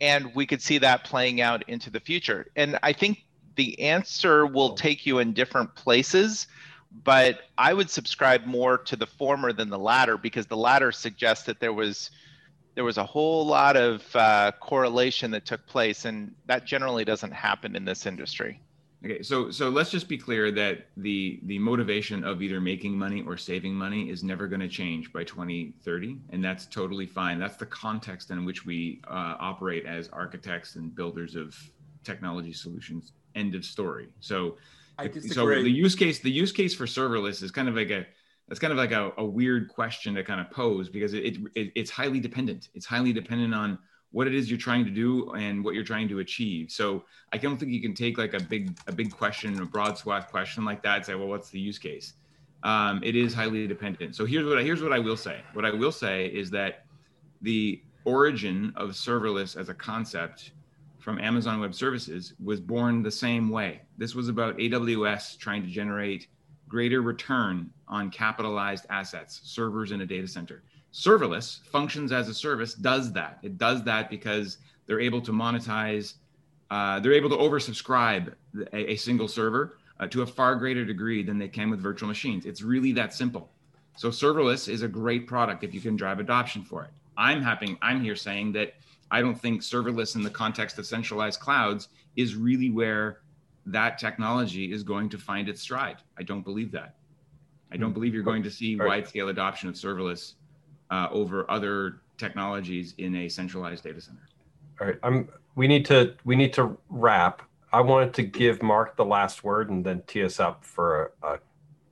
and 0.00 0.32
we 0.36 0.46
could 0.46 0.62
see 0.62 0.78
that 0.78 1.02
playing 1.02 1.40
out 1.40 1.68
into 1.68 1.90
the 1.90 1.98
future 1.98 2.46
and 2.54 2.78
i 2.84 2.92
think 2.92 3.25
the 3.56 3.80
answer 3.80 4.46
will 4.46 4.74
take 4.74 5.04
you 5.06 5.18
in 5.18 5.32
different 5.32 5.74
places 5.74 6.46
but 7.04 7.40
i 7.58 7.74
would 7.74 7.90
subscribe 7.90 8.44
more 8.46 8.78
to 8.78 8.96
the 8.96 9.06
former 9.06 9.52
than 9.52 9.68
the 9.68 9.78
latter 9.78 10.16
because 10.16 10.46
the 10.46 10.56
latter 10.56 10.92
suggests 10.92 11.44
that 11.44 11.60
there 11.60 11.72
was 11.72 12.10
there 12.76 12.84
was 12.84 12.98
a 12.98 13.04
whole 13.04 13.44
lot 13.44 13.76
of 13.76 14.04
uh, 14.14 14.52
correlation 14.60 15.30
that 15.32 15.44
took 15.46 15.66
place, 15.66 16.04
and 16.04 16.32
that 16.44 16.66
generally 16.66 17.04
doesn't 17.04 17.32
happen 17.32 17.74
in 17.74 17.84
this 17.84 18.06
industry. 18.06 18.60
Okay, 19.04 19.22
so 19.22 19.50
so 19.50 19.70
let's 19.70 19.90
just 19.90 20.08
be 20.08 20.18
clear 20.18 20.50
that 20.52 20.88
the 20.96 21.40
the 21.44 21.58
motivation 21.58 22.22
of 22.22 22.42
either 22.42 22.60
making 22.60 22.96
money 22.96 23.22
or 23.26 23.36
saving 23.36 23.74
money 23.74 24.10
is 24.10 24.22
never 24.22 24.46
going 24.46 24.60
to 24.60 24.68
change 24.68 25.12
by 25.12 25.24
2030, 25.24 26.18
and 26.30 26.44
that's 26.44 26.66
totally 26.66 27.06
fine. 27.06 27.38
That's 27.38 27.56
the 27.56 27.66
context 27.66 28.30
in 28.30 28.44
which 28.44 28.66
we 28.66 29.00
uh, 29.08 29.36
operate 29.40 29.86
as 29.86 30.08
architects 30.08 30.76
and 30.76 30.94
builders 30.94 31.34
of 31.34 31.56
technology 32.04 32.52
solutions. 32.52 33.12
End 33.36 33.54
of 33.54 33.64
story. 33.64 34.08
So, 34.20 34.56
so 35.28 35.46
the 35.46 35.70
use 35.70 35.94
case 35.94 36.18
the 36.18 36.30
use 36.30 36.52
case 36.52 36.74
for 36.74 36.86
serverless 36.86 37.42
is 37.42 37.50
kind 37.50 37.68
of 37.68 37.76
like 37.76 37.90
a 37.90 38.06
that's 38.48 38.60
kind 38.60 38.72
of 38.72 38.78
like 38.78 38.92
a, 38.92 39.12
a 39.18 39.24
weird 39.24 39.68
question 39.68 40.14
to 40.14 40.24
kind 40.24 40.40
of 40.40 40.50
pose 40.50 40.88
because 40.88 41.14
it, 41.14 41.36
it, 41.54 41.72
it's 41.74 41.90
highly 41.90 42.20
dependent. 42.20 42.68
It's 42.74 42.86
highly 42.86 43.12
dependent 43.12 43.54
on 43.54 43.78
what 44.12 44.26
it 44.26 44.34
is 44.34 44.48
you're 44.48 44.58
trying 44.58 44.84
to 44.84 44.90
do 44.90 45.32
and 45.32 45.64
what 45.64 45.74
you're 45.74 45.84
trying 45.84 46.08
to 46.08 46.20
achieve. 46.20 46.70
So 46.70 47.04
I 47.32 47.38
don't 47.38 47.58
think 47.58 47.72
you 47.72 47.82
can 47.82 47.92
take 47.92 48.18
like 48.18 48.34
a 48.34 48.40
big 48.40 48.78
a 48.86 48.92
big 48.92 49.10
question, 49.12 49.60
a 49.60 49.66
broad 49.66 49.98
swath 49.98 50.30
question 50.30 50.64
like 50.64 50.82
that, 50.82 50.96
and 50.96 51.04
say, 51.04 51.14
well, 51.14 51.28
what's 51.28 51.50
the 51.50 51.60
use 51.60 51.78
case? 51.78 52.14
Um, 52.62 53.00
it 53.02 53.16
is 53.16 53.34
highly 53.34 53.66
dependent. 53.66 54.16
So 54.16 54.24
here's 54.24 54.46
what 54.46 54.58
I, 54.58 54.62
here's 54.62 54.82
what 54.82 54.92
I 54.92 54.98
will 54.98 55.16
say. 55.16 55.40
What 55.52 55.64
I 55.64 55.70
will 55.70 55.92
say 55.92 56.26
is 56.26 56.50
that 56.52 56.86
the 57.42 57.82
origin 58.04 58.72
of 58.76 58.90
serverless 58.90 59.56
as 59.60 59.68
a 59.68 59.74
concept 59.74 60.52
from 61.06 61.20
Amazon 61.20 61.60
Web 61.60 61.72
Services 61.72 62.34
was 62.42 62.58
born 62.58 63.00
the 63.00 63.12
same 63.12 63.48
way. 63.48 63.80
This 63.96 64.16
was 64.16 64.28
about 64.28 64.58
AWS 64.58 65.38
trying 65.38 65.62
to 65.62 65.68
generate 65.68 66.26
greater 66.66 67.00
return 67.00 67.70
on 67.86 68.10
capitalized 68.10 68.86
assets, 68.90 69.40
servers 69.44 69.92
in 69.92 70.00
a 70.00 70.04
data 70.04 70.26
center. 70.26 70.64
Serverless 70.92 71.62
functions 71.68 72.10
as 72.10 72.28
a 72.28 72.34
service 72.34 72.74
does 72.74 73.12
that. 73.12 73.38
It 73.44 73.56
does 73.56 73.84
that 73.84 74.10
because 74.10 74.58
they're 74.86 74.98
able 74.98 75.20
to 75.20 75.30
monetize 75.30 76.14
uh, 76.72 76.98
they're 76.98 77.12
able 77.12 77.30
to 77.30 77.36
oversubscribe 77.36 78.34
a, 78.72 78.90
a 78.90 78.96
single 78.96 79.28
server 79.28 79.78
uh, 80.00 80.08
to 80.08 80.22
a 80.22 80.26
far 80.26 80.56
greater 80.56 80.84
degree 80.84 81.22
than 81.22 81.38
they 81.38 81.46
can 81.46 81.70
with 81.70 81.78
virtual 81.78 82.08
machines. 82.08 82.46
It's 82.46 82.62
really 82.62 82.90
that 82.94 83.14
simple. 83.14 83.52
So 83.96 84.08
serverless 84.08 84.68
is 84.68 84.82
a 84.82 84.88
great 84.88 85.28
product 85.28 85.62
if 85.62 85.72
you 85.72 85.80
can 85.80 85.94
drive 85.94 86.18
adoption 86.18 86.64
for 86.64 86.82
it. 86.82 86.90
I'm 87.16 87.40
happy 87.40 87.78
i'm 87.80 88.02
here 88.02 88.16
saying 88.16 88.52
that 88.52 88.74
i 89.10 89.20
don't 89.20 89.40
think 89.40 89.62
serverless 89.62 90.16
in 90.16 90.22
the 90.22 90.30
context 90.30 90.78
of 90.78 90.86
centralized 90.86 91.40
clouds 91.40 91.88
is 92.16 92.34
really 92.34 92.70
where 92.70 93.20
that 93.66 93.98
technology 93.98 94.72
is 94.72 94.82
going 94.82 95.08
to 95.08 95.18
find 95.18 95.48
its 95.48 95.60
stride 95.60 95.98
i 96.18 96.22
don't 96.22 96.42
believe 96.42 96.70
that 96.70 96.96
i 97.72 97.76
don't 97.76 97.92
believe 97.92 98.14
you're 98.14 98.22
going 98.22 98.42
to 98.42 98.50
see 98.50 98.76
wide 98.76 99.06
scale 99.06 99.28
adoption 99.28 99.68
of 99.68 99.74
serverless 99.74 100.34
uh, 100.90 101.08
over 101.10 101.50
other 101.50 102.00
technologies 102.18 102.94
in 102.98 103.14
a 103.16 103.28
centralized 103.28 103.84
data 103.84 104.00
center. 104.00 104.28
All 104.80 104.86
right, 104.88 104.96
I'm. 105.02 105.28
We 105.54 105.66
need 105.66 105.86
to 105.86 106.14
we 106.24 106.36
need 106.36 106.52
to 106.54 106.76
wrap. 106.90 107.42
I 107.72 107.80
wanted 107.80 108.12
to 108.14 108.22
give 108.22 108.62
Mark 108.62 108.96
the 108.96 109.04
last 109.04 109.42
word 109.42 109.70
and 109.70 109.84
then 109.84 110.02
tee 110.06 110.22
us 110.22 110.38
up 110.38 110.64
for 110.64 111.12
a, 111.22 111.26
a 111.26 111.38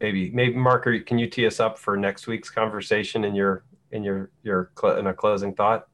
maybe 0.00 0.30
maybe 0.30 0.54
Mark, 0.54 0.86
can 1.06 1.18
you 1.18 1.28
tee 1.28 1.46
us 1.46 1.60
up 1.60 1.78
for 1.78 1.96
next 1.96 2.26
week's 2.26 2.50
conversation 2.50 3.24
in 3.24 3.34
your 3.34 3.64
in 3.90 4.02
your 4.02 4.30
your 4.42 4.70
in 4.98 5.06
a 5.06 5.14
closing 5.14 5.54
thought? 5.54 5.88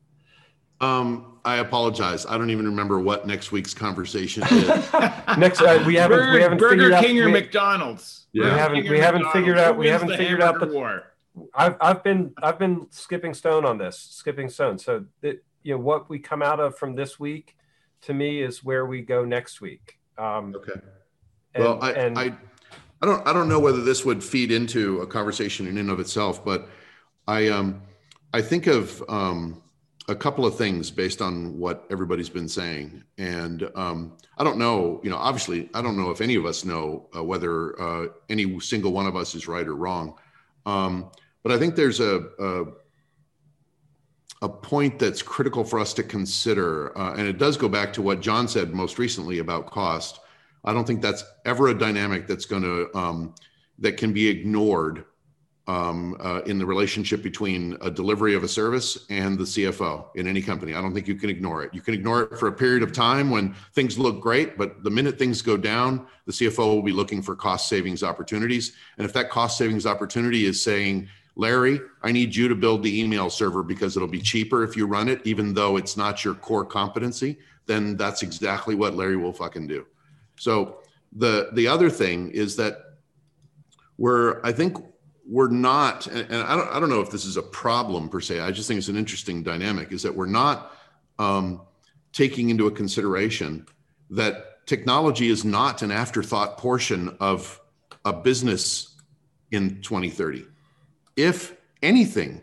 Um, 0.81 1.39
I 1.45 1.57
apologize. 1.57 2.26
I 2.26 2.39
don't 2.39 2.51
even 2.51 2.66
remember 2.66 2.99
what 2.99 3.26
next 3.26 3.53
week's 3.53 3.74
conversation 3.74 4.43
is. 4.45 4.93
next, 5.39 5.61
uh, 5.61 5.83
we 5.87 5.95
haven't 5.95 6.18
Burger, 6.18 6.33
we 6.33 6.43
haven't 6.43 6.59
Burger 6.59 6.83
figured 6.83 7.05
King 7.05 7.18
out, 7.18 7.22
or 7.22 7.26
we, 7.26 7.33
McDonald's. 7.33 8.26
Yeah. 8.33 8.45
We 8.45 8.51
haven't 8.51 8.89
we 8.89 8.99
haven't 8.99 9.22
McDonald's. 9.22 9.33
figured 9.33 9.59
out 9.59 9.76
we 9.76 9.89
haven't 9.89 10.16
figured 10.16 10.43
out 10.43 10.61
the 10.61 10.66
war. 10.66 11.05
I've 11.55 11.76
I've 11.81 12.03
been 12.03 12.33
I've 12.43 12.59
been 12.59 12.87
skipping 12.91 13.35
stone 13.35 13.64
on 13.64 13.78
this, 13.78 13.99
skipping 13.99 14.49
stone. 14.49 14.78
So 14.78 15.05
that 15.22 15.43
you 15.62 15.74
know 15.74 15.81
what 15.81 16.09
we 16.09 16.18
come 16.18 16.43
out 16.43 16.61
of 16.61 16.76
from 16.76 16.95
this 16.95 17.20
week, 17.20 17.57
to 18.03 18.14
me, 18.14 18.43
is 18.43 18.64
where 18.64 18.87
we 18.87 19.03
go 19.03 19.24
next 19.24 19.61
week. 19.61 19.99
Um, 20.18 20.55
okay. 20.57 20.81
And, 21.55 21.64
well, 21.64 21.78
I, 21.83 21.93
and, 21.93 22.18
I 22.18 22.37
I 23.03 23.07
don't 23.07 23.26
I 23.26 23.33
don't 23.33 23.49
know 23.49 23.61
whether 23.61 23.83
this 23.83 24.05
would 24.05 24.22
feed 24.22 24.53
into 24.53 25.01
a 25.01 25.07
conversation 25.07 25.66
in 25.66 25.78
and 25.78 25.91
of 25.91 26.01
itself, 26.01 26.45
but 26.45 26.68
I 27.26 27.49
um 27.49 27.83
I 28.33 28.43
think 28.43 28.66
of 28.66 29.03
um, 29.09 29.62
a 30.11 30.14
couple 30.16 30.44
of 30.44 30.56
things 30.56 30.90
based 30.90 31.22
on 31.22 31.56
what 31.56 31.86
everybody's 31.88 32.28
been 32.28 32.48
saying, 32.48 33.04
and 33.16 33.70
um, 33.76 34.16
I 34.36 34.42
don't 34.42 34.58
know. 34.58 35.00
You 35.04 35.11
know, 35.11 35.16
obviously, 35.16 35.70
I 35.72 35.80
don't 35.80 35.96
know 35.96 36.11
if 36.11 36.20
any 36.20 36.34
of 36.34 36.44
us 36.44 36.64
know 36.64 37.08
uh, 37.16 37.22
whether 37.22 37.80
uh, 37.80 38.06
any 38.28 38.58
single 38.58 38.92
one 38.92 39.06
of 39.06 39.14
us 39.14 39.36
is 39.36 39.46
right 39.46 39.66
or 39.66 39.76
wrong. 39.76 40.16
Um, 40.66 41.12
but 41.44 41.52
I 41.52 41.58
think 41.58 41.76
there's 41.76 42.00
a, 42.00 42.24
a, 42.40 42.64
a 44.42 44.48
point 44.48 44.98
that's 44.98 45.22
critical 45.22 45.62
for 45.62 45.78
us 45.78 45.94
to 45.94 46.02
consider, 46.02 46.96
uh, 46.98 47.14
and 47.14 47.28
it 47.28 47.38
does 47.38 47.56
go 47.56 47.68
back 47.68 47.92
to 47.92 48.02
what 48.02 48.20
John 48.20 48.48
said 48.48 48.72
most 48.72 48.98
recently 48.98 49.38
about 49.38 49.70
cost. 49.70 50.18
I 50.64 50.72
don't 50.72 50.86
think 50.86 51.02
that's 51.02 51.24
ever 51.46 51.68
a 51.68 51.78
dynamic 51.78 52.26
that's 52.26 52.46
going 52.46 52.62
to 52.62 52.90
um, 52.98 53.34
that 53.78 53.96
can 53.96 54.12
be 54.12 54.26
ignored 54.26 55.04
um, 55.70 56.16
uh, 56.18 56.40
in 56.46 56.58
the 56.58 56.66
relationship 56.66 57.22
between 57.22 57.76
a 57.80 57.90
delivery 57.90 58.34
of 58.34 58.42
a 58.42 58.48
service 58.48 59.06
and 59.08 59.38
the 59.38 59.44
CFO 59.44 60.06
in 60.16 60.26
any 60.26 60.42
company. 60.42 60.74
I 60.74 60.82
don't 60.82 60.92
think 60.92 61.06
you 61.06 61.14
can 61.14 61.30
ignore 61.30 61.62
it. 61.62 61.72
You 61.72 61.80
can 61.80 61.94
ignore 61.94 62.22
it 62.22 62.38
for 62.40 62.48
a 62.48 62.52
period 62.52 62.82
of 62.82 62.92
time 62.92 63.30
when 63.30 63.54
things 63.72 63.96
look 63.96 64.20
great, 64.20 64.58
but 64.58 64.82
the 64.82 64.90
minute 64.90 65.16
things 65.16 65.42
go 65.42 65.56
down, 65.56 66.08
the 66.26 66.32
CFO 66.32 66.74
will 66.74 66.82
be 66.82 66.90
looking 66.90 67.22
for 67.22 67.36
cost 67.36 67.68
savings 67.68 68.02
opportunities. 68.02 68.72
And 68.98 69.04
if 69.04 69.12
that 69.12 69.30
cost 69.30 69.58
savings 69.58 69.86
opportunity 69.86 70.44
is 70.44 70.60
saying, 70.60 71.08
Larry, 71.36 71.80
I 72.02 72.10
need 72.10 72.34
you 72.34 72.48
to 72.48 72.56
build 72.56 72.82
the 72.82 73.00
email 73.00 73.30
server 73.30 73.62
because 73.62 73.96
it'll 73.96 74.08
be 74.08 74.20
cheaper 74.20 74.64
if 74.64 74.76
you 74.76 74.88
run 74.88 75.08
it, 75.08 75.20
even 75.24 75.54
though 75.54 75.76
it's 75.76 75.96
not 75.96 76.24
your 76.24 76.34
core 76.34 76.64
competency, 76.64 77.38
then 77.66 77.96
that's 77.96 78.24
exactly 78.24 78.74
what 78.74 78.96
Larry 78.96 79.16
will 79.16 79.32
fucking 79.32 79.68
do. 79.68 79.86
So 80.36 80.80
the 81.12 81.50
the 81.52 81.68
other 81.68 81.90
thing 81.90 82.30
is 82.32 82.56
that 82.56 82.78
we're 83.98 84.40
I 84.42 84.50
think 84.50 84.76
we're 85.31 85.49
not, 85.49 86.07
and, 86.09 86.35
I 86.35 86.57
don't 86.57 86.68
I 86.68 86.81
don't 86.81 86.91
know 86.91 87.01
if 87.01 87.11
this 87.11 87.24
is 87.24 87.37
a 87.37 87.43
problem 87.43 88.09
per 88.09 88.20
se. 88.20 88.41
I 88.41 88.51
just 88.51 88.66
think 88.66 88.78
it's 88.78 88.89
an 88.89 88.97
interesting 88.97 89.43
dynamic. 89.43 89.93
Is 89.93 90.03
that 90.03 90.14
we're 90.14 90.26
not 90.26 90.74
um, 91.18 91.62
taking 92.12 92.51
into 92.51 92.66
a 92.66 92.70
consideration 92.70 93.66
that 94.11 94.66
technology 94.66 95.28
is 95.28 95.45
not 95.45 95.83
an 95.83 95.91
afterthought 95.91 96.59
portion 96.59 97.16
of 97.20 97.61
a 98.05 98.12
business 98.12 98.97
in 99.53 99.81
2030 99.83 100.47
if 101.20 101.57
anything 101.83 102.41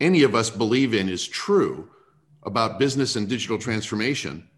any 0.00 0.22
of 0.22 0.34
us 0.34 0.50
believe 0.50 0.94
in 0.94 1.08
is 1.08 1.26
true 1.26 1.88
about 2.42 2.78
business 2.78 3.16
and 3.16 3.28
digital 3.28 3.56
transformation, 3.56 4.48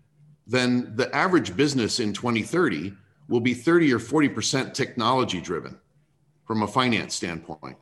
then 0.47 0.93
the 0.97 1.15
average 1.15 1.55
business 1.55 2.01
in 2.01 2.13
2030 2.13 2.95
will 3.29 3.41
be 3.41 3.55
30 3.55 3.93
or 3.93 3.99
40% 3.99 4.73
technology 4.73 5.41
driven 5.41 5.79
from 6.45 6.63
a 6.63 6.67
finance 6.67 7.15
standpoint. 7.15 7.77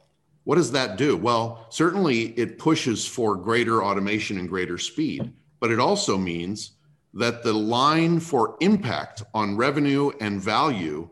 What 0.44 0.56
does 0.56 0.72
that 0.72 0.96
do? 0.96 1.16
Well, 1.16 1.66
certainly 1.70 2.28
it 2.38 2.58
pushes 2.58 3.06
for 3.06 3.36
greater 3.36 3.84
automation 3.84 4.38
and 4.38 4.48
greater 4.48 4.78
speed, 4.78 5.32
but 5.60 5.70
it 5.70 5.78
also 5.78 6.18
means 6.18 6.72
that 7.14 7.42
the 7.42 7.52
line 7.52 8.18
for 8.18 8.56
impact 8.60 9.22
on 9.34 9.56
revenue 9.56 10.10
and 10.20 10.40
value 10.40 11.08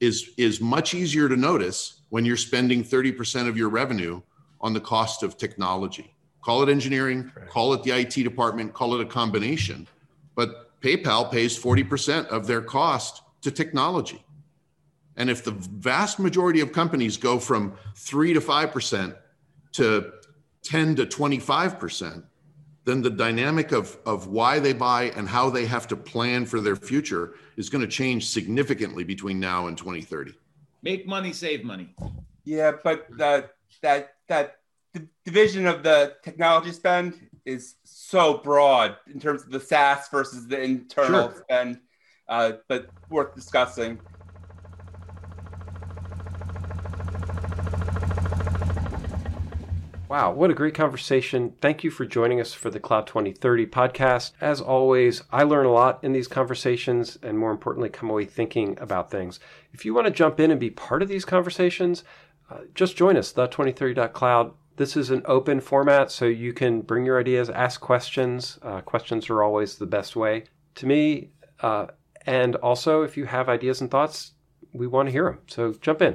is, 0.00 0.30
is 0.36 0.60
much 0.60 0.94
easier 0.94 1.28
to 1.28 1.36
notice 1.36 2.02
when 2.10 2.24
you're 2.24 2.36
spending 2.36 2.84
30% 2.84 3.48
of 3.48 3.56
your 3.56 3.68
revenue 3.68 4.20
on 4.60 4.72
the 4.72 4.80
cost 4.80 5.22
of 5.22 5.36
technology. 5.36 6.14
Call 6.42 6.62
it 6.62 6.68
engineering, 6.68 7.30
call 7.48 7.74
it 7.74 7.82
the 7.82 7.90
IT 7.90 8.12
department, 8.12 8.72
call 8.72 8.94
it 8.94 9.00
a 9.00 9.06
combination. 9.06 9.86
But 10.34 10.80
PayPal 10.80 11.30
pays 11.30 11.58
40% 11.58 12.26
of 12.26 12.46
their 12.46 12.62
cost 12.62 13.22
to 13.42 13.50
technology. 13.50 14.24
And 15.16 15.30
if 15.30 15.44
the 15.44 15.52
vast 15.52 16.18
majority 16.18 16.60
of 16.60 16.72
companies 16.72 17.16
go 17.16 17.38
from 17.38 17.74
3 17.96 18.34
to 18.34 18.40
5% 18.40 19.16
to 19.72 20.12
10 20.62 20.96
to 20.96 21.06
25%, 21.06 22.22
then 22.84 23.02
the 23.02 23.10
dynamic 23.10 23.72
of, 23.72 23.98
of 24.06 24.28
why 24.28 24.58
they 24.58 24.72
buy 24.72 25.04
and 25.16 25.28
how 25.28 25.50
they 25.50 25.66
have 25.66 25.88
to 25.88 25.96
plan 25.96 26.46
for 26.46 26.60
their 26.60 26.76
future 26.76 27.34
is 27.56 27.68
going 27.68 27.82
to 27.82 27.88
change 27.88 28.28
significantly 28.28 29.04
between 29.04 29.40
now 29.40 29.66
and 29.66 29.76
2030. 29.76 30.32
Make 30.82 31.06
money, 31.06 31.32
save 31.32 31.64
money. 31.64 31.94
Yeah, 32.44 32.72
but 32.84 33.08
the, 33.10 33.50
that 33.82 34.14
that 34.28 34.58
division 35.24 35.66
of 35.66 35.82
the 35.82 36.14
technology 36.22 36.72
spend 36.72 37.28
is 37.44 37.74
so 37.84 38.38
broad 38.38 38.96
in 39.12 39.20
terms 39.20 39.42
of 39.42 39.50
the 39.50 39.60
SaaS 39.60 40.08
versus 40.08 40.46
the 40.46 40.60
internal 40.60 41.30
sure. 41.30 41.40
spend, 41.42 41.80
uh, 42.28 42.52
but 42.68 42.88
worth 43.10 43.34
discussing. 43.34 43.98
Wow, 50.08 50.30
what 50.30 50.52
a 50.52 50.54
great 50.54 50.74
conversation. 50.74 51.54
Thank 51.60 51.82
you 51.82 51.90
for 51.90 52.06
joining 52.06 52.40
us 52.40 52.52
for 52.52 52.70
the 52.70 52.78
Cloud 52.78 53.08
2030 53.08 53.66
podcast. 53.66 54.32
As 54.40 54.60
always, 54.60 55.24
I 55.32 55.42
learn 55.42 55.66
a 55.66 55.72
lot 55.72 55.98
in 56.04 56.12
these 56.12 56.28
conversations 56.28 57.18
and 57.24 57.36
more 57.36 57.50
importantly, 57.50 57.88
come 57.88 58.10
away 58.10 58.24
thinking 58.24 58.78
about 58.80 59.10
things. 59.10 59.40
If 59.72 59.84
you 59.84 59.92
want 59.94 60.06
to 60.06 60.12
jump 60.12 60.38
in 60.38 60.52
and 60.52 60.60
be 60.60 60.70
part 60.70 61.02
of 61.02 61.08
these 61.08 61.24
conversations, 61.24 62.04
uh, 62.48 62.60
just 62.72 62.96
join 62.96 63.16
us, 63.16 63.32
the2030.cloud. 63.32 64.52
This 64.76 64.96
is 64.96 65.10
an 65.10 65.22
open 65.24 65.60
format, 65.60 66.12
so 66.12 66.26
you 66.26 66.52
can 66.52 66.82
bring 66.82 67.04
your 67.04 67.18
ideas, 67.18 67.50
ask 67.50 67.80
questions. 67.80 68.60
Uh, 68.62 68.82
questions 68.82 69.28
are 69.28 69.42
always 69.42 69.74
the 69.74 69.86
best 69.86 70.14
way 70.14 70.44
to 70.76 70.86
me. 70.86 71.30
Uh, 71.60 71.86
and 72.26 72.54
also, 72.56 73.02
if 73.02 73.16
you 73.16 73.24
have 73.24 73.48
ideas 73.48 73.80
and 73.80 73.90
thoughts, 73.90 74.34
we 74.72 74.86
want 74.86 75.08
to 75.08 75.12
hear 75.12 75.24
them. 75.24 75.40
So 75.48 75.72
jump 75.80 76.00
in. 76.00 76.14